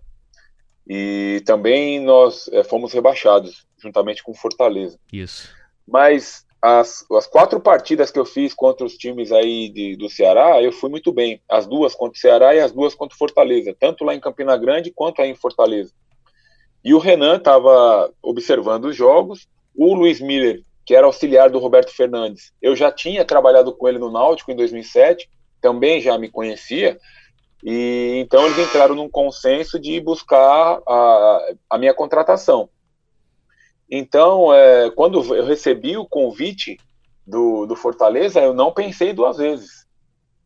e 0.87 1.43
também 1.45 1.99
nós 1.99 2.49
é, 2.51 2.63
fomos 2.63 2.91
rebaixados 2.91 3.67
juntamente 3.77 4.23
com 4.23 4.33
Fortaleza. 4.33 4.97
Isso. 5.13 5.47
Mas 5.87 6.43
as, 6.59 7.05
as 7.11 7.27
quatro 7.27 7.59
partidas 7.59 8.09
que 8.09 8.17
eu 8.17 8.25
fiz 8.25 8.51
contra 8.51 8.83
os 8.83 8.97
times 8.97 9.31
aí 9.31 9.69
de, 9.69 9.95
do 9.95 10.09
Ceará, 10.09 10.59
eu 10.59 10.71
fui 10.71 10.89
muito 10.89 11.13
bem. 11.13 11.39
As 11.47 11.67
duas 11.67 11.93
contra 11.93 12.17
o 12.17 12.19
Ceará 12.19 12.55
e 12.55 12.59
as 12.59 12.71
duas 12.71 12.95
contra 12.95 13.13
o 13.13 13.19
Fortaleza, 13.19 13.75
tanto 13.79 14.03
lá 14.03 14.15
em 14.15 14.19
Campina 14.19 14.57
Grande 14.57 14.89
quanto 14.89 15.21
aí 15.21 15.29
em 15.29 15.35
Fortaleza. 15.35 15.93
E 16.83 16.95
o 16.95 16.99
Renan 16.99 17.35
estava 17.35 18.11
observando 18.23 18.85
os 18.85 18.95
jogos. 18.95 19.47
O 19.75 19.93
Luiz 19.93 20.19
Miller, 20.19 20.63
que 20.83 20.95
era 20.95 21.05
auxiliar 21.05 21.51
do 21.51 21.59
Roberto 21.59 21.93
Fernandes, 21.93 22.51
eu 22.59 22.75
já 22.75 22.91
tinha 22.91 23.23
trabalhado 23.23 23.71
com 23.71 23.87
ele 23.87 23.99
no 23.99 24.11
Náutico 24.11 24.51
em 24.51 24.55
2007, 24.55 25.29
também 25.65 25.99
já 25.99 26.15
me 26.15 26.29
conhecia. 26.29 26.99
E 27.63 28.19
então 28.19 28.45
eles 28.45 28.59
entraram 28.59 28.93
num 28.93 29.09
consenso 29.09 29.79
de 29.79 29.99
buscar 29.99 30.79
a, 30.87 31.53
a 31.71 31.77
minha 31.79 31.93
contratação. 31.93 32.69
Então, 33.89 34.53
é, 34.53 34.91
quando 34.91 35.23
eu 35.33 35.43
recebi 35.43 35.97
o 35.97 36.05
convite 36.05 36.77
do, 37.25 37.65
do 37.65 37.75
Fortaleza, 37.75 38.39
eu 38.39 38.53
não 38.53 38.71
pensei 38.71 39.11
duas 39.11 39.37
vezes, 39.37 39.87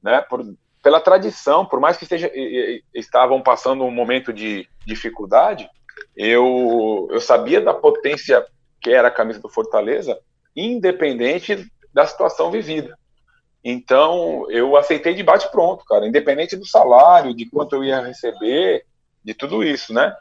né? 0.01 0.21
Por, 0.21 0.45
pela 0.81 1.01
tradição, 1.01 1.65
por 1.65 1.81
mais 1.81 1.97
que 1.97 2.03
esteja, 2.03 2.31
estavam 2.93 3.41
passando 3.41 3.83
um 3.83 3.91
momento 3.91 4.31
de 4.31 4.65
dificuldade, 4.85 5.69
eu, 6.15 7.09
eu 7.11 7.19
sabia 7.19 7.59
da 7.59 7.73
potência 7.73 8.45
que 8.81 8.89
era 8.89 9.09
a 9.09 9.11
camisa 9.11 9.41
do 9.41 9.49
Fortaleza, 9.49 10.17
independente 10.55 11.69
da 11.93 12.05
situação 12.05 12.49
vivida. 12.49 12.97
Então, 13.63 14.49
eu 14.49 14.77
aceitei 14.77 15.13
de 15.13 15.23
bate 15.23 15.49
pronto, 15.51 15.83
cara, 15.85 16.07
independente 16.07 16.55
do 16.55 16.65
salário, 16.65 17.35
de 17.35 17.45
quanto 17.45 17.75
eu 17.75 17.83
ia 17.83 18.01
receber, 18.01 18.85
de 19.23 19.33
tudo 19.33 19.63
isso, 19.63 19.93
né? 19.93 20.15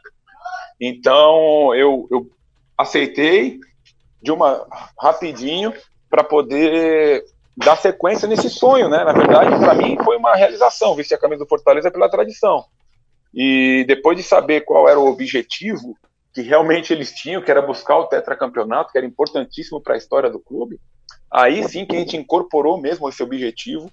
Então, 0.80 1.74
eu, 1.74 2.08
eu 2.10 2.28
aceitei 2.76 3.60
de 4.20 4.32
uma 4.32 4.66
rapidinho 4.98 5.72
para 6.10 6.24
poder 6.24 7.24
dar 7.56 7.76
sequência 7.76 8.28
nesse 8.28 8.48
sonho, 8.50 8.88
né? 8.88 9.04
Na 9.04 9.12
verdade, 9.12 9.56
para 9.58 9.74
mim 9.74 9.96
foi 10.04 10.16
uma 10.16 10.34
realização 10.34 10.94
vestir 10.94 11.14
a 11.14 11.18
camisa 11.18 11.44
do 11.44 11.48
Fortaleza 11.48 11.90
pela 11.90 12.10
tradição. 12.10 12.64
E 13.34 13.84
depois 13.86 14.16
de 14.16 14.22
saber 14.22 14.62
qual 14.62 14.88
era 14.88 14.98
o 14.98 15.06
objetivo 15.06 15.96
que 16.32 16.42
realmente 16.42 16.92
eles 16.92 17.12
tinham, 17.12 17.42
que 17.42 17.50
era 17.50 17.62
buscar 17.62 17.98
o 17.98 18.06
tetracampeonato, 18.06 18.92
que 18.92 18.98
era 18.98 19.06
importantíssimo 19.06 19.80
para 19.80 19.94
a 19.94 19.98
história 19.98 20.30
do 20.30 20.38
clube, 20.38 20.78
aí 21.30 21.66
sim 21.68 21.84
que 21.84 21.96
a 21.96 21.98
gente 21.98 22.16
incorporou 22.16 22.80
mesmo 22.80 23.08
esse 23.08 23.22
objetivo, 23.22 23.90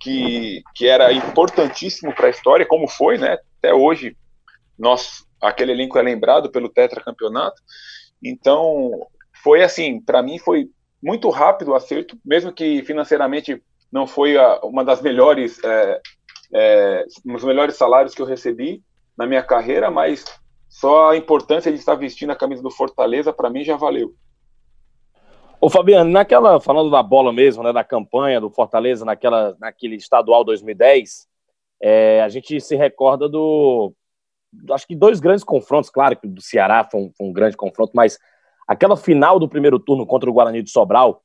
que, 0.00 0.62
que 0.74 0.86
era 0.86 1.12
importantíssimo 1.12 2.14
para 2.14 2.28
a 2.28 2.30
história, 2.30 2.66
como 2.66 2.86
foi, 2.86 3.18
né? 3.18 3.38
Até 3.58 3.74
hoje, 3.74 4.16
nós, 4.78 5.24
aquele 5.42 5.72
elenco 5.72 5.98
é 5.98 6.02
lembrado 6.02 6.50
pelo 6.50 6.68
tetracampeonato. 6.68 7.60
Então, 8.22 9.06
foi 9.42 9.62
assim, 9.62 10.00
para 10.00 10.22
mim 10.22 10.38
foi 10.38 10.70
muito 11.02 11.28
rápido 11.30 11.72
o 11.72 11.74
acerto, 11.74 12.16
mesmo 12.24 12.52
que 12.52 12.82
financeiramente 12.84 13.62
não 13.90 14.06
foi 14.06 14.36
a, 14.36 14.60
uma 14.62 14.84
das 14.84 15.00
melhores, 15.00 15.62
é, 15.64 16.00
é, 16.52 17.04
um 17.26 17.34
dos 17.34 17.44
melhores 17.44 17.76
salários 17.76 18.14
que 18.14 18.22
eu 18.22 18.26
recebi 18.26 18.82
na 19.16 19.26
minha 19.26 19.42
carreira, 19.42 19.90
mas 19.90 20.24
só 20.68 21.10
a 21.10 21.16
importância 21.16 21.72
de 21.72 21.78
estar 21.78 21.94
vestindo 21.94 22.30
a 22.30 22.36
camisa 22.36 22.62
do 22.62 22.70
Fortaleza 22.70 23.32
para 23.32 23.50
mim 23.50 23.64
já 23.64 23.76
valeu. 23.76 24.14
Ô 25.60 25.68
Fabiano, 25.68 26.08
naquela 26.08 26.60
falando 26.60 26.88
da 26.88 27.02
bola 27.02 27.32
mesmo, 27.32 27.64
né, 27.64 27.72
da 27.72 27.82
campanha 27.82 28.40
do 28.40 28.48
Fortaleza 28.48 29.04
naquela 29.04 29.56
naquele 29.58 29.96
estadual 29.96 30.44
2010, 30.44 31.26
é, 31.82 32.22
a 32.22 32.28
gente 32.28 32.60
se 32.60 32.76
recorda 32.76 33.28
do 33.28 33.92
acho 34.70 34.86
que 34.86 34.94
dois 34.94 35.18
grandes 35.18 35.42
confrontos, 35.42 35.90
claro 35.90 36.16
que 36.16 36.28
o 36.28 36.30
do 36.30 36.40
Ceará 36.40 36.84
foi 36.88 37.00
um, 37.00 37.12
foi 37.16 37.26
um, 37.26 37.32
grande 37.32 37.56
confronto, 37.56 37.90
mas 37.92 38.18
aquela 38.68 38.96
final 38.96 39.40
do 39.40 39.48
primeiro 39.48 39.80
turno 39.80 40.06
contra 40.06 40.30
o 40.30 40.32
Guarani 40.32 40.62
de 40.62 40.70
Sobral, 40.70 41.24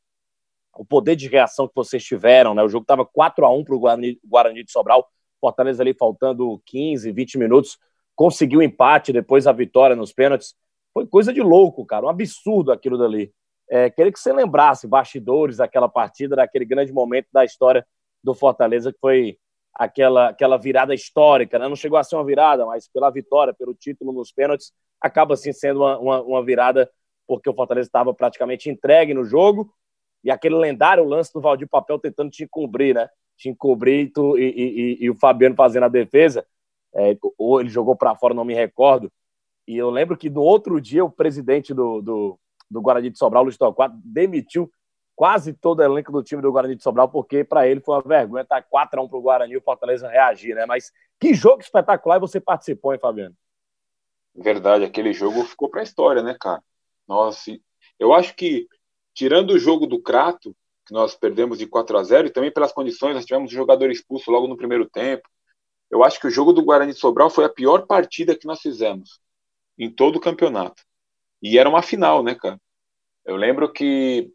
o 0.75 0.83
poder 0.83 1.15
de 1.15 1.27
reação 1.27 1.67
que 1.67 1.75
vocês 1.75 2.03
tiveram, 2.03 2.55
né? 2.55 2.63
O 2.63 2.69
jogo 2.69 2.83
estava 2.83 3.05
4 3.05 3.45
a 3.45 3.53
1 3.53 3.63
para 3.63 3.75
o 3.75 3.79
Guarani, 3.79 4.19
Guarani 4.25 4.63
de 4.63 4.71
Sobral, 4.71 5.07
Fortaleza 5.39 5.83
ali 5.83 5.93
faltando 5.93 6.59
15, 6.65 7.11
20 7.11 7.37
minutos, 7.37 7.77
conseguiu 8.15 8.63
empate, 8.63 9.13
depois 9.13 9.45
a 9.45 9.51
vitória 9.51 9.95
nos 9.95 10.11
pênaltis. 10.11 10.55
Foi 10.91 11.05
coisa 11.05 11.31
de 11.31 11.41
louco, 11.41 11.85
cara, 11.85 12.07
um 12.07 12.09
absurdo 12.09 12.71
aquilo 12.71 12.97
dali. 12.97 13.31
É, 13.73 13.89
queria 13.89 14.11
que 14.11 14.19
você 14.19 14.31
lembrasse 14.31 14.87
bastidores 14.87 15.57
daquela 15.57 15.89
partida, 15.89 16.35
daquele 16.35 16.63
grande 16.63 16.93
momento 16.93 17.25
da 17.33 17.43
história 17.43 17.83
do 18.23 18.35
Fortaleza, 18.35 18.93
que 18.93 18.99
foi 18.99 19.39
aquela, 19.73 20.29
aquela 20.29 20.57
virada 20.57 20.93
histórica, 20.93 21.57
né? 21.57 21.67
não 21.67 21.75
chegou 21.75 21.97
a 21.97 22.03
ser 22.03 22.15
uma 22.15 22.23
virada, 22.23 22.67
mas 22.67 22.87
pela 22.87 23.09
vitória, 23.09 23.51
pelo 23.51 23.73
título 23.73 24.13
nos 24.13 24.31
pênaltis, 24.31 24.71
acaba 25.01 25.33
assim 25.33 25.51
sendo 25.51 25.79
uma, 25.79 25.97
uma, 25.97 26.21
uma 26.21 26.45
virada 26.45 26.87
porque 27.27 27.49
o 27.49 27.53
Fortaleza 27.55 27.87
estava 27.87 28.13
praticamente 28.13 28.69
entregue 28.69 29.11
no 29.11 29.23
jogo 29.23 29.73
e 30.23 30.29
aquele 30.29 30.53
lendário 30.53 31.03
lance 31.03 31.33
do 31.33 31.41
Valdir 31.41 31.67
Papel 31.67 31.97
tentando 31.97 32.29
te 32.29 32.43
encobrir, 32.43 32.93
né? 32.93 33.09
Te 33.35 33.49
encobrir 33.49 34.11
e, 34.15 34.39
e, 34.39 34.43
e, 34.45 34.97
e, 35.05 35.09
o 35.09 35.15
Fabiano 35.15 35.55
fazendo 35.55 35.85
a 35.85 35.89
defesa, 35.89 36.45
é, 36.93 37.17
ou 37.39 37.59
ele 37.59 37.69
jogou 37.69 37.95
para 37.95 38.15
fora, 38.15 38.35
não 38.35 38.45
me 38.45 38.53
recordo. 38.53 39.11
E 39.67 39.75
eu 39.75 39.89
lembro 39.89 40.15
que 40.15 40.29
no 40.29 40.41
outro 40.41 40.79
dia 40.79 41.03
o 41.03 41.09
presidente 41.09 41.73
do, 41.73 42.01
do, 42.01 42.39
do 42.73 42.81
Guarani 42.81 43.09
de 43.09 43.17
Sobral, 43.17 43.43
Luiz 43.43 43.57
Torquato, 43.57 43.95
demitiu 44.03 44.69
quase 45.15 45.53
todo 45.53 45.79
o 45.79 45.83
elenco 45.83 46.11
do 46.11 46.23
time 46.23 46.41
do 46.41 46.51
Guarani 46.51 46.75
de 46.75 46.83
Sobral, 46.83 47.07
porque 47.07 47.43
para 47.43 47.67
ele 47.67 47.79
foi 47.79 47.95
uma 47.95 48.01
vergonha 48.01 48.41
estar 48.41 48.63
4x1 48.63 49.07
para 49.07 49.17
o 49.17 49.21
Guarani 49.21 49.53
e 49.53 49.57
o 49.57 49.61
Fortaleza 49.61 50.09
reagir, 50.09 50.55
né? 50.55 50.65
Mas 50.65 50.91
que 51.19 51.33
jogo 51.33 51.61
espetacular 51.61 52.19
você 52.19 52.39
participou, 52.39 52.93
hein, 52.93 52.99
Fabiano? 52.99 53.35
Verdade, 54.35 54.83
aquele 54.83 55.13
jogo 55.13 55.43
ficou 55.43 55.69
para 55.69 55.81
a 55.81 55.83
história, 55.83 56.23
né, 56.23 56.35
cara? 56.39 56.61
Nossa, 57.07 57.51
eu 57.99 58.13
acho 58.13 58.35
que, 58.35 58.67
tirando 59.13 59.51
o 59.51 59.59
jogo 59.59 59.85
do 59.85 60.01
Crato, 60.01 60.55
que 60.85 60.93
nós 60.93 61.15
perdemos 61.15 61.59
de 61.59 61.67
4 61.67 61.97
a 61.97 62.03
0 62.03 62.27
e 62.27 62.31
também 62.31 62.51
pelas 62.51 62.73
condições, 62.73 63.13
nós 63.13 63.25
tivemos 63.25 63.51
um 63.51 63.55
jogador 63.55 63.89
expulso 63.89 64.31
logo 64.31 64.47
no 64.47 64.57
primeiro 64.57 64.89
tempo. 64.89 65.29
Eu 65.89 66.03
acho 66.03 66.19
que 66.19 66.27
o 66.27 66.31
jogo 66.31 66.51
do 66.51 66.63
Guarani 66.63 66.91
de 66.91 66.99
Sobral 66.99 67.29
foi 67.29 67.45
a 67.45 67.49
pior 67.49 67.85
partida 67.85 68.35
que 68.35 68.47
nós 68.47 68.59
fizemos 68.59 69.21
em 69.77 69.89
todo 69.89 70.15
o 70.15 70.19
campeonato. 70.19 70.83
E 71.43 71.59
era 71.59 71.69
uma 71.69 71.83
final, 71.83 72.23
né, 72.23 72.33
cara? 72.33 72.59
Eu 73.25 73.35
lembro 73.35 73.71
que 73.71 74.33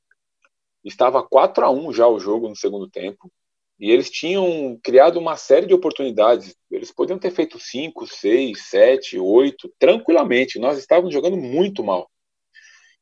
Estava 0.84 1.22
4 1.22 1.64
a 1.64 1.70
1 1.70 1.92
já 1.92 2.06
o 2.06 2.18
jogo 2.18 2.48
no 2.48 2.56
segundo 2.56 2.88
tempo. 2.88 3.30
E 3.78 3.90
eles 3.90 4.10
tinham 4.10 4.78
criado 4.82 5.18
uma 5.18 5.36
série 5.36 5.66
de 5.66 5.74
oportunidades. 5.74 6.56
Eles 6.70 6.90
podiam 6.90 7.18
ter 7.18 7.30
feito 7.30 7.60
5, 7.60 8.06
6, 8.06 8.68
7, 8.68 9.18
8, 9.18 9.72
tranquilamente. 9.78 10.58
Nós 10.58 10.78
estávamos 10.78 11.12
jogando 11.12 11.36
muito 11.36 11.84
mal. 11.84 12.10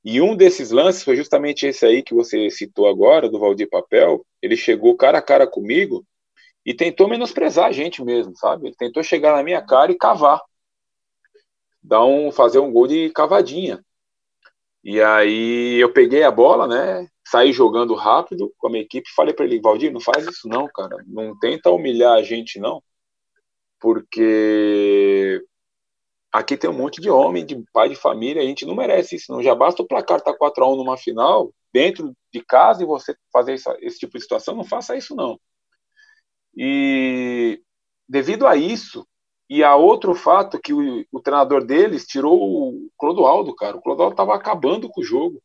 E 0.04 0.20
um 0.20 0.36
desses 0.36 0.70
lances 0.70 1.02
foi 1.02 1.16
justamente 1.16 1.66
esse 1.66 1.84
aí 1.84 2.02
que 2.02 2.14
você 2.14 2.50
citou 2.50 2.86
agora, 2.86 3.28
do 3.28 3.38
Valdir 3.38 3.68
Papel. 3.70 4.24
Ele 4.42 4.56
chegou 4.56 4.96
cara 4.96 5.18
a 5.18 5.22
cara 5.22 5.46
comigo 5.46 6.04
e 6.64 6.74
tentou 6.74 7.08
menosprezar 7.08 7.66
a 7.66 7.72
gente 7.72 8.04
mesmo, 8.04 8.36
sabe? 8.36 8.68
Ele 8.68 8.76
tentou 8.76 9.02
chegar 9.02 9.34
na 9.34 9.42
minha 9.42 9.62
cara 9.62 9.90
e 9.90 9.96
cavar. 9.96 10.40
Dar 11.82 12.04
um, 12.04 12.30
fazer 12.30 12.58
um 12.58 12.70
gol 12.70 12.86
de 12.86 13.10
cavadinha. 13.10 13.82
E 14.88 15.02
aí 15.02 15.80
eu 15.80 15.92
peguei 15.92 16.22
a 16.22 16.30
bola, 16.30 16.68
né? 16.68 17.08
saí 17.28 17.52
jogando 17.52 17.94
rápido 17.94 18.54
com 18.56 18.68
a 18.68 18.70
minha 18.70 18.84
equipe. 18.84 19.10
Falei 19.14 19.34
para 19.34 19.44
ele, 19.44 19.60
Valdir, 19.60 19.92
não 19.92 20.00
faz 20.00 20.24
isso 20.26 20.48
não, 20.48 20.68
cara. 20.68 20.96
Não 21.06 21.36
tenta 21.38 21.70
humilhar 21.70 22.12
a 22.12 22.22
gente 22.22 22.60
não, 22.60 22.80
porque 23.80 25.44
aqui 26.32 26.56
tem 26.56 26.70
um 26.70 26.78
monte 26.78 27.00
de 27.00 27.10
homem, 27.10 27.44
de 27.44 27.60
pai 27.72 27.88
de 27.88 27.96
família, 27.96 28.42
a 28.42 28.44
gente 28.44 28.64
não 28.64 28.76
merece 28.76 29.16
isso 29.16 29.32
não. 29.32 29.42
Já 29.42 29.54
basta 29.54 29.82
o 29.82 29.86
placar 29.86 30.20
tá 30.20 30.32
4 30.32 30.64
a 30.64 30.72
1 30.72 30.76
numa 30.76 30.96
final, 30.96 31.52
dentro 31.72 32.14
de 32.32 32.40
casa 32.44 32.82
e 32.82 32.86
você 32.86 33.16
fazer 33.32 33.54
esse 33.54 33.98
tipo 33.98 34.16
de 34.16 34.22
situação, 34.22 34.54
não 34.54 34.64
faça 34.64 34.96
isso 34.96 35.16
não. 35.16 35.40
E 36.56 37.60
devido 38.08 38.46
a 38.46 38.56
isso, 38.56 39.04
e 39.48 39.62
a 39.62 39.76
outro 39.76 40.14
fato 40.14 40.60
que 40.60 40.72
o, 40.72 41.04
o 41.12 41.20
treinador 41.20 41.64
deles 41.64 42.06
tirou 42.06 42.36
o 42.40 42.90
Clodoaldo, 42.98 43.54
cara. 43.54 43.76
O 43.76 43.82
Clodoaldo 43.82 44.14
estava 44.14 44.34
acabando 44.34 44.88
com 44.88 45.00
o 45.00 45.04
jogo 45.04 45.40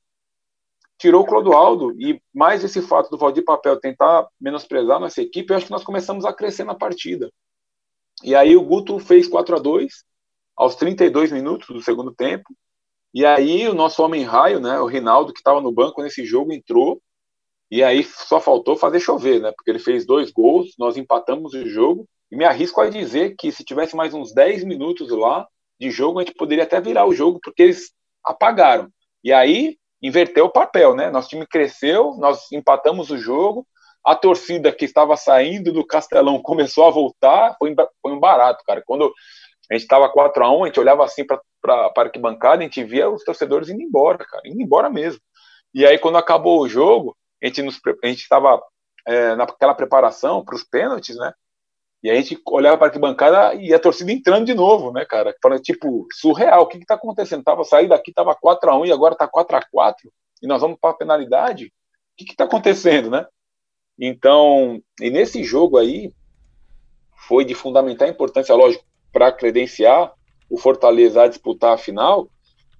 tirou 1.01 1.23
o 1.23 1.25
Clodoaldo 1.25 1.99
e 1.99 2.21
mais 2.31 2.63
esse 2.63 2.79
fato 2.79 3.09
do 3.09 3.17
Valdir 3.17 3.43
Papel 3.43 3.79
tentar 3.79 4.27
menosprezar 4.39 4.99
nossa 4.99 5.19
equipe, 5.19 5.51
eu 5.51 5.57
acho 5.57 5.65
que 5.65 5.71
nós 5.71 5.83
começamos 5.83 6.25
a 6.25 6.31
crescer 6.31 6.63
na 6.63 6.75
partida. 6.75 7.33
E 8.23 8.35
aí 8.35 8.55
o 8.55 8.61
Guto 8.61 8.99
fez 8.99 9.27
4 9.27 9.55
a 9.55 9.59
2 9.59 10.05
aos 10.55 10.75
32 10.75 11.31
minutos 11.31 11.69
do 11.69 11.81
segundo 11.81 12.13
tempo. 12.13 12.55
E 13.11 13.25
aí 13.25 13.67
o 13.67 13.73
nosso 13.73 14.03
homem 14.03 14.21
raio, 14.21 14.59
né, 14.59 14.79
o 14.79 14.85
Rinaldo 14.85 15.33
que 15.33 15.39
estava 15.39 15.59
no 15.59 15.71
banco 15.71 16.03
nesse 16.03 16.23
jogo 16.23 16.53
entrou. 16.53 17.01
E 17.71 17.81
aí 17.81 18.03
só 18.03 18.39
faltou 18.39 18.77
fazer 18.77 18.99
chover, 18.99 19.41
né? 19.41 19.51
Porque 19.55 19.71
ele 19.71 19.79
fez 19.79 20.05
dois 20.05 20.29
gols, 20.29 20.75
nós 20.77 20.97
empatamos 20.97 21.55
o 21.55 21.67
jogo. 21.67 22.07
E 22.31 22.35
me 22.35 22.45
arrisco 22.45 22.79
a 22.81 22.89
dizer 22.89 23.35
que 23.37 23.51
se 23.51 23.63
tivesse 23.63 23.95
mais 23.95 24.13
uns 24.13 24.33
10 24.33 24.63
minutos 24.63 25.09
lá 25.09 25.47
de 25.79 25.91
jogo, 25.91 26.19
a 26.19 26.23
gente 26.23 26.35
poderia 26.35 26.63
até 26.63 26.79
virar 26.79 27.05
o 27.05 27.13
jogo, 27.13 27.39
porque 27.43 27.63
eles 27.63 27.91
apagaram. 28.23 28.89
E 29.23 29.33
aí 29.33 29.77
inverteu 30.01 30.45
o 30.45 30.51
papel, 30.51 30.95
né? 30.95 31.09
Nosso 31.09 31.29
time 31.29 31.45
cresceu, 31.45 32.15
nós 32.17 32.51
empatamos 32.51 33.11
o 33.11 33.17
jogo, 33.17 33.67
a 34.03 34.15
torcida 34.15 34.71
que 34.71 34.85
estava 34.85 35.15
saindo 35.15 35.71
do 35.71 35.85
Castelão 35.85 36.41
começou 36.41 36.85
a 36.85 36.91
voltar, 36.91 37.55
foi, 37.59 37.75
foi 38.01 38.11
um 38.11 38.19
barato, 38.19 38.63
cara. 38.65 38.81
Quando 38.85 39.13
a 39.69 39.73
gente 39.73 39.83
estava 39.83 40.09
4 40.09 40.43
a 40.43 40.51
1 40.51 40.63
a 40.63 40.67
gente 40.67 40.79
olhava 40.79 41.03
assim 41.03 41.25
para 41.25 41.39
a 41.65 41.91
arquibancada, 41.95 42.61
a 42.61 42.63
gente 42.63 42.83
via 42.83 43.09
os 43.09 43.23
torcedores 43.23 43.69
indo 43.69 43.81
embora, 43.81 44.17
cara, 44.17 44.41
indo 44.45 44.61
embora 44.61 44.89
mesmo. 44.89 45.21
E 45.73 45.85
aí, 45.85 45.97
quando 45.97 46.17
acabou 46.17 46.61
o 46.61 46.67
jogo, 46.67 47.15
a 47.41 47.45
gente 47.47 48.21
estava 48.21 48.61
é, 49.07 49.35
naquela 49.35 49.73
preparação 49.73 50.43
para 50.43 50.55
os 50.55 50.63
pênaltis, 50.63 51.15
né? 51.15 51.33
E 52.03 52.09
a 52.09 52.15
gente 52.15 52.39
olhava 52.47 52.77
para 52.77 52.87
a 52.87 52.89
arquibancada 52.89 53.53
e 53.55 53.73
a 53.73 53.79
torcida 53.79 54.11
entrando 54.11 54.45
de 54.45 54.53
novo, 54.53 54.91
né, 54.91 55.05
cara? 55.05 55.35
Falando, 55.41 55.61
tipo, 55.61 56.07
surreal, 56.13 56.63
o 56.63 56.67
que 56.67 56.77
está 56.77 56.95
acontecendo? 56.95 57.43
Tava 57.43 57.63
sair 57.63 57.87
daqui, 57.87 58.11
tava 58.11 58.33
4 58.33 58.71
a 58.71 58.77
1 58.77 58.85
e 58.87 58.91
agora 58.91 59.15
tá 59.15 59.27
4 59.27 59.55
a 59.55 59.61
4 59.71 60.11
e 60.41 60.47
nós 60.47 60.61
vamos 60.61 60.79
para 60.79 60.89
a 60.89 60.97
penalidade? 60.97 61.65
O 61.65 62.25
que 62.25 62.31
está 62.31 62.45
acontecendo, 62.45 63.09
né? 63.09 63.25
Então, 63.99 64.81
e 64.99 65.11
nesse 65.11 65.43
jogo 65.43 65.77
aí, 65.77 66.11
foi 67.27 67.45
de 67.45 67.53
fundamental 67.53 68.07
importância, 68.07 68.55
lógico, 68.55 68.83
para 69.13 69.31
credenciar 69.31 70.11
o 70.49 70.57
Fortaleza 70.57 71.23
a 71.23 71.27
disputar 71.27 71.73
a 71.73 71.77
final, 71.77 72.27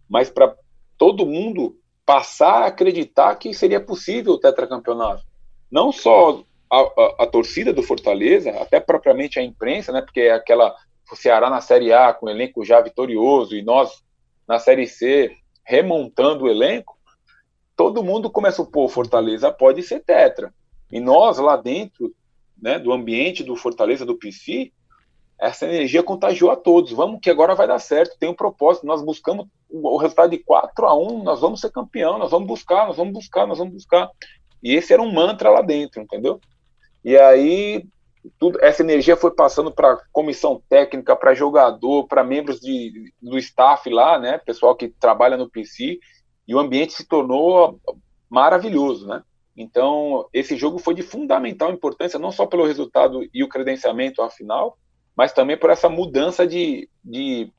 mas 0.09 0.29
para 0.29 0.55
todo 0.97 1.25
mundo 1.25 1.77
passar 2.05 2.63
a 2.63 2.65
acreditar 2.67 3.35
que 3.35 3.53
seria 3.53 3.79
possível 3.79 4.33
o 4.33 4.39
tetracampeonato. 4.39 5.23
Não 5.71 5.91
só 5.91 6.43
a, 6.71 6.79
a, 6.79 7.15
a, 7.23 7.27
torcida 7.27 7.73
do 7.73 7.83
Fortaleza, 7.83 8.51
até 8.51 8.79
propriamente 8.79 9.37
a 9.37 9.43
imprensa, 9.43 9.91
né, 9.91 10.01
porque 10.01 10.21
é 10.21 10.31
aquela 10.31 10.73
o 11.11 11.15
Ceará 11.15 11.49
na 11.49 11.59
Série 11.59 11.91
A 11.91 12.13
com 12.13 12.27
o 12.27 12.29
elenco 12.29 12.63
já 12.63 12.79
vitorioso 12.79 13.53
e 13.53 13.61
nós 13.61 14.01
na 14.47 14.57
Série 14.57 14.87
C 14.87 15.35
remontando 15.65 16.45
o 16.45 16.49
elenco, 16.49 16.97
todo 17.75 18.03
mundo 18.03 18.29
começa 18.29 18.61
a 18.61 18.65
pôr 18.65 18.87
Fortaleza 18.87 19.51
pode 19.51 19.83
ser 19.83 19.99
tetra. 19.99 20.53
E 20.89 20.99
nós 20.99 21.37
lá 21.37 21.57
dentro, 21.57 22.13
né, 22.61 22.79
do 22.79 22.93
ambiente 22.93 23.43
do 23.43 23.55
Fortaleza 23.57 24.05
do 24.05 24.17
PC, 24.17 24.71
essa 25.39 25.65
energia 25.65 26.03
contagiou 26.03 26.51
a 26.51 26.55
todos. 26.55 26.91
Vamos 26.91 27.19
que 27.21 27.29
agora 27.29 27.55
vai 27.55 27.67
dar 27.67 27.79
certo, 27.79 28.17
tem 28.17 28.29
um 28.29 28.35
propósito. 28.35 28.85
Nós 28.85 29.01
buscamos 29.01 29.47
o 29.69 29.97
resultado 29.97 30.29
de 30.29 30.37
4 30.37 30.85
a 30.85 30.95
1 30.95 31.23
nós 31.23 31.41
vamos 31.41 31.59
ser 31.59 31.71
campeão, 31.71 32.17
nós 32.17 32.31
vamos 32.31 32.47
buscar, 32.47 32.87
nós 32.87 32.97
vamos 32.97 33.13
buscar, 33.13 33.47
nós 33.47 33.57
vamos 33.57 33.73
buscar. 33.73 34.09
E 34.63 34.75
esse 34.75 34.93
era 34.93 35.01
um 35.01 35.11
mantra 35.11 35.49
lá 35.49 35.61
dentro, 35.61 36.01
entendeu? 36.01 36.39
E 37.03 37.17
aí 37.17 37.85
tudo, 38.37 38.59
essa 38.61 38.83
energia 38.83 39.15
foi 39.15 39.31
passando 39.31 39.71
para 39.71 39.99
comissão 40.11 40.61
técnica, 40.69 41.15
para 41.15 41.33
jogador, 41.33 42.07
para 42.07 42.23
membros 42.23 42.59
de, 42.59 43.11
do 43.21 43.37
staff 43.37 43.89
lá, 43.89 44.19
né, 44.19 44.37
pessoal 44.37 44.75
que 44.75 44.89
trabalha 44.89 45.37
no 45.37 45.49
PC, 45.49 45.99
e 46.47 46.55
o 46.55 46.59
ambiente 46.59 46.93
se 46.93 47.07
tornou 47.07 47.79
maravilhoso, 48.29 49.07
né? 49.07 49.23
Então, 49.55 50.27
esse 50.33 50.55
jogo 50.55 50.79
foi 50.79 50.93
de 50.93 51.01
fundamental 51.01 51.71
importância, 51.71 52.17
não 52.17 52.31
só 52.31 52.45
pelo 52.45 52.65
resultado 52.65 53.27
e 53.33 53.43
o 53.43 53.49
credenciamento 53.49 54.21
à 54.21 54.29
final, 54.29 54.77
mas 55.15 55.33
também 55.33 55.57
por 55.57 55.69
essa 55.69 55.89
mudança 55.89 56.47
de, 56.47 56.89
de, 57.03 57.51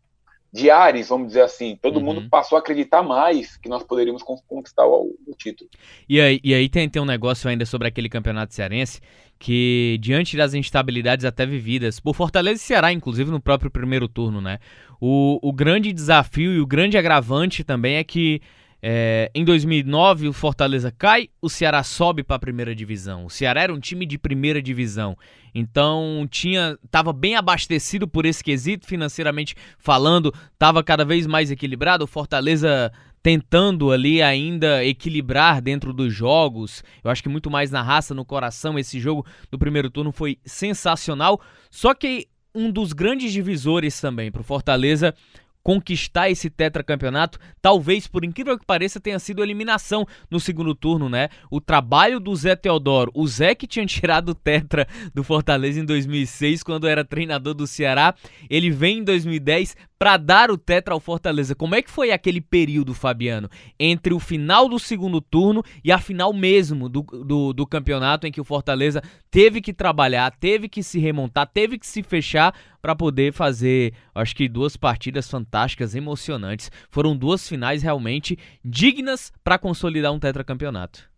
de 0.52 0.70
ares, 0.70 1.08
vamos 1.08 1.28
dizer 1.28 1.42
assim. 1.42 1.78
Todo 1.80 1.96
uhum. 1.96 2.04
mundo 2.04 2.28
passou 2.28 2.56
a 2.56 2.60
acreditar 2.60 3.02
mais 3.02 3.56
que 3.56 3.68
nós 3.68 3.82
poderíamos 3.82 4.22
conquistar 4.22 4.86
o, 4.86 5.16
o 5.26 5.34
título. 5.34 5.70
E 6.08 6.20
aí, 6.20 6.40
e 6.44 6.54
aí 6.54 6.68
tem, 6.68 6.88
tem 6.88 7.00
um 7.00 7.06
negócio 7.06 7.48
ainda 7.48 7.64
sobre 7.64 7.88
aquele 7.88 8.08
campeonato 8.08 8.54
cearense 8.54 9.00
que, 9.38 9.98
diante 10.00 10.36
das 10.36 10.54
instabilidades 10.54 11.24
até 11.24 11.46
vividas, 11.46 11.98
por 11.98 12.14
Fortaleza 12.14 12.62
e 12.62 12.64
Ceará, 12.64 12.92
inclusive 12.92 13.30
no 13.30 13.40
próprio 13.40 13.70
primeiro 13.70 14.06
turno, 14.06 14.40
né? 14.40 14.58
O, 15.00 15.38
o 15.42 15.52
grande 15.52 15.92
desafio 15.92 16.52
e 16.52 16.60
o 16.60 16.66
grande 16.66 16.96
agravante 16.96 17.64
também 17.64 17.96
é 17.96 18.04
que 18.04 18.40
é, 18.82 19.30
em 19.32 19.44
2009, 19.44 20.26
o 20.26 20.32
Fortaleza 20.32 20.90
cai, 20.90 21.28
o 21.40 21.48
Ceará 21.48 21.84
sobe 21.84 22.24
para 22.24 22.34
a 22.34 22.40
primeira 22.40 22.74
divisão. 22.74 23.26
O 23.26 23.30
Ceará 23.30 23.62
era 23.62 23.72
um 23.72 23.78
time 23.78 24.04
de 24.04 24.18
primeira 24.18 24.60
divisão, 24.60 25.16
então 25.54 26.26
tinha, 26.28 26.76
estava 26.84 27.12
bem 27.12 27.36
abastecido 27.36 28.08
por 28.08 28.26
esse 28.26 28.42
quesito 28.42 28.84
financeiramente 28.86 29.54
falando, 29.78 30.34
estava 30.52 30.82
cada 30.82 31.04
vez 31.04 31.28
mais 31.28 31.50
equilibrado. 31.50 32.04
O 32.04 32.08
Fortaleza 32.08 32.90
tentando 33.22 33.92
ali 33.92 34.20
ainda 34.20 34.84
equilibrar 34.84 35.62
dentro 35.62 35.92
dos 35.92 36.12
jogos. 36.12 36.82
Eu 37.04 37.10
acho 37.10 37.22
que 37.22 37.28
muito 37.28 37.48
mais 37.48 37.70
na 37.70 37.82
raça, 37.82 38.12
no 38.12 38.24
coração. 38.24 38.78
Esse 38.78 38.98
jogo 38.98 39.24
do 39.50 39.58
primeiro 39.58 39.88
turno 39.88 40.10
foi 40.10 40.38
sensacional. 40.44 41.40
Só 41.70 41.94
que 41.94 42.26
um 42.52 42.70
dos 42.70 42.92
grandes 42.92 43.32
divisores 43.32 44.00
também 44.00 44.30
para 44.30 44.40
o 44.40 44.44
Fortaleza 44.44 45.14
conquistar 45.62 46.30
esse 46.30 46.50
tetracampeonato, 46.50 47.38
talvez, 47.60 48.06
por 48.06 48.24
incrível 48.24 48.58
que 48.58 48.66
pareça, 48.66 49.00
tenha 49.00 49.18
sido 49.18 49.42
eliminação 49.42 50.06
no 50.30 50.40
segundo 50.40 50.74
turno, 50.74 51.08
né? 51.08 51.28
O 51.50 51.60
trabalho 51.60 52.18
do 52.18 52.34
Zé 52.34 52.56
Teodoro, 52.56 53.12
o 53.14 53.26
Zé 53.26 53.54
que 53.54 53.66
tinha 53.66 53.86
tirado 53.86 54.30
o 54.30 54.34
tetra 54.34 54.86
do 55.14 55.22
Fortaleza 55.22 55.80
em 55.80 55.84
2006, 55.84 56.62
quando 56.62 56.86
era 56.86 57.04
treinador 57.04 57.54
do 57.54 57.66
Ceará, 57.66 58.14
ele 58.50 58.70
vem 58.70 58.98
em 58.98 59.04
2010 59.04 59.76
para 60.02 60.16
dar 60.16 60.50
o 60.50 60.58
tetra 60.58 60.94
ao 60.94 60.98
Fortaleza. 60.98 61.54
Como 61.54 61.76
é 61.76 61.80
que 61.80 61.88
foi 61.88 62.10
aquele 62.10 62.40
período, 62.40 62.92
Fabiano, 62.92 63.48
entre 63.78 64.12
o 64.12 64.18
final 64.18 64.68
do 64.68 64.76
segundo 64.76 65.20
turno 65.20 65.62
e 65.84 65.92
a 65.92 65.98
final 65.98 66.32
mesmo 66.32 66.88
do, 66.88 67.02
do, 67.02 67.52
do 67.52 67.64
campeonato, 67.64 68.26
em 68.26 68.32
que 68.32 68.40
o 68.40 68.44
Fortaleza 68.44 69.00
teve 69.30 69.60
que 69.60 69.72
trabalhar, 69.72 70.32
teve 70.32 70.68
que 70.68 70.82
se 70.82 70.98
remontar, 70.98 71.46
teve 71.46 71.78
que 71.78 71.86
se 71.86 72.02
fechar 72.02 72.52
para 72.82 72.96
poder 72.96 73.32
fazer, 73.32 73.94
acho 74.12 74.34
que 74.34 74.48
duas 74.48 74.76
partidas 74.76 75.30
fantásticas, 75.30 75.94
emocionantes. 75.94 76.68
Foram 76.90 77.16
duas 77.16 77.48
finais 77.48 77.80
realmente 77.80 78.36
dignas 78.64 79.32
para 79.44 79.56
consolidar 79.56 80.12
um 80.12 80.18
tetracampeonato. 80.18 81.08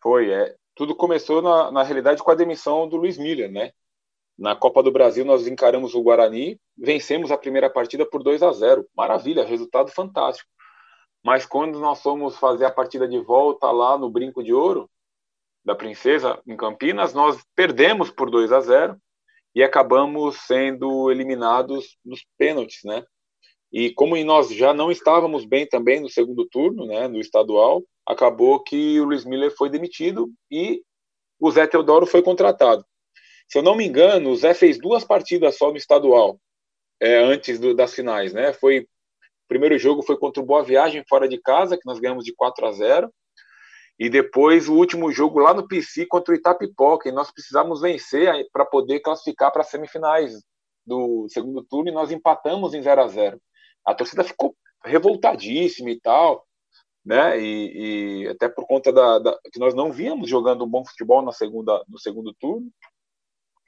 Foi, 0.00 0.30
é. 0.30 0.54
Tudo 0.76 0.94
começou 0.94 1.42
na, 1.42 1.72
na 1.72 1.82
realidade 1.82 2.22
com 2.22 2.30
a 2.30 2.36
demissão 2.36 2.88
do 2.88 2.96
Luiz 2.96 3.18
Miller, 3.18 3.50
né? 3.50 3.72
Na 4.38 4.56
Copa 4.56 4.82
do 4.82 4.92
Brasil, 4.92 5.24
nós 5.24 5.46
encaramos 5.46 5.94
o 5.94 6.02
Guarani, 6.02 6.58
vencemos 6.78 7.30
a 7.30 7.36
primeira 7.36 7.68
partida 7.68 8.06
por 8.06 8.22
2 8.22 8.42
a 8.42 8.52
0. 8.52 8.86
Maravilha, 8.96 9.44
resultado 9.44 9.90
fantástico. 9.90 10.48
Mas 11.22 11.44
quando 11.44 11.78
nós 11.80 12.00
fomos 12.00 12.38
fazer 12.38 12.64
a 12.64 12.70
partida 12.70 13.06
de 13.06 13.18
volta 13.18 13.70
lá 13.70 13.98
no 13.98 14.08
Brinco 14.08 14.42
de 14.42 14.54
Ouro 14.54 14.88
da 15.62 15.74
Princesa, 15.74 16.40
em 16.46 16.56
Campinas, 16.56 17.12
nós 17.12 17.44
perdemos 17.54 18.10
por 18.10 18.30
2 18.30 18.50
a 18.52 18.60
0 18.60 18.96
e 19.54 19.62
acabamos 19.62 20.36
sendo 20.46 21.10
eliminados 21.10 21.96
nos 22.04 22.24
pênaltis, 22.38 22.80
né? 22.84 23.04
E 23.72 23.92
como 23.92 24.16
nós 24.24 24.50
já 24.50 24.74
não 24.74 24.90
estávamos 24.90 25.44
bem 25.44 25.66
também 25.66 26.00
no 26.00 26.08
segundo 26.08 26.46
turno, 26.46 26.86
né, 26.86 27.06
no 27.06 27.20
estadual, 27.20 27.84
acabou 28.04 28.60
que 28.60 28.98
o 29.00 29.04
Luiz 29.04 29.24
Miller 29.24 29.54
foi 29.56 29.70
demitido 29.70 30.28
e 30.50 30.82
o 31.38 31.50
Zé 31.50 31.66
Teodoro 31.66 32.06
foi 32.06 32.22
contratado. 32.22 32.84
Se 33.48 33.58
eu 33.58 33.62
não 33.62 33.76
me 33.76 33.86
engano, 33.86 34.30
o 34.30 34.36
Zé 34.36 34.54
fez 34.54 34.78
duas 34.78 35.04
partidas 35.04 35.56
só 35.56 35.70
no 35.70 35.76
estadual, 35.76 36.40
é, 37.00 37.18
antes 37.18 37.58
do, 37.58 37.74
das 37.74 37.94
finais, 37.94 38.32
né? 38.32 38.52
Foi 38.52 38.80
o 38.80 38.86
primeiro 39.48 39.78
jogo 39.78 40.02
foi 40.02 40.16
contra 40.16 40.42
o 40.42 40.46
Boa 40.46 40.62
Viagem 40.62 41.04
fora 41.08 41.28
de 41.28 41.38
casa, 41.40 41.76
que 41.76 41.86
nós 41.86 41.98
ganhamos 41.98 42.24
de 42.24 42.32
4 42.34 42.66
a 42.66 42.72
0. 42.72 43.12
E 44.00 44.08
depois 44.08 44.66
o 44.66 44.76
último 44.76 45.12
jogo 45.12 45.38
lá 45.38 45.52
no 45.52 45.68
PC 45.68 46.06
contra 46.06 46.32
o 46.32 46.36
Itapipoca, 46.36 47.06
e 47.06 47.12
nós 47.12 47.30
precisamos 47.30 47.82
vencer 47.82 48.48
para 48.50 48.64
poder 48.64 49.00
classificar 49.00 49.52
para 49.52 49.60
as 49.60 49.68
semifinais 49.68 50.42
do 50.86 51.28
segundo 51.28 51.62
turno 51.62 51.90
e 51.90 51.92
nós 51.92 52.10
empatamos 52.10 52.72
em 52.72 52.80
0 52.80 53.02
a 53.02 53.08
0. 53.08 53.38
A 53.84 53.94
torcida 53.94 54.24
ficou 54.24 54.56
revoltadíssima 54.82 55.90
e 55.90 56.00
tal, 56.00 56.46
né? 57.04 57.38
E, 57.38 58.22
e 58.22 58.28
até 58.28 58.48
por 58.48 58.66
conta 58.66 58.90
da, 58.90 59.18
da, 59.18 59.38
que 59.52 59.60
nós 59.60 59.74
não 59.74 59.92
víamos 59.92 60.30
jogando 60.30 60.64
um 60.64 60.68
bom 60.68 60.82
futebol 60.82 61.20
na 61.20 61.32
segunda 61.32 61.84
no 61.86 61.98
segundo 61.98 62.32
turno 62.40 62.70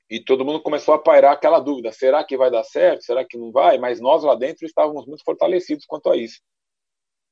e 0.09 0.19
todo 0.19 0.45
mundo 0.45 0.63
começou 0.63 0.95
a 0.95 0.99
pairar 0.99 1.33
aquela 1.33 1.61
dúvida: 1.61 1.93
será 1.93 2.25
que 2.25 2.39
vai 2.39 2.51
dar 2.51 2.65
certo? 2.65 3.05
Será 3.05 3.23
que 3.23 3.37
não 3.37 3.53
vai? 3.53 3.77
Mas 3.77 4.01
nós 4.01 4.23
lá 4.25 4.35
dentro 4.35 4.65
estávamos 4.65 5.07
muito 5.07 5.25
fortalecidos 5.25 5.85
quanto 5.85 6.11
a 6.11 6.17
isso. 6.17 6.41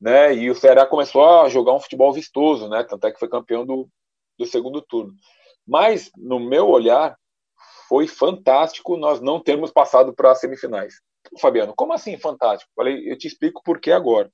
Né? 0.00 0.34
E 0.34 0.50
o 0.50 0.54
Ceará 0.54 0.86
começou 0.86 1.24
a 1.24 1.48
jogar 1.48 1.74
um 1.74 1.80
futebol 1.80 2.12
vistoso, 2.12 2.68
né? 2.68 2.82
Tanto 2.84 3.06
é 3.06 3.12
que 3.12 3.18
foi 3.18 3.28
campeão 3.28 3.66
do, 3.66 3.88
do 4.38 4.46
segundo 4.46 4.80
turno. 4.80 5.12
Mas, 5.66 6.10
no 6.16 6.40
meu 6.40 6.68
olhar, 6.68 7.16
foi 7.88 8.06
fantástico 8.06 8.96
nós 8.96 9.20
não 9.20 9.42
termos 9.42 9.70
passado 9.70 10.14
para 10.14 10.30
as 10.30 10.40
semifinais. 10.40 10.94
Fabiano, 11.38 11.74
como 11.74 11.92
assim 11.92 12.16
fantástico? 12.16 12.70
Falei, 12.74 13.10
eu 13.10 13.18
te 13.18 13.26
explico 13.26 13.62
por 13.62 13.80
que 13.80 13.92
agora. 13.92 14.30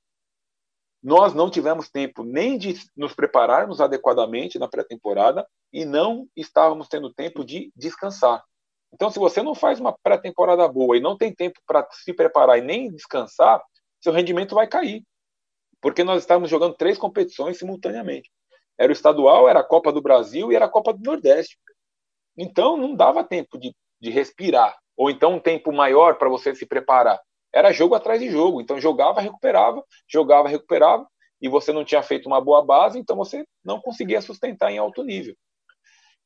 Nós 1.02 1.34
não 1.34 1.50
tivemos 1.50 1.90
tempo 1.90 2.22
nem 2.22 2.58
de 2.58 2.74
nos 2.96 3.14
prepararmos 3.14 3.80
adequadamente 3.80 4.58
na 4.58 4.68
pré-temporada 4.68 5.46
e 5.72 5.84
não 5.84 6.28
estávamos 6.36 6.88
tendo 6.88 7.12
tempo 7.12 7.44
de 7.44 7.72
descansar. 7.76 8.42
Então, 8.92 9.10
se 9.10 9.18
você 9.18 9.42
não 9.42 9.54
faz 9.54 9.78
uma 9.78 9.96
pré-temporada 10.02 10.66
boa 10.68 10.96
e 10.96 11.00
não 11.00 11.16
tem 11.16 11.34
tempo 11.34 11.60
para 11.66 11.86
se 11.92 12.12
preparar 12.12 12.58
e 12.58 12.62
nem 12.62 12.90
descansar, 12.90 13.62
seu 14.00 14.12
rendimento 14.12 14.54
vai 14.54 14.66
cair. 14.66 15.02
Porque 15.80 16.04
nós 16.04 16.22
estávamos 16.22 16.50
jogando 16.50 16.74
três 16.74 16.98
competições 16.98 17.58
simultaneamente. 17.58 18.30
Era 18.78 18.90
o 18.90 18.92
estadual, 18.92 19.48
era 19.48 19.60
a 19.60 19.64
Copa 19.64 19.92
do 19.92 20.02
Brasil 20.02 20.52
e 20.52 20.56
era 20.56 20.66
a 20.66 20.70
Copa 20.70 20.92
do 20.92 21.02
Nordeste. 21.02 21.58
Então, 22.36 22.76
não 22.76 22.94
dava 22.94 23.24
tempo 23.24 23.58
de, 23.58 23.74
de 24.00 24.10
respirar. 24.10 24.76
Ou 24.96 25.10
então 25.10 25.34
um 25.34 25.40
tempo 25.40 25.72
maior 25.72 26.16
para 26.16 26.28
você 26.28 26.54
se 26.54 26.66
preparar 26.66 27.20
era 27.56 27.72
jogo 27.72 27.94
atrás 27.94 28.20
de 28.20 28.28
jogo. 28.28 28.60
Então 28.60 28.78
jogava, 28.78 29.20
recuperava, 29.20 29.82
jogava, 30.06 30.48
recuperava, 30.48 31.06
e 31.40 31.48
você 31.48 31.72
não 31.72 31.84
tinha 31.84 32.02
feito 32.02 32.26
uma 32.26 32.40
boa 32.40 32.64
base, 32.64 32.98
então 32.98 33.16
você 33.16 33.46
não 33.64 33.80
conseguia 33.80 34.20
sustentar 34.20 34.70
em 34.70 34.78
alto 34.78 35.02
nível. 35.02 35.34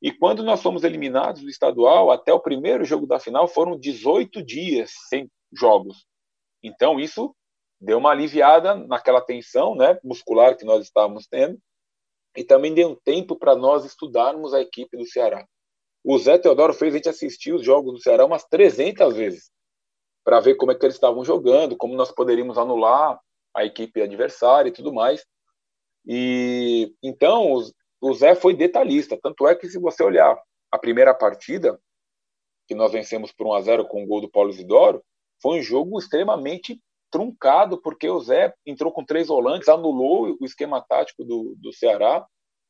E 0.03 0.11
quando 0.11 0.43
nós 0.43 0.63
fomos 0.63 0.83
eliminados 0.83 1.43
do 1.43 1.49
estadual, 1.49 2.11
até 2.11 2.33
o 2.33 2.41
primeiro 2.41 2.85
jogo 2.85 3.07
da 3.07 3.21
final 3.21 3.47
foram 3.47 3.79
18 3.79 4.43
dias 4.43 4.93
sem 5.09 5.31
jogos. 5.53 6.07
Então 6.63 6.99
isso 6.99 7.35
deu 7.81 7.99
uma 7.99 8.11
aliviada 8.11 8.75
naquela 8.75 9.21
tensão 9.21 9.75
né, 9.75 9.99
muscular 10.05 10.57
que 10.57 10.65
nós 10.65 10.85
estávamos 10.85 11.27
tendo. 11.27 11.59
e 12.37 12.45
também 12.45 12.73
deu 12.73 12.91
um 12.91 12.95
tempo 12.95 13.35
para 13.35 13.57
nós 13.57 13.85
estudarmos 13.85 14.55
a 14.55 14.61
equipe 14.61 14.97
do 14.97 15.05
Ceará. 15.05 15.45
O 16.05 16.17
Zé 16.19 16.39
Teodoro 16.39 16.73
fez 16.73 16.95
a 16.95 16.97
gente 16.97 17.09
assistir 17.09 17.53
os 17.53 17.65
jogos 17.65 17.93
do 17.93 18.01
Ceará 18.01 18.25
umas 18.25 18.45
300 18.45 19.15
vezes 19.17 19.51
para 20.25 20.39
ver 20.39 20.55
como 20.55 20.71
é 20.71 20.75
que 20.75 20.85
eles 20.85 20.95
estavam 20.95 21.25
jogando, 21.25 21.77
como 21.77 21.97
nós 21.97 22.13
poderíamos 22.13 22.57
anular 22.57 23.19
a 23.55 23.65
equipe 23.65 24.01
adversária 24.01 24.69
e 24.69 24.73
tudo 24.73 24.93
mais. 24.93 25.27
E 26.07 26.95
então 27.03 27.53
o 28.01 28.15
Zé 28.15 28.35
foi 28.35 28.55
detalhista, 28.55 29.19
tanto 29.21 29.47
é 29.49 29.55
que 29.55 29.69
se 29.69 29.79
você 29.79 30.03
olhar 30.03 30.41
a 30.71 30.79
primeira 30.79 31.13
partida, 31.13 31.81
que 32.69 32.75
nós 32.75 32.93
vencemos 32.93 33.33
por 33.33 33.47
1 33.49 33.53
a 33.55 33.61
0 33.63 33.89
com 33.89 34.05
o 34.05 34.07
gol 34.07 34.21
do 34.21 34.31
Paulo 34.31 34.51
Isidoro, 34.51 35.03
foi 35.43 35.59
um 35.59 35.63
jogo 35.63 35.99
extremamente 35.99 36.81
truncado, 37.11 37.81
porque 37.81 38.09
o 38.09 38.21
Zé 38.21 38.55
entrou 38.65 38.93
com 38.93 39.05
três 39.05 39.29
volantes, 39.29 39.69
anulou 39.69 40.37
o 40.41 40.45
esquema 40.45 40.81
tático 40.81 41.25
do, 41.25 41.55
do 41.59 41.73
Ceará, 41.73 42.25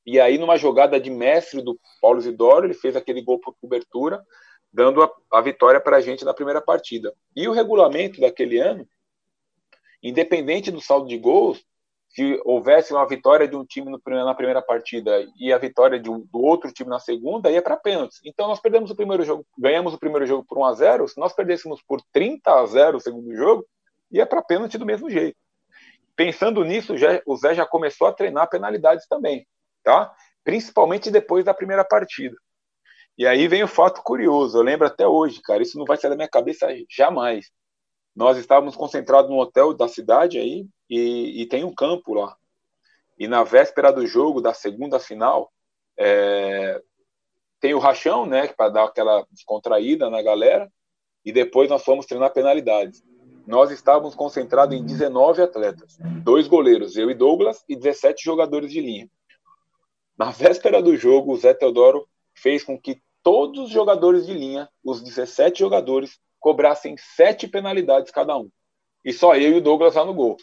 e 0.06 0.18
aí 0.18 0.38
numa 0.38 0.56
jogada 0.56 0.98
de 0.98 1.10
mestre 1.10 1.62
do 1.62 1.78
Paulo 2.00 2.18
Isidoro, 2.18 2.66
ele 2.66 2.74
fez 2.74 2.96
aquele 2.96 3.22
gol 3.22 3.38
por 3.38 3.54
cobertura, 3.60 4.24
dando 4.72 5.02
a, 5.02 5.10
a 5.32 5.40
vitória 5.40 5.80
para 5.80 5.96
a 5.96 6.00
gente 6.00 6.24
na 6.24 6.34
primeira 6.34 6.60
partida. 6.60 7.14
E 7.36 7.46
o 7.46 7.52
regulamento 7.52 8.20
daquele 8.20 8.58
ano, 8.58 8.88
independente 10.02 10.70
do 10.70 10.80
saldo 10.80 11.08
de 11.08 11.18
gols, 11.18 11.62
se 12.10 12.40
houvesse 12.44 12.92
uma 12.92 13.06
vitória 13.06 13.46
de 13.46 13.54
um 13.54 13.64
time 13.64 13.90
na 14.06 14.34
primeira 14.34 14.60
partida 14.60 15.24
e 15.38 15.52
a 15.52 15.58
vitória 15.58 15.98
de, 15.98 16.10
do 16.10 16.40
outro 16.40 16.72
time 16.72 16.90
na 16.90 16.98
segunda, 16.98 17.50
ia 17.50 17.62
para 17.62 17.76
pênaltis. 17.76 18.20
Então 18.24 18.48
nós 18.48 18.60
perdemos 18.60 18.90
o 18.90 18.96
primeiro 18.96 19.22
jogo, 19.22 19.46
ganhamos 19.56 19.94
o 19.94 19.98
primeiro 19.98 20.26
jogo 20.26 20.44
por 20.44 20.58
1 20.58 20.64
a 20.64 20.72
0 20.74 21.08
se 21.08 21.20
nós 21.20 21.32
perdêssemos 21.32 21.80
por 21.82 22.02
30 22.12 22.52
a 22.52 22.66
0 22.66 22.96
o 22.96 23.00
segundo 23.00 23.32
jogo, 23.34 23.64
ia 24.10 24.26
para 24.26 24.42
pênalti 24.42 24.78
do 24.78 24.86
mesmo 24.86 25.08
jeito. 25.08 25.36
Pensando 26.16 26.64
nisso, 26.64 26.94
o 27.26 27.36
Zé 27.36 27.54
já 27.54 27.66
começou 27.66 28.06
a 28.06 28.12
treinar 28.12 28.48
penalidades 28.48 29.06
também, 29.06 29.46
tá? 29.82 30.12
Principalmente 30.44 31.10
depois 31.10 31.44
da 31.44 31.54
primeira 31.54 31.84
partida. 31.84 32.36
E 33.16 33.26
aí 33.26 33.48
vem 33.48 33.62
o 33.62 33.68
fato 33.68 34.02
curioso, 34.02 34.58
eu 34.58 34.62
lembro 34.62 34.86
até 34.86 35.06
hoje, 35.06 35.40
cara, 35.42 35.62
isso 35.62 35.78
não 35.78 35.84
vai 35.84 35.96
sair 35.96 36.10
da 36.10 36.16
minha 36.16 36.28
cabeça 36.28 36.68
jamais. 36.88 37.50
Nós 38.14 38.36
estávamos 38.36 38.76
concentrados 38.76 39.30
no 39.30 39.38
hotel 39.38 39.72
da 39.74 39.88
cidade 39.88 40.38
aí 40.38 40.66
e, 40.88 41.42
e 41.42 41.46
tem 41.46 41.64
um 41.64 41.74
campo 41.74 42.14
lá. 42.14 42.36
E 43.18 43.28
na 43.28 43.44
véspera 43.44 43.92
do 43.92 44.06
jogo, 44.06 44.40
da 44.40 44.54
segunda 44.54 44.98
final, 44.98 45.52
é, 45.98 46.80
tem 47.60 47.74
o 47.74 47.78
rachão, 47.78 48.24
né, 48.24 48.48
para 48.48 48.70
dar 48.70 48.84
aquela 48.84 49.26
descontraída 49.30 50.08
na 50.08 50.22
galera, 50.22 50.70
e 51.24 51.30
depois 51.30 51.68
nós 51.68 51.84
fomos 51.84 52.06
treinar 52.06 52.32
penalidades. 52.32 53.02
Nós 53.50 53.72
estávamos 53.72 54.14
concentrados 54.14 54.76
em 54.76 54.84
19 54.84 55.42
atletas, 55.42 55.98
dois 56.22 56.46
goleiros, 56.46 56.96
eu 56.96 57.10
e 57.10 57.14
Douglas, 57.14 57.64
e 57.68 57.74
17 57.74 58.24
jogadores 58.24 58.70
de 58.70 58.80
linha. 58.80 59.08
Na 60.16 60.30
véspera 60.30 60.80
do 60.80 60.96
jogo, 60.96 61.32
o 61.32 61.36
Zé 61.36 61.52
Teodoro 61.52 62.06
fez 62.32 62.62
com 62.62 62.78
que 62.78 63.02
todos 63.24 63.64
os 63.64 63.70
jogadores 63.70 64.24
de 64.24 64.34
linha, 64.34 64.68
os 64.84 65.02
17 65.02 65.58
jogadores, 65.58 66.20
cobrassem 66.38 66.94
sete 66.96 67.48
penalidades 67.48 68.12
cada 68.12 68.38
um. 68.38 68.48
E 69.04 69.12
só 69.12 69.34
eu 69.34 69.54
e 69.54 69.58
o 69.58 69.60
Douglas 69.60 69.96
lá 69.96 70.04
no 70.04 70.14
gol. 70.14 70.36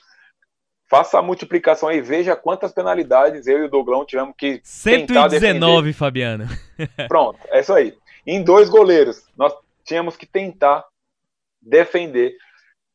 Faça 0.89 1.17
a 1.17 1.21
multiplicação 1.21 1.87
aí, 1.87 2.01
veja 2.01 2.35
quantas 2.35 2.73
penalidades 2.73 3.47
eu 3.47 3.59
e 3.59 3.63
o 3.67 3.69
Douglão 3.69 4.03
tivemos 4.03 4.35
que 4.37 4.59
119, 4.65 5.93
Fabiano. 5.93 6.45
Pronto, 7.07 7.39
é 7.47 7.61
isso 7.61 7.73
aí. 7.73 7.97
Em 8.25 8.43
dois 8.43 8.67
goleiros, 8.67 9.23
nós 9.37 9.53
tínhamos 9.85 10.17
que 10.17 10.25
tentar 10.25 10.85
defender 11.61 12.35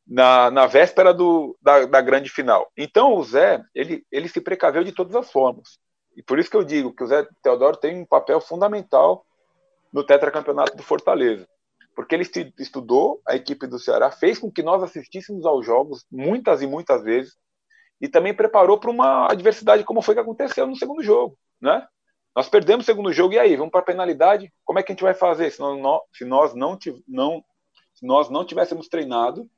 na, 0.06 0.50
na 0.50 0.66
véspera 0.66 1.12
do, 1.14 1.56
da, 1.60 1.86
da 1.86 2.00
grande 2.00 2.28
final. 2.28 2.70
Então 2.76 3.14
o 3.14 3.24
Zé, 3.24 3.62
ele, 3.74 4.04
ele 4.10 4.28
se 4.28 4.40
precaveu 4.40 4.84
de 4.84 4.92
todas 4.92 5.14
as 5.14 5.30
formas. 5.30 5.78
E 6.16 6.22
por 6.22 6.38
isso 6.38 6.50
que 6.50 6.56
eu 6.56 6.64
digo 6.64 6.94
que 6.94 7.02
o 7.02 7.06
Zé 7.06 7.26
Teodoro 7.42 7.76
tem 7.76 8.00
um 8.00 8.06
papel 8.06 8.40
fundamental 8.40 9.24
no 9.92 10.04
tetracampeonato 10.04 10.76
do 10.76 10.82
Fortaleza. 10.82 11.46
Porque 11.94 12.14
ele 12.14 12.26
estudou 12.58 13.20
a 13.26 13.36
equipe 13.36 13.66
do 13.66 13.78
Ceará, 13.78 14.10
fez 14.10 14.38
com 14.38 14.50
que 14.50 14.62
nós 14.62 14.82
assistíssemos 14.82 15.44
aos 15.44 15.64
jogos 15.64 16.04
muitas 16.10 16.62
e 16.62 16.66
muitas 16.66 17.02
vezes, 17.02 17.36
e 18.00 18.08
também 18.08 18.34
preparou 18.34 18.78
para 18.78 18.90
uma 18.90 19.30
adversidade 19.30 19.84
como 19.84 20.02
foi 20.02 20.14
que 20.14 20.20
aconteceu 20.20 20.66
no 20.66 20.74
segundo 20.74 21.02
jogo, 21.02 21.36
né? 21.60 21.86
Nós 22.34 22.48
perdemos 22.48 22.84
o 22.84 22.86
segundo 22.86 23.12
jogo 23.12 23.34
e 23.34 23.38
aí, 23.38 23.54
vamos 23.56 23.70
para 23.70 23.80
a 23.80 23.84
penalidade? 23.84 24.50
Como 24.64 24.78
é 24.78 24.82
que 24.82 24.90
a 24.90 24.94
gente 24.94 25.02
vai 25.02 25.12
fazer 25.12 25.50
se 25.50 25.60
nós, 25.60 26.00
se 26.14 26.24
nós 26.24 26.54
não, 26.54 26.78
não 27.06 27.44
se 27.94 28.06
nós 28.06 28.30
não 28.30 28.44
tivéssemos 28.44 28.88
treinado 28.88 29.48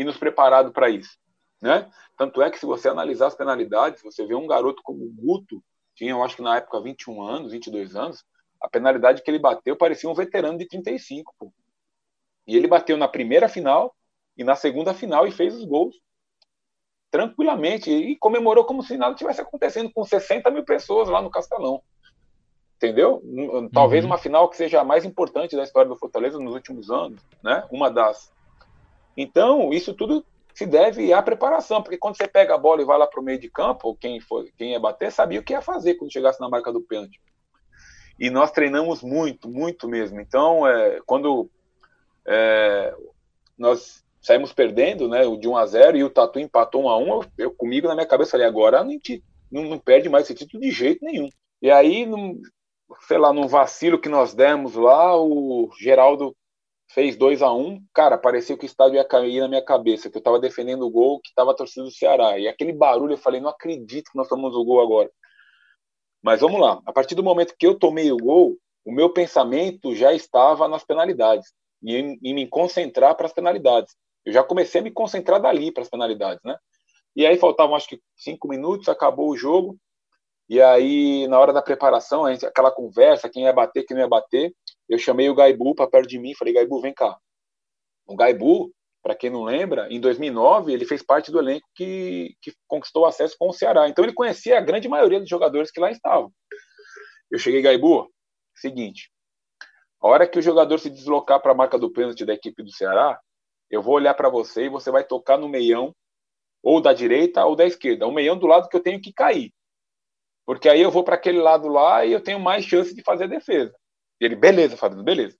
e 0.00 0.04
nos 0.04 0.16
preparado 0.16 0.72
para 0.72 0.88
isso, 0.88 1.18
né? 1.60 1.90
Tanto 2.16 2.40
é 2.40 2.50
que 2.50 2.58
se 2.58 2.64
você 2.64 2.88
analisar 2.88 3.26
as 3.26 3.34
penalidades, 3.34 4.02
você 4.02 4.24
vê 4.24 4.34
um 4.34 4.46
garoto 4.46 4.82
como 4.82 5.04
o 5.04 5.12
Guto, 5.12 5.62
tinha, 5.94 6.12
eu 6.12 6.24
acho 6.24 6.36
que 6.36 6.42
na 6.42 6.56
época 6.56 6.80
21 6.80 7.22
anos, 7.22 7.52
22 7.52 7.94
anos, 7.94 8.24
a 8.62 8.66
penalidade 8.66 9.22
que 9.22 9.30
ele 9.30 9.38
bateu 9.38 9.76
parecia 9.76 10.08
um 10.08 10.14
veterano 10.14 10.56
de 10.56 10.66
35, 10.66 11.34
pô. 11.38 11.52
E 12.46 12.56
ele 12.56 12.66
bateu 12.66 12.96
na 12.96 13.06
primeira 13.06 13.46
final 13.46 13.94
e 14.38 14.42
na 14.42 14.56
segunda 14.56 14.94
final 14.94 15.26
e 15.26 15.30
fez 15.30 15.54
os 15.54 15.66
gols 15.66 15.94
tranquilamente 17.10 17.90
e 17.90 18.16
comemorou 18.16 18.64
como 18.64 18.82
se 18.82 18.96
nada 18.96 19.14
tivesse 19.14 19.42
acontecendo 19.42 19.90
com 19.92 20.02
60 20.02 20.50
mil 20.50 20.64
pessoas 20.64 21.10
lá 21.10 21.20
no 21.20 21.30
Castelão. 21.30 21.82
Entendeu? 22.76 23.22
Talvez 23.70 24.02
uhum. 24.02 24.12
uma 24.12 24.16
final 24.16 24.48
que 24.48 24.56
seja 24.56 24.80
a 24.80 24.84
mais 24.84 25.04
importante 25.04 25.54
da 25.54 25.62
história 25.62 25.90
do 25.90 25.98
Fortaleza 25.98 26.38
nos 26.38 26.54
últimos 26.54 26.90
anos, 26.90 27.20
né? 27.44 27.68
Uma 27.70 27.90
das. 27.90 28.32
Então, 29.16 29.72
isso 29.72 29.94
tudo 29.94 30.24
se 30.54 30.66
deve 30.66 31.12
à 31.12 31.22
preparação, 31.22 31.82
porque 31.82 31.96
quando 31.96 32.16
você 32.16 32.26
pega 32.26 32.54
a 32.54 32.58
bola 32.58 32.82
e 32.82 32.84
vai 32.84 32.98
lá 32.98 33.06
para 33.06 33.20
o 33.20 33.24
meio 33.24 33.38
de 33.38 33.50
campo, 33.50 33.96
quem, 33.96 34.20
for, 34.20 34.46
quem 34.56 34.72
ia 34.72 34.80
bater 34.80 35.10
sabia 35.10 35.40
o 35.40 35.42
que 35.42 35.52
ia 35.52 35.62
fazer 35.62 35.94
quando 35.94 36.12
chegasse 36.12 36.40
na 36.40 36.48
marca 36.48 36.72
do 36.72 36.82
pênalti. 36.82 37.20
E 38.18 38.28
nós 38.28 38.50
treinamos 38.50 39.02
muito, 39.02 39.48
muito 39.48 39.88
mesmo. 39.88 40.20
Então, 40.20 40.66
é, 40.66 41.00
quando 41.06 41.50
é, 42.26 42.94
nós 43.56 44.04
saímos 44.20 44.52
perdendo, 44.52 45.08
né, 45.08 45.20
de 45.36 45.48
1 45.48 45.56
a 45.56 45.66
0 45.66 45.96
e 45.96 46.04
o 46.04 46.10
Tatu 46.10 46.38
empatou 46.38 46.84
1 46.84 46.88
a 46.88 46.98
1 46.98 47.06
eu, 47.06 47.24
eu 47.38 47.50
comigo 47.50 47.88
na 47.88 47.94
minha 47.94 48.06
cabeça 48.06 48.32
falei, 48.32 48.46
agora 48.46 48.84
não, 48.84 48.92
não, 49.50 49.62
não, 49.64 49.78
perde 49.78 50.08
mais 50.08 50.24
esse 50.24 50.34
título 50.34 50.62
de 50.62 50.70
jeito 50.70 51.04
nenhum. 51.04 51.28
E 51.62 51.70
aí, 51.70 52.04
num, 52.04 52.40
sei 53.06 53.18
lá, 53.18 53.32
num 53.32 53.48
vacilo 53.48 53.98
que 53.98 54.08
nós 54.08 54.34
demos 54.34 54.74
lá, 54.74 55.18
o 55.18 55.70
Geraldo 55.80 56.36
fez 56.92 57.16
2 57.16 57.42
a 57.42 57.52
1 57.52 57.82
cara, 57.94 58.18
parecia 58.18 58.56
que 58.56 58.64
o 58.64 58.66
estádio 58.66 58.96
ia 58.96 59.04
cair 59.04 59.40
na 59.40 59.48
minha 59.48 59.64
cabeça, 59.64 60.10
que 60.10 60.16
eu 60.16 60.20
estava 60.20 60.40
defendendo 60.40 60.82
o 60.82 60.90
gol, 60.90 61.20
que 61.20 61.28
estava 61.28 61.54
torcendo 61.54 61.84
do 61.84 61.92
Ceará. 61.92 62.38
E 62.38 62.48
aquele 62.48 62.72
barulho, 62.72 63.14
eu 63.14 63.18
falei, 63.18 63.40
não 63.40 63.50
acredito 63.50 64.10
que 64.10 64.18
nós 64.18 64.28
tomamos 64.28 64.56
o 64.56 64.64
gol 64.64 64.80
agora. 64.80 65.10
Mas 66.22 66.40
vamos 66.40 66.60
lá, 66.60 66.80
a 66.84 66.92
partir 66.92 67.14
do 67.14 67.22
momento 67.22 67.54
que 67.58 67.66
eu 67.66 67.78
tomei 67.78 68.10
o 68.12 68.16
gol, 68.16 68.56
o 68.84 68.92
meu 68.92 69.10
pensamento 69.12 69.94
já 69.94 70.12
estava 70.12 70.68
nas 70.68 70.84
penalidades 70.84 71.52
e 71.82 71.96
em, 71.96 72.18
em 72.22 72.34
me 72.34 72.46
concentrar 72.46 73.14
para 73.14 73.26
as 73.26 73.32
penalidades. 73.32 73.94
Eu 74.24 74.32
já 74.32 74.42
comecei 74.42 74.80
a 74.80 74.84
me 74.84 74.90
concentrar 74.90 75.40
dali 75.40 75.72
para 75.72 75.82
as 75.82 75.88
penalidades, 75.88 76.42
né? 76.44 76.56
E 77.16 77.26
aí 77.26 77.36
faltavam 77.36 77.74
acho 77.74 77.88
que 77.88 78.00
cinco 78.16 78.48
minutos, 78.48 78.88
acabou 78.88 79.30
o 79.30 79.36
jogo. 79.36 79.76
E 80.50 80.60
aí, 80.60 81.28
na 81.28 81.38
hora 81.38 81.52
da 81.52 81.62
preparação, 81.62 82.28
gente, 82.28 82.44
aquela 82.44 82.72
conversa, 82.72 83.28
quem 83.28 83.44
ia 83.44 83.52
bater, 83.52 83.84
quem 83.84 83.94
não 83.94 84.02
ia 84.02 84.08
bater, 84.08 84.52
eu 84.88 84.98
chamei 84.98 85.30
o 85.30 85.34
Gaibu 85.34 85.76
para 85.76 85.86
perto 85.86 86.08
de 86.08 86.18
mim 86.18 86.34
falei, 86.34 86.52
Gaibu, 86.52 86.80
vem 86.80 86.92
cá. 86.92 87.16
O 88.04 88.16
Gaibu, 88.16 88.74
para 89.00 89.14
quem 89.14 89.30
não 89.30 89.44
lembra, 89.44 89.86
em 89.92 90.00
2009 90.00 90.72
ele 90.72 90.84
fez 90.84 91.04
parte 91.04 91.30
do 91.30 91.38
elenco 91.38 91.68
que, 91.72 92.34
que 92.42 92.52
conquistou 92.66 93.06
acesso 93.06 93.36
com 93.38 93.48
o 93.48 93.52
Ceará. 93.52 93.88
Então 93.88 94.04
ele 94.04 94.12
conhecia 94.12 94.58
a 94.58 94.60
grande 94.60 94.88
maioria 94.88 95.20
dos 95.20 95.28
jogadores 95.28 95.70
que 95.70 95.78
lá 95.78 95.88
estavam. 95.88 96.32
Eu 97.30 97.38
cheguei, 97.38 97.62
Gaibu, 97.62 98.10
seguinte, 98.52 99.08
a 100.02 100.08
hora 100.08 100.26
que 100.26 100.40
o 100.40 100.42
jogador 100.42 100.78
se 100.78 100.90
deslocar 100.90 101.40
para 101.40 101.52
a 101.52 101.54
marca 101.54 101.78
do 101.78 101.92
pênalti 101.92 102.24
da 102.24 102.34
equipe 102.34 102.60
do 102.64 102.72
Ceará, 102.72 103.20
eu 103.70 103.80
vou 103.80 103.94
olhar 103.94 104.14
para 104.14 104.28
você 104.28 104.64
e 104.64 104.68
você 104.68 104.90
vai 104.90 105.04
tocar 105.04 105.38
no 105.38 105.48
meião, 105.48 105.94
ou 106.60 106.80
da 106.80 106.92
direita 106.92 107.44
ou 107.44 107.54
da 107.54 107.64
esquerda. 107.64 108.04
O 108.08 108.12
meião 108.12 108.36
do 108.36 108.48
lado 108.48 108.68
que 108.68 108.76
eu 108.76 108.82
tenho 108.82 109.00
que 109.00 109.12
cair. 109.12 109.52
Porque 110.50 110.68
aí 110.68 110.80
eu 110.80 110.90
vou 110.90 111.04
para 111.04 111.14
aquele 111.14 111.38
lado 111.38 111.68
lá 111.68 112.04
e 112.04 112.10
eu 112.10 112.20
tenho 112.20 112.40
mais 112.40 112.64
chance 112.64 112.92
de 112.92 113.04
fazer 113.04 113.22
a 113.22 113.28
defesa. 113.28 113.72
E 114.20 114.24
ele, 114.24 114.34
beleza, 114.34 114.76
Fabrício, 114.76 115.04
beleza. 115.04 115.38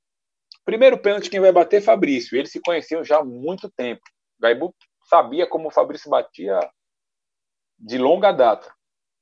Primeiro 0.65 1.03
pênalti 1.03 1.29
quem 1.29 1.41
vai 1.41 1.51
bater 1.51 1.79
é 1.79 1.81
Fabrício. 1.81 2.39
Eles 2.39 2.53
se 2.53 2.61
conheciam 2.61 3.03
já 3.03 3.19
há 3.19 3.25
muito 3.25 3.69
tempo. 3.69 4.03
Gaibu 4.39 4.73
sabia 5.09 5.49
como 5.49 5.67
o 5.67 5.71
Fabrício 5.73 6.09
batia 6.09 6.61
de 7.77 7.99
longa 7.99 8.31
data. 8.31 8.73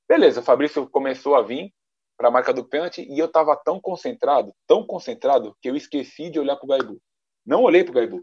Beleza, 0.07 0.41
o 0.41 0.45
Fabrício 0.45 0.87
começou 0.91 1.35
a 1.35 1.41
vir 1.41 1.73
para 2.19 2.29
a 2.29 2.31
marca 2.31 2.53
do 2.53 2.69
pênalti 2.69 3.07
e 3.11 3.19
eu 3.19 3.25
estava 3.25 3.57
tão 3.57 3.81
concentrado, 3.81 4.53
tão 4.67 4.87
concentrado, 4.87 5.57
que 5.59 5.71
eu 5.71 5.75
esqueci 5.75 6.29
de 6.29 6.39
olhar 6.39 6.57
para 6.57 6.67
o 6.67 6.69
Gaibu. 6.69 7.01
Não 7.47 7.63
olhei 7.63 7.83
para 7.83 7.93
o 7.93 7.95
Gaibu. 7.95 8.21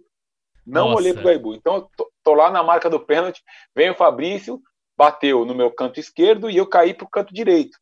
Não 0.63 0.89
Nossa. 0.89 0.97
olhei 0.97 1.13
pro 1.13 1.23
Gaibu. 1.23 1.55
Então, 1.55 1.89
tô, 1.97 2.11
tô, 2.23 2.35
lá 2.35 2.51
na 2.51 2.61
marca 2.61 2.91
do 2.91 3.03
pênalti, 3.03 3.41
vem 3.75 3.89
o 3.89 3.95
Fabrício, 3.95 4.61
bateu 4.97 5.45
no 5.45 5.55
meu 5.55 5.71
canto 5.71 5.99
esquerdo 5.99 6.49
e 6.49 6.57
eu 6.57 6.67
caí 6.67 6.93
pro 6.93 7.09
canto 7.09 7.33
direito. 7.33 7.77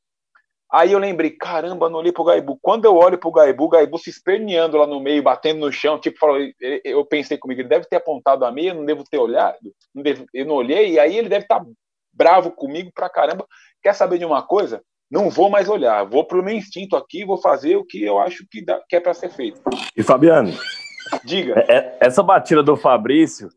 Aí 0.71 0.91
eu 0.91 0.97
lembrei, 0.97 1.29
caramba, 1.29 1.87
não 1.87 1.99
olhei 1.99 2.11
pro 2.11 2.23
Gaibu. 2.23 2.57
Quando 2.59 2.85
eu 2.85 2.95
olho 2.95 3.17
pro 3.17 3.31
Gaibu, 3.31 3.65
o 3.65 3.69
Gaibu 3.69 3.99
se 3.99 4.09
esperneando 4.09 4.75
lá 4.77 4.87
no 4.87 4.99
meio, 4.99 5.21
batendo 5.21 5.59
no 5.59 5.71
chão, 5.71 5.99
tipo, 5.99 6.17
falou, 6.17 6.37
eu 6.83 7.05
pensei 7.05 7.37
comigo, 7.37 7.61
ele 7.61 7.69
deve 7.69 7.85
ter 7.85 7.97
apontado 7.97 8.43
a 8.43 8.51
meia, 8.51 8.69
eu 8.69 8.75
não 8.75 8.85
devo 8.85 9.03
ter 9.03 9.19
olhado, 9.19 9.57
não 9.93 10.01
devo, 10.01 10.25
eu 10.33 10.45
não 10.45 10.55
olhei, 10.55 10.93
e 10.93 10.99
aí 10.99 11.15
ele 11.15 11.29
deve 11.29 11.45
estar 11.45 11.59
tá 11.59 11.65
bravo 12.11 12.49
comigo 12.49 12.91
pra 12.91 13.07
caramba. 13.07 13.45
Quer 13.83 13.93
saber 13.93 14.17
de 14.17 14.25
uma 14.25 14.41
coisa? 14.41 14.81
não 15.13 15.29
vou 15.29 15.47
mais 15.47 15.69
olhar, 15.69 16.03
vou 16.05 16.25
pro 16.25 16.43
meu 16.43 16.55
instinto 16.55 16.95
aqui, 16.95 17.23
vou 17.23 17.37
fazer 17.37 17.75
o 17.75 17.85
que 17.85 18.03
eu 18.03 18.17
acho 18.17 18.47
que, 18.49 18.65
dá, 18.65 18.81
que 18.89 18.95
é 18.95 18.99
para 18.99 19.13
ser 19.13 19.29
feito. 19.29 19.61
E 19.95 20.01
Fabiano, 20.01 20.51
diga. 21.23 21.53
É, 21.67 21.75
é, 21.75 21.97
essa 21.99 22.23
batida 22.23 22.63
do 22.63 22.75
Fabrício, 22.75 23.49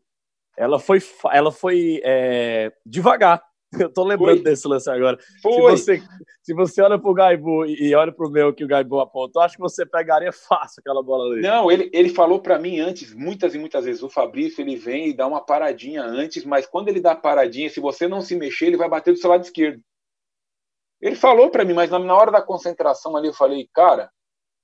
ela 0.55 0.79
foi, 0.79 0.99
ela 1.31 1.51
foi 1.51 1.99
é, 2.03 2.71
devagar. 2.85 3.41
Eu 3.79 3.91
tô 3.91 4.03
lembrando 4.03 4.37
Foi. 4.37 4.43
desse 4.43 4.67
lance 4.67 4.89
agora. 4.89 5.17
Foi. 5.41 5.77
Se 5.77 5.83
você, 5.83 6.03
se 6.41 6.53
você 6.53 6.81
olha 6.81 6.97
pro 6.97 7.13
Gaibu 7.13 7.65
e 7.65 7.93
olha 7.93 8.11
pro 8.11 8.29
meu 8.29 8.53
que 8.53 8.63
o 8.63 8.67
Gaibu 8.67 8.99
apontou, 8.99 9.41
acho 9.41 9.55
que 9.55 9.61
você 9.61 9.85
pegaria 9.85 10.31
fácil 10.31 10.79
aquela 10.79 11.03
bola 11.03 11.33
ali. 11.33 11.41
Não, 11.41 11.69
ele, 11.69 11.89
ele 11.93 12.09
falou 12.09 12.39
para 12.39 12.57
mim 12.57 12.79
antes, 12.79 13.13
muitas 13.13 13.53
e 13.53 13.59
muitas 13.59 13.85
vezes, 13.85 14.01
o 14.01 14.09
Fabrício, 14.09 14.61
ele 14.61 14.75
vem 14.75 15.09
e 15.09 15.13
dá 15.13 15.27
uma 15.27 15.41
paradinha 15.41 16.03
antes, 16.03 16.45
mas 16.45 16.65
quando 16.65 16.87
ele 16.87 17.01
dá 17.01 17.15
paradinha, 17.15 17.69
se 17.69 17.79
você 17.79 18.07
não 18.07 18.21
se 18.21 18.35
mexer, 18.35 18.67
ele 18.67 18.77
vai 18.77 18.89
bater 18.89 19.13
do 19.13 19.19
seu 19.19 19.29
lado 19.29 19.43
esquerdo. 19.43 19.81
Ele 21.01 21.15
falou 21.15 21.49
para 21.49 21.65
mim, 21.65 21.73
mas 21.73 21.91
na 21.91 22.15
hora 22.15 22.31
da 22.31 22.41
concentração 22.41 23.15
ali, 23.15 23.27
eu 23.27 23.33
falei, 23.33 23.69
cara, 23.73 24.09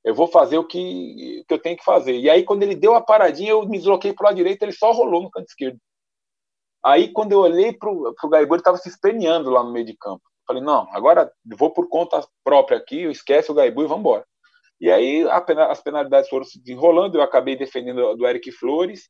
eu 0.03 0.15
vou 0.15 0.27
fazer 0.27 0.57
o 0.57 0.65
que, 0.65 1.43
que 1.47 1.53
eu 1.53 1.59
tenho 1.59 1.77
que 1.77 1.83
fazer. 1.83 2.17
E 2.17 2.29
aí, 2.29 2.43
quando 2.43 2.63
ele 2.63 2.75
deu 2.75 2.95
a 2.95 3.01
paradinha, 3.01 3.51
eu 3.51 3.67
me 3.67 3.77
desloquei 3.77 4.13
pro 4.13 4.25
lado 4.25 4.35
direito, 4.35 4.63
ele 4.63 4.71
só 4.71 4.91
rolou 4.91 5.21
no 5.21 5.29
canto 5.29 5.47
esquerdo. 5.47 5.77
Aí, 6.85 7.11
quando 7.11 7.31
eu 7.31 7.39
olhei 7.39 7.71
para 7.71 7.89
o 7.89 8.13
ele 8.35 8.55
estava 8.55 8.77
se 8.77 8.89
esperneando 8.89 9.49
lá 9.49 9.63
no 9.63 9.71
meio 9.71 9.85
de 9.85 9.95
campo. 9.95 10.21
Falei, 10.45 10.61
não, 10.61 10.87
agora 10.91 11.31
vou 11.57 11.71
por 11.71 11.87
conta 11.87 12.25
própria 12.43 12.77
aqui, 12.77 13.03
esquece 13.03 13.49
o 13.49 13.53
Gaibu 13.53 13.83
e 13.83 13.87
vamos 13.87 14.01
embora. 14.01 14.25
E 14.81 14.91
aí 14.91 15.25
as 15.29 15.81
penalidades 15.81 16.29
foram 16.29 16.43
se 16.43 16.59
desenrolando, 16.59 17.17
eu 17.17 17.21
acabei 17.21 17.55
defendendo 17.55 18.15
do 18.15 18.27
Eric 18.27 18.51
Flores, 18.51 19.09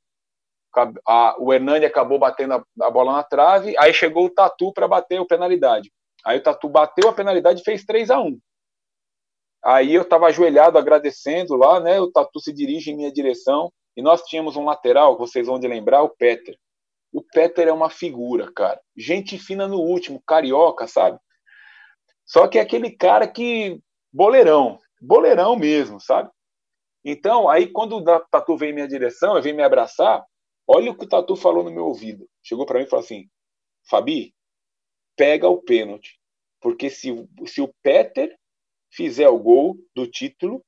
a, 1.07 1.35
o 1.39 1.53
Hernani 1.53 1.85
acabou 1.85 2.19
batendo 2.19 2.53
a, 2.53 2.63
a, 2.81 2.91
bola 2.91 3.13
na 3.13 3.23
trave, 3.23 3.75
aí 3.77 3.93
chegou 3.93 4.25
o 4.25 4.29
Tatu 4.29 4.71
para 4.73 4.87
bater 4.87 5.19
a 5.19 5.25
penalidade. 5.25 5.91
Aí 6.25 6.37
o 6.37 6.43
Tatu 6.43 6.69
bateu 6.69 7.09
a 7.09 7.13
penalidade 7.13 7.61
e 7.61 7.63
fez 7.63 7.83
3 7.85 8.09
a 8.09 8.19
1 8.19 8.39
Aí 9.63 9.93
eu 9.93 10.01
estava 10.01 10.27
ajoelhado 10.27 10.77
agradecendo 10.77 11.55
lá, 11.55 11.79
né? 11.79 11.99
O 11.99 12.11
Tatu 12.11 12.39
se 12.39 12.51
dirige 12.51 12.91
em 12.91 12.97
minha 12.97 13.11
direção 13.11 13.71
e 13.95 14.01
nós 14.01 14.21
tínhamos 14.23 14.55
um 14.55 14.65
lateral, 14.65 15.17
vocês 15.17 15.47
vão 15.47 15.59
de 15.59 15.67
lembrar, 15.67 16.03
o 16.03 16.09
Peter. 16.09 16.57
O 17.13 17.21
Peter 17.21 17.67
é 17.67 17.71
uma 17.71 17.91
figura, 17.91 18.51
cara. 18.51 18.81
Gente 18.97 19.37
fina 19.37 19.67
no 19.67 19.79
último, 19.79 20.21
carioca, 20.25 20.87
sabe? 20.87 21.19
Só 22.25 22.47
que 22.47 22.57
é 22.57 22.61
aquele 22.61 22.89
cara 22.89 23.27
que. 23.27 23.79
boleirão. 24.11 24.79
Boleirão 24.99 25.55
mesmo, 25.55 25.99
sabe? 25.99 26.31
Então, 27.05 27.47
aí 27.47 27.67
quando 27.67 27.97
o 27.97 28.19
Tatu 28.31 28.57
veio 28.57 28.71
em 28.71 28.75
minha 28.75 28.87
direção, 28.87 29.39
vim 29.41 29.53
me 29.53 29.61
abraçar, 29.61 30.25
olha 30.65 30.89
o 30.89 30.97
que 30.97 31.05
o 31.05 31.07
Tatu 31.07 31.35
falou 31.35 31.63
no 31.63 31.71
meu 31.71 31.85
ouvido. 31.85 32.27
Chegou 32.41 32.65
para 32.65 32.79
mim 32.79 32.85
e 32.85 32.89
falou 32.89 33.03
assim: 33.05 33.29
Fabi, 33.87 34.33
pega 35.15 35.47
o 35.47 35.61
pênalti. 35.61 36.19
Porque 36.59 36.89
se, 36.89 37.13
se 37.45 37.61
o 37.61 37.71
Peter 37.83 38.35
fizer 38.91 39.27
o 39.29 39.37
gol 39.37 39.77
do 39.93 40.07
título, 40.07 40.65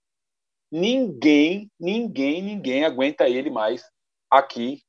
ninguém, 0.72 1.72
ninguém, 1.80 2.44
ninguém 2.44 2.84
aguenta 2.84 3.30
ele 3.30 3.50
mais 3.50 3.84
aqui 4.30 4.84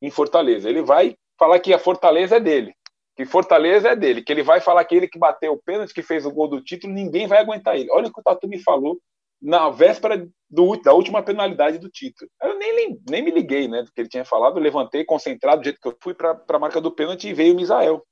em 0.00 0.10
Fortaleza. 0.10 0.68
Ele 0.68 0.82
vai 0.82 1.16
falar 1.38 1.58
que 1.58 1.72
a 1.72 1.78
Fortaleza 1.78 2.36
é 2.36 2.40
dele, 2.40 2.74
que 3.16 3.24
Fortaleza 3.24 3.88
é 3.88 3.96
dele, 3.96 4.22
que 4.22 4.32
ele 4.32 4.42
vai 4.42 4.60
falar 4.60 4.84
que 4.84 4.94
ele 4.94 5.08
que 5.08 5.18
bateu 5.18 5.52
o 5.52 5.62
pênalti, 5.62 5.94
que 5.94 6.02
fez 6.02 6.24
o 6.24 6.30
gol 6.30 6.48
do 6.48 6.62
título, 6.62 6.92
ninguém 6.92 7.26
vai 7.26 7.38
aguentar 7.38 7.76
ele. 7.76 7.90
Olha 7.90 8.08
o 8.08 8.12
que 8.12 8.20
o 8.20 8.22
Tatu 8.22 8.48
me 8.48 8.58
falou 8.58 8.98
na 9.40 9.70
véspera 9.70 10.28
do, 10.50 10.76
da 10.82 10.92
última 10.92 11.22
penalidade 11.22 11.78
do 11.78 11.88
título. 11.88 12.30
Eu 12.42 12.58
nem, 12.58 13.00
nem 13.08 13.22
me 13.22 13.30
liguei 13.30 13.68
né, 13.68 13.82
do 13.82 13.92
que 13.92 14.00
ele 14.00 14.08
tinha 14.08 14.24
falado, 14.24 14.58
eu 14.58 14.62
levantei 14.62 15.04
concentrado 15.04 15.62
do 15.62 15.64
jeito 15.64 15.80
que 15.80 15.88
eu 15.88 15.96
fui 16.02 16.14
para 16.14 16.38
a 16.46 16.58
marca 16.58 16.80
do 16.80 16.92
pênalti 16.92 17.28
e 17.28 17.34
veio 17.34 17.54
o 17.54 17.56
Misael. 17.56 18.04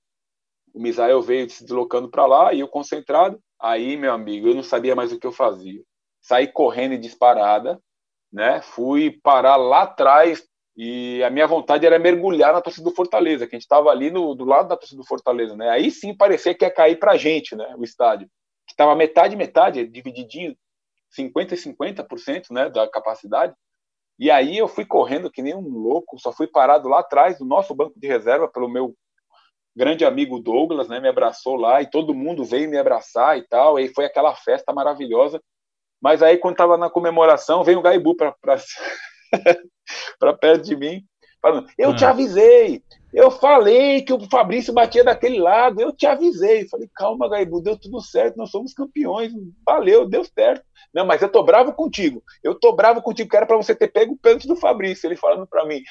O 0.75 0.81
Misael 0.81 1.21
veio 1.21 1.49
se 1.51 1.65
deslocando 1.65 2.09
para 2.11 2.27
lá 2.27 2.53
e 2.53 2.61
eu 2.61 2.69
concentrado. 2.69 3.39
Aí, 3.61 3.97
meu 3.97 4.13
amigo, 4.13 4.49
eu 4.49 4.55
não 4.55 4.63
sabia 4.63 4.95
mais 4.95 5.13
o 5.13 5.19
que 5.19 5.27
eu 5.27 5.33
fazia. 5.33 5.83
Saí 6.21 6.47
correndo 6.47 6.95
e 6.95 6.99
disparada, 6.99 7.81
né? 8.33 8.61
Fui 8.63 9.19
parar 9.23 9.57
lá 9.57 9.83
atrás 9.83 10.47
e 10.81 11.25
a 11.25 11.29
minha 11.29 11.45
vontade 11.45 11.85
era 11.85 11.99
mergulhar 11.99 12.53
na 12.53 12.61
torcida 12.61 12.89
do 12.89 12.95
Fortaleza, 12.95 13.49
que 13.49 13.57
a 13.57 13.59
gente 13.59 13.65
estava 13.65 13.91
ali 13.91 14.13
no, 14.13 14.33
do 14.33 14.45
lado 14.45 14.69
da 14.69 14.77
torcida 14.77 15.03
do 15.03 15.09
Fortaleza, 15.09 15.57
né? 15.57 15.69
Aí 15.71 15.91
sim 15.91 16.17
parecia 16.17 16.55
que 16.55 16.65
ia 16.65 16.71
cair 16.71 17.01
para 17.01 17.13
a 17.13 17.17
gente, 17.17 17.57
né? 17.57 17.75
O 17.77 17.83
estádio. 17.83 18.29
Que 18.65 18.75
estava 18.75 18.95
metade, 18.95 19.35
metade, 19.35 19.89
divididinho, 19.89 20.57
50% 21.19 21.53
e 21.53 21.57
50% 21.57 22.53
né, 22.53 22.71
da 22.71 22.89
capacidade. 22.89 23.53
E 24.21 24.31
aí 24.31 24.57
eu 24.57 24.69
fui 24.69 24.87
correndo 24.87 25.33
que 25.33 25.43
nem 25.43 25.53
um 25.53 25.69
louco, 25.69 26.17
só 26.17 26.31
fui 26.33 26.47
parado 26.47 26.89
lá 26.89 27.01
atrás 27.01 27.39
do 27.39 27.45
nosso 27.45 27.75
banco 27.75 27.99
de 27.99 28.07
reserva 28.07 28.47
pelo 28.47 28.69
meu 28.69 28.95
grande 29.75 30.05
amigo 30.05 30.39
Douglas, 30.39 30.89
né? 30.89 31.01
Me 31.01 31.09
abraçou 31.09 31.57
lá 31.57 31.83
e 31.83 31.91
todo 31.91 32.15
mundo 32.15 32.45
veio 32.45 32.71
me 32.71 32.79
abraçar 32.79 33.37
e 33.37 33.43
tal. 33.49 33.81
E 33.81 33.93
foi 33.93 34.05
aquela 34.05 34.33
festa 34.37 34.73
maravilhosa. 34.73 35.43
Mas 36.01 36.23
aí, 36.23 36.39
quando 36.39 36.55
estava 36.55 36.79
na 36.79 36.89
comemoração, 36.89 37.65
veio 37.65 37.81
o 37.81 37.83
Gaibu 37.83 38.15
para 38.15 38.33
para 40.19 40.33
perto 40.33 40.65
de 40.65 40.77
mim, 40.77 41.05
falando: 41.41 41.69
Eu 41.77 41.95
te 41.95 42.05
ah. 42.05 42.11
avisei, 42.11 42.83
eu 43.13 43.31
falei 43.31 44.03
que 44.03 44.13
o 44.13 44.21
Fabrício 44.29 44.73
batia 44.73 45.03
daquele 45.03 45.41
lado, 45.41 45.81
eu 45.81 45.93
te 45.93 46.07
avisei. 46.07 46.69
falei: 46.69 46.89
Calma, 46.95 47.29
Gaibu, 47.29 47.61
deu 47.61 47.79
tudo 47.79 48.01
certo, 48.01 48.37
nós 48.37 48.51
somos 48.51 48.75
campeões, 48.75 49.33
valeu, 49.65 50.09
deu 50.09 50.25
certo. 50.25 50.65
Não, 50.93 51.05
mas 51.05 51.21
eu 51.21 51.29
tô 51.29 51.43
bravo 51.43 51.73
contigo, 51.73 52.23
eu 52.43 52.55
tô 52.55 52.73
bravo 52.73 53.03
contigo, 53.03 53.29
que 53.29 53.37
era 53.37 53.47
para 53.47 53.57
você 53.57 53.75
ter 53.75 53.89
pego 53.89 54.15
o 54.15 54.19
pênalti 54.19 54.49
do 54.49 54.57
Fabrício. 54.57 55.07
Ele 55.07 55.17
falando 55.17 55.47
para 55.47 55.65
mim: 55.65 55.83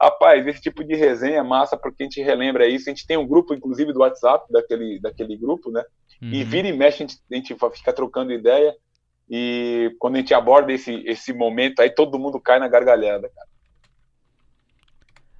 Rapaz, 0.00 0.46
esse 0.46 0.60
tipo 0.60 0.82
de 0.82 0.94
resenha 0.94 1.38
é 1.38 1.42
massa 1.42 1.76
porque 1.76 2.02
a 2.02 2.06
gente 2.06 2.22
relembra 2.22 2.66
isso. 2.66 2.88
A 2.88 2.92
gente 2.92 3.06
tem 3.06 3.16
um 3.16 3.26
grupo, 3.26 3.54
inclusive, 3.54 3.92
do 3.92 4.00
WhatsApp, 4.00 4.44
daquele, 4.52 5.00
daquele 5.00 5.36
grupo, 5.36 5.70
né? 5.70 5.82
Uhum. 6.20 6.30
E 6.30 6.44
vira 6.44 6.68
e 6.68 6.72
mexe, 6.72 7.02
a 7.02 7.06
gente, 7.06 7.18
a 7.30 7.34
gente 7.34 7.56
fica 7.74 7.92
trocando 7.92 8.32
ideia. 8.32 8.74
E 9.28 9.94
quando 9.98 10.16
a 10.16 10.18
gente 10.18 10.34
aborda 10.34 10.72
esse, 10.72 11.02
esse 11.06 11.32
momento, 11.32 11.80
aí 11.80 11.90
todo 11.90 12.18
mundo 12.18 12.40
cai 12.40 12.58
na 12.58 12.68
gargalhada, 12.68 13.28
cara. 13.28 13.48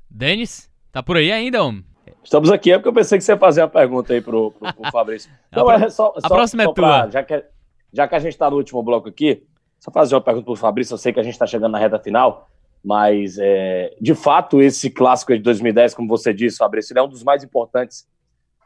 Denis, 0.08 0.70
tá 0.92 1.02
por 1.02 1.16
aí 1.16 1.30
ainda, 1.30 1.62
homem? 1.62 1.84
Estamos 2.22 2.50
aqui, 2.50 2.72
é 2.72 2.78
porque 2.78 2.88
eu 2.88 2.92
pensei 2.94 3.18
que 3.18 3.24
você 3.24 3.32
ia 3.32 3.38
fazer 3.38 3.62
uma 3.62 3.68
pergunta 3.68 4.12
aí 4.14 4.20
pro, 4.20 4.52
pro, 4.52 4.72
pro 4.72 4.90
Fabrício. 4.92 5.30
Não, 5.52 5.68
a, 5.68 5.74
é 5.74 5.90
só, 5.90 6.14
a 6.22 6.28
próxima 6.28 6.62
é 6.62 6.66
só 6.66 6.70
é 6.70 6.74
pra, 6.74 7.02
tua. 7.02 7.10
Já 7.10 7.22
que, 7.22 7.44
já 7.92 8.08
que 8.08 8.14
a 8.14 8.18
gente 8.18 8.32
está 8.32 8.48
no 8.48 8.56
último 8.56 8.82
bloco 8.82 9.08
aqui, 9.08 9.46
só 9.78 9.90
fazer 9.90 10.14
uma 10.14 10.20
pergunta 10.22 10.46
pro 10.46 10.56
Fabrício. 10.56 10.94
Eu 10.94 10.98
sei 10.98 11.12
que 11.12 11.20
a 11.20 11.22
gente 11.22 11.34
está 11.34 11.46
chegando 11.46 11.72
na 11.72 11.78
reta 11.78 11.98
final, 11.98 12.48
mas 12.82 13.36
é, 13.38 13.94
de 14.00 14.14
fato 14.14 14.62
esse 14.62 14.88
clássico 14.88 15.34
de 15.34 15.40
2010, 15.40 15.94
como 15.94 16.08
você 16.08 16.32
disse, 16.32 16.56
Fabrício, 16.56 16.92
ele 16.92 17.00
é 17.00 17.02
um 17.02 17.08
dos 17.08 17.22
mais 17.22 17.44
importantes, 17.44 18.08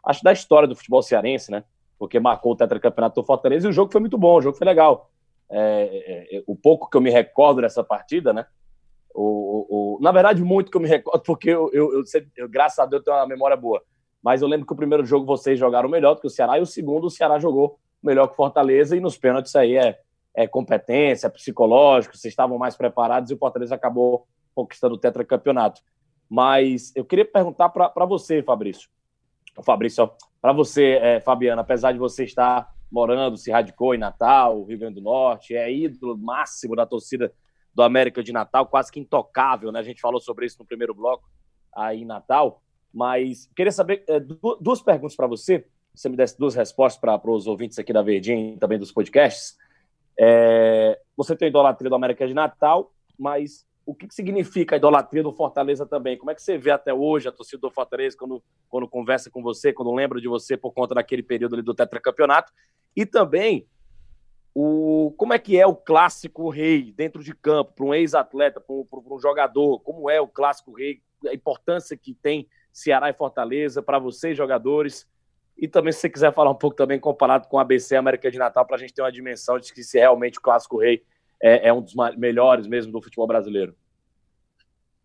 acho, 0.05 0.23
da 0.23 0.33
história 0.33 0.69
do 0.69 0.77
futebol 0.77 1.03
cearense, 1.03 1.51
né? 1.51 1.65
Porque 1.99 2.21
marcou 2.21 2.53
o 2.53 2.57
tetracampeonato 2.57 3.21
do 3.21 3.27
Fortaleza 3.27 3.67
e 3.67 3.71
o 3.71 3.73
jogo 3.73 3.91
foi 3.91 4.01
muito 4.01 4.17
bom, 4.17 4.37
o 4.37 4.43
jogo 4.43 4.57
foi 4.57 4.67
legal. 4.67 5.11
É, 5.51 6.29
é, 6.33 6.37
é, 6.37 6.43
o 6.47 6.55
pouco 6.55 6.89
que 6.89 6.97
eu 6.97 7.01
me 7.01 7.11
recordo 7.11 7.61
dessa 7.61 7.83
partida, 7.83 8.33
né? 8.33 8.47
O, 9.15 9.23
o, 9.23 9.97
o, 9.97 10.01
na 10.01 10.13
verdade, 10.13 10.43
muito 10.43 10.71
que 10.71 10.77
eu 10.77 10.81
me 10.81 10.89
recordo, 10.89 11.23
porque 11.25 11.51
eu, 11.51 11.71
eu, 11.73 11.93
eu, 11.93 12.03
eu, 12.37 12.49
graças 12.49 12.79
a 12.79 12.87
Deus, 12.87 13.03
tenho 13.03 13.17
uma 13.17 13.27
memória 13.27 13.57
boa. 13.57 13.83
Mas 14.23 14.43
eu 14.43 14.49
lembro 14.49 14.67
que 14.67 14.73
o 14.73 14.77
primeiro 14.77 15.05
jogo 15.05 15.25
vocês 15.27 15.59
jogaram 15.59 15.89
melhor 15.89 16.15
do 16.15 16.21
que 16.21 16.27
o 16.27 16.31
Ceará, 16.31 16.59
e 16.59 16.63
o 16.63 16.67
segundo 16.67 17.07
o 17.07 17.11
Ceará 17.11 17.39
jogou 17.39 17.79
melhor 18.03 18.27
que 18.27 18.35
o 18.35 18.37
Fortaleza, 18.37 18.97
e 18.97 19.01
nos 19.01 19.17
pênaltis 19.17 19.57
aí 19.57 19.77
é, 19.77 19.99
é 20.35 20.47
competência, 20.47 21.27
é 21.27 21.31
psicológico, 21.31 22.17
vocês 22.17 22.33
estavam 22.33 22.59
mais 22.59 22.77
preparados 22.77 23.31
e 23.31 23.35
o 23.35 23.39
Fortaleza 23.39 23.75
acabou 23.75 24.27
conquistando 24.55 24.95
o 24.95 24.99
tetracampeonato. 24.99 25.81
Mas 26.29 26.93
eu 26.95 27.05
queria 27.05 27.25
perguntar 27.25 27.71
para 27.71 28.05
você, 28.05 28.43
Fabrício. 28.43 28.89
O 29.57 29.63
Fabrício, 29.63 30.11
para 30.41 30.53
você, 30.53 30.99
é, 31.03 31.21
Fabiana, 31.21 31.63
apesar 31.63 31.93
de 31.93 31.99
você 31.99 32.25
estar 32.25 32.69
morando, 32.91 33.37
se 33.37 33.51
radicou 33.51 33.95
em 33.95 33.99
Natal, 33.99 34.65
Rio 34.65 34.79
Grande 34.79 34.97
do 34.97 35.03
Norte, 35.03 35.55
é 35.55 35.73
ídolo 35.73 36.17
máximo 36.17 36.75
da 36.75 36.87
torcida 36.87 37.33
do 37.75 37.83
América 37.83 38.23
de 38.23 38.33
Natal, 38.33 38.67
quase 38.67 38.91
que 38.91 38.99
intocável, 38.99 39.71
né? 39.71 39.79
A 39.79 39.83
gente 39.83 40.01
falou 40.01 40.21
sobre 40.21 40.47
isso 40.47 40.57
no 40.59 40.65
primeiro 40.67 40.95
bloco 40.95 41.29
aí 41.75 42.03
em 42.03 42.05
Natal. 42.05 42.63
Mas 42.93 43.51
queria 43.55 43.71
saber 43.71 44.05
é, 44.09 44.19
duas 44.61 44.81
perguntas 44.81 45.15
para 45.15 45.27
você. 45.27 45.67
Você 45.95 46.09
me 46.09 46.17
desse 46.17 46.39
duas 46.39 46.55
respostas 46.55 47.01
para 47.01 47.31
os 47.31 47.47
ouvintes 47.47 47.79
aqui 47.79 47.93
da 47.93 48.03
Verdinha 48.03 48.55
e 48.55 48.57
também 48.57 48.79
dos 48.79 48.93
podcasts. 48.93 49.57
É, 50.19 50.99
você 51.17 51.37
tem 51.37 51.49
idolatria 51.49 51.91
do 51.91 51.97
América 51.97 52.27
de 52.27 52.35
Natal, 52.35 52.93
mas 53.19 53.67
o 53.89 53.95
que, 53.95 54.07
significa 54.11 54.77
a 54.77 54.79
idolatria 54.79 55.23
do 55.23 55.33
Fortaleza 55.33 55.87
também? 55.87 56.19
Como 56.19 56.31
é 56.31 56.35
que 56.35 56.43
você 56.43 56.59
vê 56.59 56.71
até 56.71 56.93
hoje 56.93 57.27
a 57.27 57.33
torcida 57.33 57.63
do 57.63 57.71
Fortaleza 57.71 58.15
quando, 58.19 58.45
quando 58.69 58.87
conversa 58.87 59.31
com 59.31 59.43
você, 59.43 59.73
quando 59.73 59.95
lembra 59.95 60.21
de 60.21 60.29
você 60.29 60.59
por 60.59 60.73
conta 60.73 60.95
daquele 60.95 61.23
período 61.23 61.55
ali 61.55 61.63
do 61.63 61.75
tetracampeonato? 61.75 62.53
E 62.95 63.07
também 63.07 63.67
o, 64.55 65.15
como 65.17 65.33
é 65.33 65.39
que 65.39 65.59
é 65.59 65.67
o 65.67 65.75
clássico 65.75 66.51
rei 66.51 66.93
dentro 66.93 67.25
de 67.25 67.35
campo, 67.35 67.73
para 67.73 67.87
um 67.87 67.95
ex-atleta, 67.95 68.61
para 68.61 68.75
um, 68.75 69.19
jogador? 69.19 69.81
Como 69.81 70.11
é 70.11 70.21
o 70.21 70.29
clássico 70.29 70.75
rei? 70.75 71.01
A 71.27 71.33
importância 71.33 71.97
que 71.97 72.13
tem 72.13 72.47
Ceará 72.71 73.09
e 73.09 73.15
Fortaleza 73.15 73.83
para 73.83 73.99
vocês, 73.99 74.37
jogadores? 74.37 75.09
E 75.57 75.67
também, 75.67 75.95
se 75.95 76.01
você 76.01 76.11
quiser 76.11 76.35
falar 76.35 76.51
um 76.51 76.55
pouco 76.55 76.77
também 76.77 77.01
comparado 77.01 77.49
com 77.49 77.59
a 77.59 77.63
ABC 77.63 77.97
América 77.97 78.31
de 78.31 78.37
Natal, 78.37 78.67
para 78.67 78.77
a 78.77 78.79
gente 78.79 78.93
ter 78.93 79.01
uma 79.01 79.11
dimensão 79.11 79.59
de 79.59 79.73
que 79.73 79.83
se 79.83 79.99
realmente 79.99 80.39
o 80.39 80.43
clássico 80.43 80.77
rei 80.77 81.03
é, 81.43 81.69
é 81.69 81.73
um 81.73 81.81
dos 81.81 81.95
melhores 82.17 82.67
mesmo 82.67 82.93
do 82.93 83.03
futebol 83.03 83.27
brasileiro? 83.27 83.77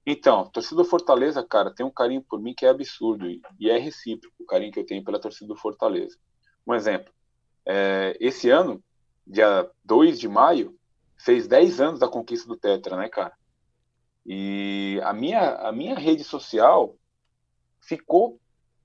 Então, 0.05 0.49
torcida 0.49 0.83
do 0.83 0.85
Fortaleza, 0.85 1.41
cara, 1.43 1.73
tem 1.73 1.85
um 1.85 1.91
carinho 1.91 2.21
por 2.21 2.41
mim 2.41 2.53
que 2.53 2.65
é 2.65 2.69
absurdo 2.69 3.25
e 3.59 3.69
é 3.69 3.77
recíproco 3.77 4.35
o 4.39 4.45
carinho 4.45 4.71
que 4.71 4.79
eu 4.79 4.85
tenho 4.85 5.03
pela 5.03 5.19
torcida 5.19 5.47
do 5.47 5.55
Fortaleza. 5.55 6.17
Um 6.67 6.73
exemplo, 6.73 7.13
É, 7.65 8.17
esse 8.19 8.49
ano, 8.49 8.83
dia 9.25 9.69
2 9.85 10.19
de 10.19 10.27
maio, 10.27 10.77
fez 11.17 11.47
10 11.47 11.79
anos 11.79 11.99
da 12.01 12.09
conquista 12.09 12.45
do 12.45 12.57
Tetra, 12.57 12.97
né, 12.97 13.07
cara? 13.07 13.33
E 14.25 14.99
a 15.03 15.13
minha, 15.13 15.55
a 15.55 15.71
minha 15.71 15.95
rede 15.95 16.25
social 16.25 16.97
ficou 17.79 18.37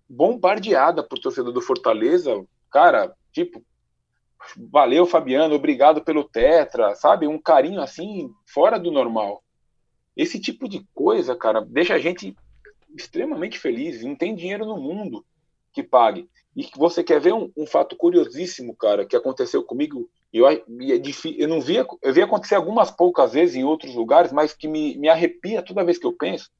bombardeada 0.09 1.03
por 1.03 1.19
torcedor 1.19 1.53
do 1.53 1.61
Fortaleza, 1.61 2.31
cara, 2.71 3.13
tipo, 3.33 3.65
valeu 4.57 5.07
Fabiano, 5.07 5.55
obrigado 5.55 6.03
pelo 6.03 6.25
Tetra, 6.25 6.95
sabe? 6.95 7.27
Um 7.27 7.41
carinho 7.41 7.81
assim, 7.81 8.31
fora 8.47 8.79
do 8.79 8.91
normal. 8.91 9.43
Esse 10.17 10.41
tipo 10.41 10.69
de 10.69 10.85
coisa, 10.95 11.37
cara, 11.37 11.61
deixa 11.61 11.95
a 11.95 11.99
gente 11.99 12.37
extremamente 12.97 13.59
feliz. 13.59 14.03
Não 14.03 14.17
tem 14.17 14.35
dinheiro 14.35 14.67
no 14.67 14.77
mundo 14.77 15.25
que 15.73 15.83
pague. 15.83 16.29
E 16.57 16.65
que 16.65 16.77
você 16.77 17.05
quer 17.05 17.21
ver 17.21 17.33
um, 17.33 17.53
um 17.57 17.67
fato 17.67 17.95
curiosíssimo, 17.97 18.75
cara, 18.75 19.07
que 19.07 19.15
aconteceu 19.15 19.63
comigo. 19.63 20.11
Eu, 20.33 20.49
é 20.49 20.63
eu 21.37 21.49
não 21.49 21.61
via, 21.61 21.87
eu 22.03 22.13
vi 22.13 22.21
acontecer 22.21 22.57
algumas 22.57 22.91
poucas 22.91 23.33
vezes 23.33 23.55
em 23.55 23.65
outros 23.65 23.95
lugares, 23.95 24.33
mas 24.33 24.53
que 24.53 24.67
me, 24.67 24.97
me 24.99 25.09
arrepia 25.09 25.63
toda 25.63 25.85
vez 25.85 25.99
que 25.99 26.07
eu 26.07 26.13
penso. 26.13 26.51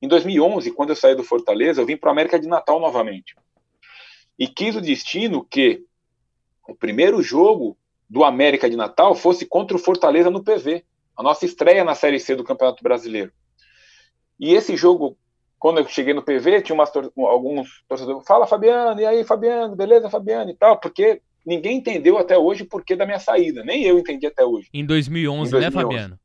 Em 0.00 0.06
2011, 0.06 0.70
quando 0.70 0.90
eu 0.90 0.96
saí 0.96 1.16
do 1.16 1.24
Fortaleza, 1.24 1.80
eu 1.80 1.86
vim 1.86 1.96
para 1.96 2.10
a 2.10 2.12
América 2.12 2.38
de 2.38 2.46
Natal 2.46 2.78
novamente. 2.78 3.34
E 4.38 4.46
quis 4.46 4.76
o 4.76 4.80
destino 4.80 5.44
que 5.44 5.84
o 6.68 6.74
primeiro 6.74 7.22
jogo 7.22 7.76
do 8.08 8.22
América 8.22 8.68
de 8.68 8.76
Natal 8.76 9.14
fosse 9.14 9.46
contra 9.46 9.76
o 9.76 9.80
Fortaleza 9.80 10.30
no 10.30 10.42
PV, 10.42 10.84
a 11.16 11.22
nossa 11.22 11.44
estreia 11.44 11.82
na 11.82 11.94
Série 11.94 12.20
C 12.20 12.36
do 12.36 12.44
Campeonato 12.44 12.82
Brasileiro. 12.82 13.32
E 14.38 14.54
esse 14.54 14.76
jogo, 14.76 15.16
quando 15.58 15.78
eu 15.78 15.88
cheguei 15.88 16.14
no 16.14 16.22
PV, 16.22 16.62
tinha 16.62 16.74
umas, 16.74 16.92
alguns 17.16 17.82
torcedores, 17.88 18.26
fala 18.26 18.46
Fabiano, 18.46 19.00
e 19.00 19.06
aí 19.06 19.24
Fabiano, 19.24 19.74
beleza 19.74 20.08
Fabiano 20.08 20.50
e 20.50 20.54
tal, 20.54 20.78
porque 20.78 21.20
ninguém 21.44 21.78
entendeu 21.78 22.18
até 22.18 22.38
hoje 22.38 22.62
o 22.62 22.68
porquê 22.68 22.94
da 22.94 23.04
minha 23.04 23.18
saída, 23.18 23.64
nem 23.64 23.82
eu 23.82 23.98
entendi 23.98 24.26
até 24.26 24.44
hoje. 24.44 24.68
Em 24.72 24.84
2011, 24.84 25.48
em 25.48 25.50
2011. 25.50 25.60
né 25.60 25.82
Fabiano? 25.82 26.20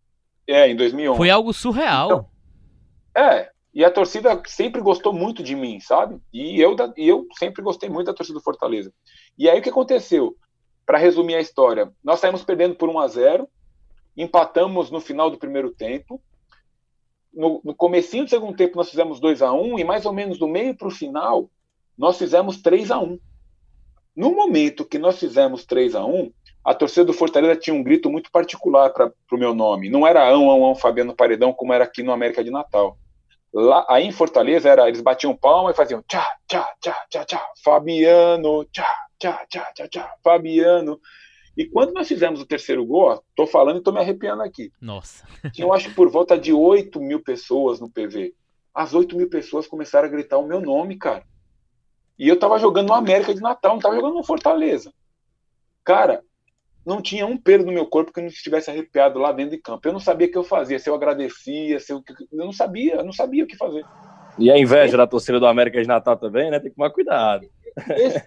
É, 0.46 0.70
em 0.70 0.76
2011. 0.76 1.18
Foi 1.18 1.30
algo 1.30 1.54
surreal. 1.54 2.06
Então, 2.06 3.24
é, 3.26 3.50
e 3.74 3.84
a 3.84 3.90
torcida 3.90 4.40
sempre 4.46 4.82
gostou 4.82 5.12
muito 5.12 5.42
de 5.42 5.56
mim, 5.56 5.80
sabe? 5.80 6.20
E 6.32 6.62
eu, 6.62 6.76
e 6.96 7.08
eu 7.08 7.28
sempre 7.38 7.64
gostei 7.64 7.90
muito 7.90 8.08
da 8.08 8.14
torcida 8.14 8.38
do 8.38 8.44
Fortaleza. 8.44 8.94
E 9.38 9.50
aí 9.50 9.60
o 9.60 9.64
que 9.64 9.70
aconteceu? 9.70 10.36
Para 10.86 10.98
resumir 10.98 11.36
a 11.36 11.42
história, 11.42 11.92
nós 12.04 12.20
saímos 12.20 12.44
perdendo 12.44 12.76
por 12.76 12.90
1 12.90 13.00
a 13.00 13.08
0 13.08 13.50
empatamos 14.16 14.92
no 14.92 15.02
final 15.02 15.32
do 15.32 15.40
primeiro 15.40 15.72
tempo. 15.72 16.22
No, 17.34 17.62
no 17.64 17.74
comecinho 17.74 18.26
do 18.26 18.30
segundo 18.30 18.56
tempo 18.56 18.78
nós 18.78 18.90
fizemos 18.90 19.20
2 19.20 19.42
a 19.42 19.52
1 19.52 19.80
e 19.80 19.84
mais 19.84 20.06
ou 20.06 20.14
menos 20.14 20.38
do 20.38 20.48
meio 20.48 20.76
para 20.76 20.88
o 20.88 20.92
final 20.92 21.50
nós 21.98 22.16
fizemos 22.16 22.62
3 22.62 22.92
a 22.92 23.00
1 23.00 23.20
No 24.16 24.36
momento 24.36 24.86
que 24.86 25.00
nós 25.00 25.18
fizemos 25.18 25.66
3 25.66 25.96
a 25.96 26.06
1 26.06 26.32
a 26.64 26.74
torcida 26.76 27.06
do 27.06 27.14
Fortaleza 27.14 27.60
tinha 27.60 27.76
um 27.76 27.84
grito 27.84 28.10
muito 28.10 28.32
particular 28.32 28.92
para 28.92 29.12
o 29.32 29.38
meu 29.38 29.54
nome. 29.54 29.90
Não 29.90 30.08
era 30.08 30.30
ão, 30.30 30.50
ão, 30.50 30.64
ão, 30.64 30.76
Fabiano 30.76 31.16
Paredão, 31.16 31.52
como 31.52 31.74
era 31.74 31.84
aqui 31.84 32.02
no 32.02 32.12
América 32.14 32.44
de 32.44 32.52
Natal. 32.52 32.98
Lá, 33.54 33.86
aí 33.88 34.06
em 34.06 34.12
Fortaleza 34.12 34.68
era, 34.68 34.88
eles 34.88 35.02
batiam 35.02 35.36
palma 35.36 35.70
e 35.70 35.76
faziam 35.76 36.02
tchá, 36.08 36.28
tchá, 36.48 36.68
tchá, 36.82 37.06
tchá, 37.08 37.26
tchá, 37.26 37.48
Fabiano, 37.64 38.66
tchá, 38.66 38.92
tchá, 39.20 39.46
tchá, 39.48 39.72
tchá, 39.74 39.88
tchá, 39.88 40.16
Fabiano. 40.24 41.00
E 41.56 41.66
quando 41.66 41.94
nós 41.94 42.08
fizemos 42.08 42.42
o 42.42 42.48
terceiro 42.48 42.84
gol, 42.84 43.12
ó, 43.12 43.22
tô 43.36 43.46
falando 43.46 43.78
e 43.78 43.84
tô 43.84 43.92
me 43.92 44.00
arrepiando 44.00 44.42
aqui. 44.42 44.72
Nossa. 44.82 45.28
Tinha, 45.54 45.68
eu 45.68 45.74
acho, 45.74 45.94
por 45.94 46.10
volta 46.10 46.36
de 46.36 46.52
8 46.52 47.00
mil 47.00 47.22
pessoas 47.22 47.80
no 47.80 47.90
PV. 47.90 48.34
As 48.74 48.96
8 48.96 49.16
mil 49.16 49.30
pessoas 49.30 49.68
começaram 49.68 50.08
a 50.08 50.12
gritar 50.12 50.40
o 50.40 50.48
meu 50.48 50.60
nome, 50.60 50.98
cara. 50.98 51.24
E 52.18 52.28
eu 52.28 52.40
tava 52.40 52.58
jogando 52.58 52.88
no 52.88 52.96
América 52.96 53.36
de 53.36 53.42
Natal, 53.42 53.74
não 53.74 53.82
tava 53.82 53.96
jogando 53.96 54.16
no 54.16 54.24
Fortaleza. 54.24 54.92
Cara, 55.84 56.24
não 56.86 57.02
tinha 57.02 57.26
um 57.26 57.38
pelo 57.38 57.66
no 57.66 57.72
meu 57.72 57.86
corpo 57.86 58.12
que 58.12 58.22
não 58.22 58.28
estivesse 58.28 58.70
arrepiado 58.70 59.20
lá 59.20 59.32
dentro 59.32 59.52
de 59.52 59.62
campo. 59.62 59.88
Eu 59.88 59.94
não 59.94 60.00
sabia 60.00 60.28
o 60.28 60.32
que 60.32 60.38
eu 60.38 60.44
fazia, 60.44 60.80
se 60.80 60.90
eu 60.90 60.96
agradecia, 60.96 61.80
se 61.80 61.92
eu, 61.94 62.04
eu 62.32 62.46
não 62.46 62.54
sabia, 62.54 62.96
eu 62.96 63.04
não 63.04 63.14
sabia 63.14 63.44
o 63.44 63.48
que 63.48 63.56
fazer. 63.56 63.86
E 64.38 64.52
a 64.52 64.58
inveja 64.58 64.98
da 64.98 65.08
torcida 65.08 65.40
do 65.40 65.46
América 65.46 65.82
de 65.82 65.88
Natal 65.88 66.18
também, 66.18 66.50
né? 66.50 66.60
Tem 66.60 66.70
que 66.70 66.76
tomar 66.76 66.90
cuidado. 66.90 67.48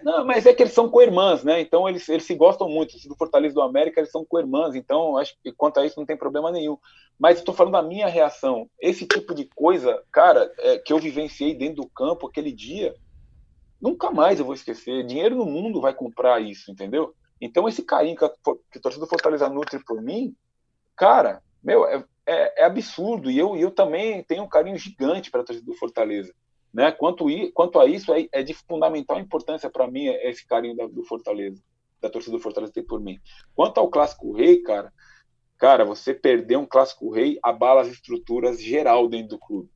Não, 0.03 0.25
mas 0.25 0.45
é 0.45 0.53
que 0.53 0.63
eles 0.63 0.73
são 0.73 0.89
co-irmãs, 0.89 1.43
né? 1.43 1.59
Então 1.61 1.87
eles, 1.87 2.07
eles 2.07 2.23
se 2.23 2.35
gostam 2.35 2.69
muito. 2.69 2.95
Do 3.07 3.15
Fortaleza 3.15 3.53
do 3.53 3.61
América, 3.61 3.99
eles 3.99 4.11
são 4.11 4.25
co-irmãs. 4.25 4.75
Então 4.75 5.17
acho 5.17 5.35
que 5.43 5.51
quanto 5.51 5.79
a 5.79 5.85
isso 5.85 5.99
não 5.99 6.05
tem 6.05 6.17
problema 6.17 6.51
nenhum. 6.51 6.77
Mas 7.19 7.39
estou 7.39 7.53
falando 7.53 7.73
da 7.73 7.81
minha 7.81 8.07
reação. 8.07 8.69
Esse 8.79 9.05
tipo 9.05 9.33
de 9.33 9.45
coisa, 9.55 10.01
cara, 10.11 10.51
é, 10.59 10.77
que 10.77 10.93
eu 10.93 10.99
vivenciei 10.99 11.53
dentro 11.53 11.83
do 11.83 11.89
campo 11.89 12.27
aquele 12.27 12.51
dia, 12.51 12.95
nunca 13.81 14.11
mais 14.11 14.39
eu 14.39 14.45
vou 14.45 14.53
esquecer. 14.53 15.05
Dinheiro 15.05 15.35
no 15.35 15.45
mundo 15.45 15.81
vai 15.81 15.93
comprar 15.93 16.41
isso, 16.41 16.71
entendeu? 16.71 17.13
Então, 17.39 17.67
esse 17.67 17.83
carinho 17.83 18.15
que 18.15 18.25
a, 18.25 18.31
que 18.71 18.79
do 18.79 19.07
Fortaleza 19.07 19.49
nutre 19.49 19.83
por 19.83 20.01
mim, 20.01 20.35
cara, 20.95 21.41
meu, 21.63 21.85
é, 21.85 22.03
é, 22.25 22.61
é 22.61 22.65
absurdo. 22.65 23.29
E 23.29 23.37
eu, 23.37 23.55
eu 23.55 23.71
também 23.71 24.23
tenho 24.23 24.43
um 24.43 24.49
carinho 24.49 24.77
gigante 24.77 25.31
para 25.31 25.41
a 25.41 25.43
torcida 25.43 25.65
do 25.65 25.77
Fortaleza. 25.77 26.33
Né? 26.73 26.91
Quanto, 26.91 27.25
quanto 27.53 27.79
a 27.79 27.85
isso, 27.85 28.13
é, 28.13 28.27
é 28.31 28.43
de 28.43 28.53
fundamental 28.53 29.19
importância 29.19 29.69
para 29.69 29.89
mim 29.89 30.05
esse 30.05 30.45
carinho 30.45 30.75
da, 30.75 30.87
do 30.87 31.03
Fortaleza, 31.03 31.61
da 32.01 32.09
torcida 32.09 32.35
do 32.35 32.41
Fortaleza 32.43 32.73
ter 32.73 32.83
por 32.83 32.99
mim. 32.99 33.19
Quanto 33.55 33.79
ao 33.79 33.89
Clássico 33.89 34.33
Rei, 34.33 34.61
cara, 34.61 34.91
cara, 35.57 35.85
você 35.85 36.13
perder 36.13 36.57
um 36.57 36.65
Clássico 36.65 37.09
Rei 37.09 37.39
abala 37.41 37.81
as 37.81 37.87
estruturas 37.87 38.61
geral 38.61 39.07
dentro 39.07 39.29
do 39.29 39.39
clube. 39.39 39.69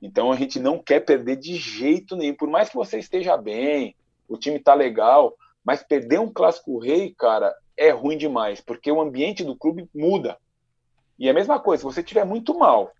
Então 0.00 0.30
a 0.30 0.36
gente 0.36 0.60
não 0.60 0.78
quer 0.78 1.00
perder 1.00 1.36
de 1.36 1.56
jeito 1.56 2.16
nenhum. 2.16 2.34
Por 2.34 2.48
mais 2.48 2.68
que 2.68 2.76
você 2.76 2.98
esteja 2.98 3.36
bem, 3.36 3.96
o 4.28 4.36
time 4.36 4.58
tá 4.58 4.74
legal, 4.74 5.34
mas 5.66 5.82
perder 5.82 6.20
um 6.20 6.32
clássico 6.32 6.78
rei, 6.78 7.12
cara, 7.18 7.52
é 7.76 7.90
ruim 7.90 8.16
demais, 8.16 8.60
porque 8.60 8.90
o 8.90 9.00
ambiente 9.00 9.42
do 9.42 9.56
clube 9.56 9.90
muda. 9.92 10.38
E 11.18 11.26
é 11.26 11.30
a 11.32 11.34
mesma 11.34 11.58
coisa, 11.58 11.80
se 11.80 11.84
você 11.84 12.00
estiver 12.00 12.24
muito 12.24 12.56
mal, 12.56 12.92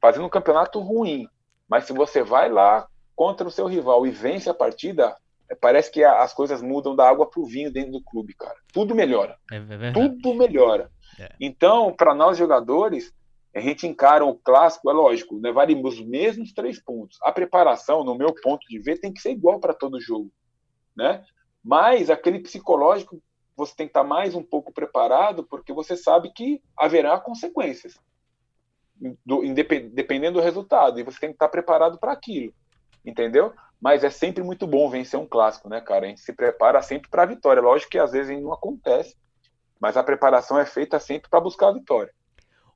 fazendo 0.00 0.24
um 0.24 0.30
campeonato 0.30 0.80
ruim, 0.80 1.28
mas 1.68 1.84
se 1.84 1.92
você 1.92 2.22
vai 2.22 2.48
lá 2.50 2.88
contra 3.14 3.46
o 3.46 3.50
seu 3.50 3.66
rival 3.66 4.06
e 4.06 4.10
vence 4.10 4.48
a 4.48 4.54
partida, 4.54 5.14
é, 5.50 5.54
parece 5.54 5.90
que 5.90 6.02
as 6.02 6.32
coisas 6.32 6.62
mudam 6.62 6.96
da 6.96 7.06
água 7.06 7.28
para 7.28 7.40
o 7.40 7.46
vinho 7.46 7.70
dentro 7.70 7.92
do 7.92 8.02
clube, 8.02 8.32
cara. 8.32 8.56
Tudo 8.72 8.94
melhora. 8.94 9.36
É, 9.52 9.56
é 9.56 9.92
Tudo 9.92 10.32
melhora. 10.34 10.90
É. 11.18 11.28
Então, 11.38 11.92
para 11.92 12.14
nós 12.14 12.38
jogadores, 12.38 13.12
a 13.54 13.60
gente 13.60 13.86
encara 13.86 14.24
o 14.24 14.34
clássico, 14.34 14.88
é 14.90 14.94
lógico, 14.94 15.36
levaríamos 15.36 15.98
os 15.98 16.06
mesmos 16.06 16.52
três 16.54 16.82
pontos. 16.82 17.18
A 17.22 17.30
preparação, 17.30 18.04
no 18.04 18.14
meu 18.14 18.32
ponto 18.32 18.66
de 18.66 18.78
ver, 18.78 18.98
tem 18.98 19.12
que 19.12 19.20
ser 19.20 19.32
igual 19.32 19.60
para 19.60 19.74
todo 19.74 20.00
jogo. 20.00 20.30
Né? 20.96 21.22
Mas 21.62 22.10
aquele 22.10 22.40
psicológico 22.40 23.22
você 23.56 23.74
tem 23.76 23.86
que 23.86 23.90
estar 23.90 24.04
mais 24.04 24.34
um 24.34 24.42
pouco 24.42 24.72
preparado, 24.72 25.44
porque 25.44 25.72
você 25.72 25.96
sabe 25.96 26.32
que 26.32 26.62
haverá 26.76 27.18
consequências, 27.18 27.98
do, 29.24 29.42
dependendo 29.92 30.38
do 30.38 30.44
resultado, 30.44 30.98
e 30.98 31.02
você 31.02 31.20
tem 31.20 31.28
que 31.30 31.34
estar 31.34 31.48
preparado 31.48 31.98
para 31.98 32.12
aquilo, 32.12 32.54
entendeu? 33.04 33.52
Mas 33.80 34.02
é 34.02 34.10
sempre 34.10 34.42
muito 34.42 34.66
bom 34.66 34.88
vencer 34.88 35.20
um 35.20 35.26
clássico, 35.26 35.68
né, 35.68 35.80
cara? 35.80 36.06
A 36.06 36.08
gente 36.08 36.20
se 36.20 36.32
prepara 36.32 36.80
sempre 36.82 37.10
para 37.10 37.22
a 37.22 37.26
vitória. 37.26 37.62
Lógico 37.62 37.90
que 37.90 37.98
às 37.98 38.12
vezes 38.12 38.40
não 38.42 38.52
acontece, 38.52 39.16
mas 39.78 39.96
a 39.96 40.02
preparação 40.02 40.58
é 40.58 40.66
feita 40.66 40.98
sempre 40.98 41.30
para 41.30 41.40
buscar 41.40 41.68
a 41.68 41.72
vitória. 41.72 42.12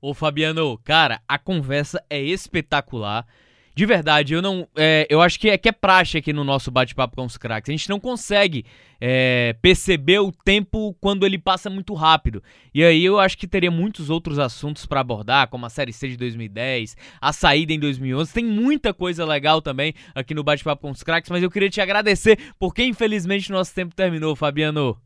Ô 0.00 0.12
Fabiano, 0.14 0.78
cara, 0.78 1.20
a 1.26 1.38
conversa 1.38 2.02
é 2.10 2.18
espetacular. 2.20 3.26
De 3.74 3.84
verdade, 3.86 4.34
eu 4.34 4.40
não. 4.40 4.68
É, 4.76 5.04
eu 5.10 5.20
acho 5.20 5.38
que 5.38 5.50
é, 5.50 5.58
que 5.58 5.68
é 5.68 5.72
praxe 5.72 6.16
aqui 6.16 6.32
no 6.32 6.44
nosso 6.44 6.70
bate-papo 6.70 7.16
com 7.16 7.24
os 7.24 7.36
craques. 7.36 7.68
A 7.68 7.72
gente 7.72 7.88
não 7.88 7.98
consegue 7.98 8.64
é, 9.00 9.56
perceber 9.60 10.20
o 10.20 10.30
tempo 10.30 10.94
quando 11.00 11.26
ele 11.26 11.38
passa 11.38 11.68
muito 11.68 11.92
rápido. 11.92 12.40
E 12.72 12.84
aí 12.84 13.04
eu 13.04 13.18
acho 13.18 13.36
que 13.36 13.48
teria 13.48 13.72
muitos 13.72 14.10
outros 14.10 14.38
assuntos 14.38 14.86
para 14.86 15.00
abordar, 15.00 15.48
como 15.48 15.66
a 15.66 15.70
Série 15.70 15.92
C 15.92 16.06
de 16.06 16.16
2010, 16.16 16.96
a 17.20 17.32
saída 17.32 17.72
em 17.72 17.80
2011. 17.80 18.32
Tem 18.32 18.44
muita 18.44 18.94
coisa 18.94 19.24
legal 19.24 19.60
também 19.60 19.92
aqui 20.14 20.34
no 20.34 20.44
bate-papo 20.44 20.82
com 20.82 20.90
os 20.92 21.02
craques, 21.02 21.28
mas 21.28 21.42
eu 21.42 21.50
queria 21.50 21.68
te 21.68 21.80
agradecer, 21.80 22.38
porque 22.60 22.84
infelizmente 22.84 23.50
nosso 23.50 23.74
tempo 23.74 23.92
terminou, 23.92 24.36
Fabiano. 24.36 24.96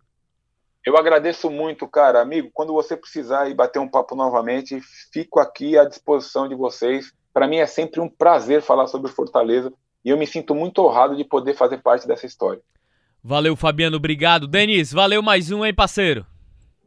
Eu 0.84 0.96
agradeço 0.96 1.50
muito, 1.50 1.88
cara. 1.88 2.20
Amigo, 2.20 2.50
quando 2.52 2.74
você 2.74 2.96
precisar 2.96 3.48
ir 3.48 3.54
bater 3.54 3.78
um 3.78 3.88
papo 3.88 4.14
novamente, 4.14 4.78
fico 5.10 5.40
aqui 5.40 5.78
à 5.78 5.84
disposição 5.84 6.46
de 6.46 6.54
vocês 6.54 7.12
para 7.38 7.46
mim 7.46 7.58
é 7.58 7.66
sempre 7.66 8.00
um 8.00 8.08
prazer 8.08 8.60
falar 8.60 8.88
sobre 8.88 9.12
Fortaleza 9.12 9.72
e 10.04 10.10
eu 10.10 10.18
me 10.18 10.26
sinto 10.26 10.56
muito 10.56 10.84
honrado 10.84 11.14
de 11.14 11.22
poder 11.22 11.54
fazer 11.54 11.78
parte 11.78 12.04
dessa 12.04 12.26
história. 12.26 12.60
Valeu, 13.22 13.54
Fabiano, 13.54 13.96
obrigado. 13.96 14.48
Denis, 14.48 14.92
valeu 14.92 15.22
mais 15.22 15.52
um, 15.52 15.64
hein, 15.64 15.72
parceiro? 15.72 16.26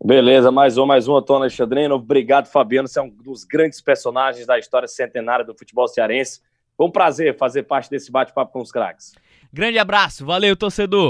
Beleza, 0.03 0.51
mais 0.51 0.77
um, 0.77 0.85
mais 0.85 1.07
um, 1.07 1.15
Antônio 1.15 1.43
Alexandrino. 1.43 1.95
Obrigado, 1.95 2.47
Fabiano. 2.47 2.85
Você 2.85 2.99
é 2.99 3.01
um 3.01 3.09
dos 3.09 3.45
grandes 3.45 3.79
personagens 3.79 4.45
da 4.45 4.59
história 4.59 4.89
centenária 4.89 5.45
do 5.45 5.57
futebol 5.57 5.87
cearense. 5.87 6.41
Foi 6.75 6.85
um 6.85 6.91
prazer 6.91 7.37
fazer 7.37 7.63
parte 7.63 7.89
desse 7.89 8.11
bate-papo 8.11 8.51
com 8.51 8.59
os 8.59 8.73
craques. 8.73 9.13
Grande 9.53 9.79
abraço, 9.79 10.25
valeu, 10.25 10.57
torcedor. 10.57 11.09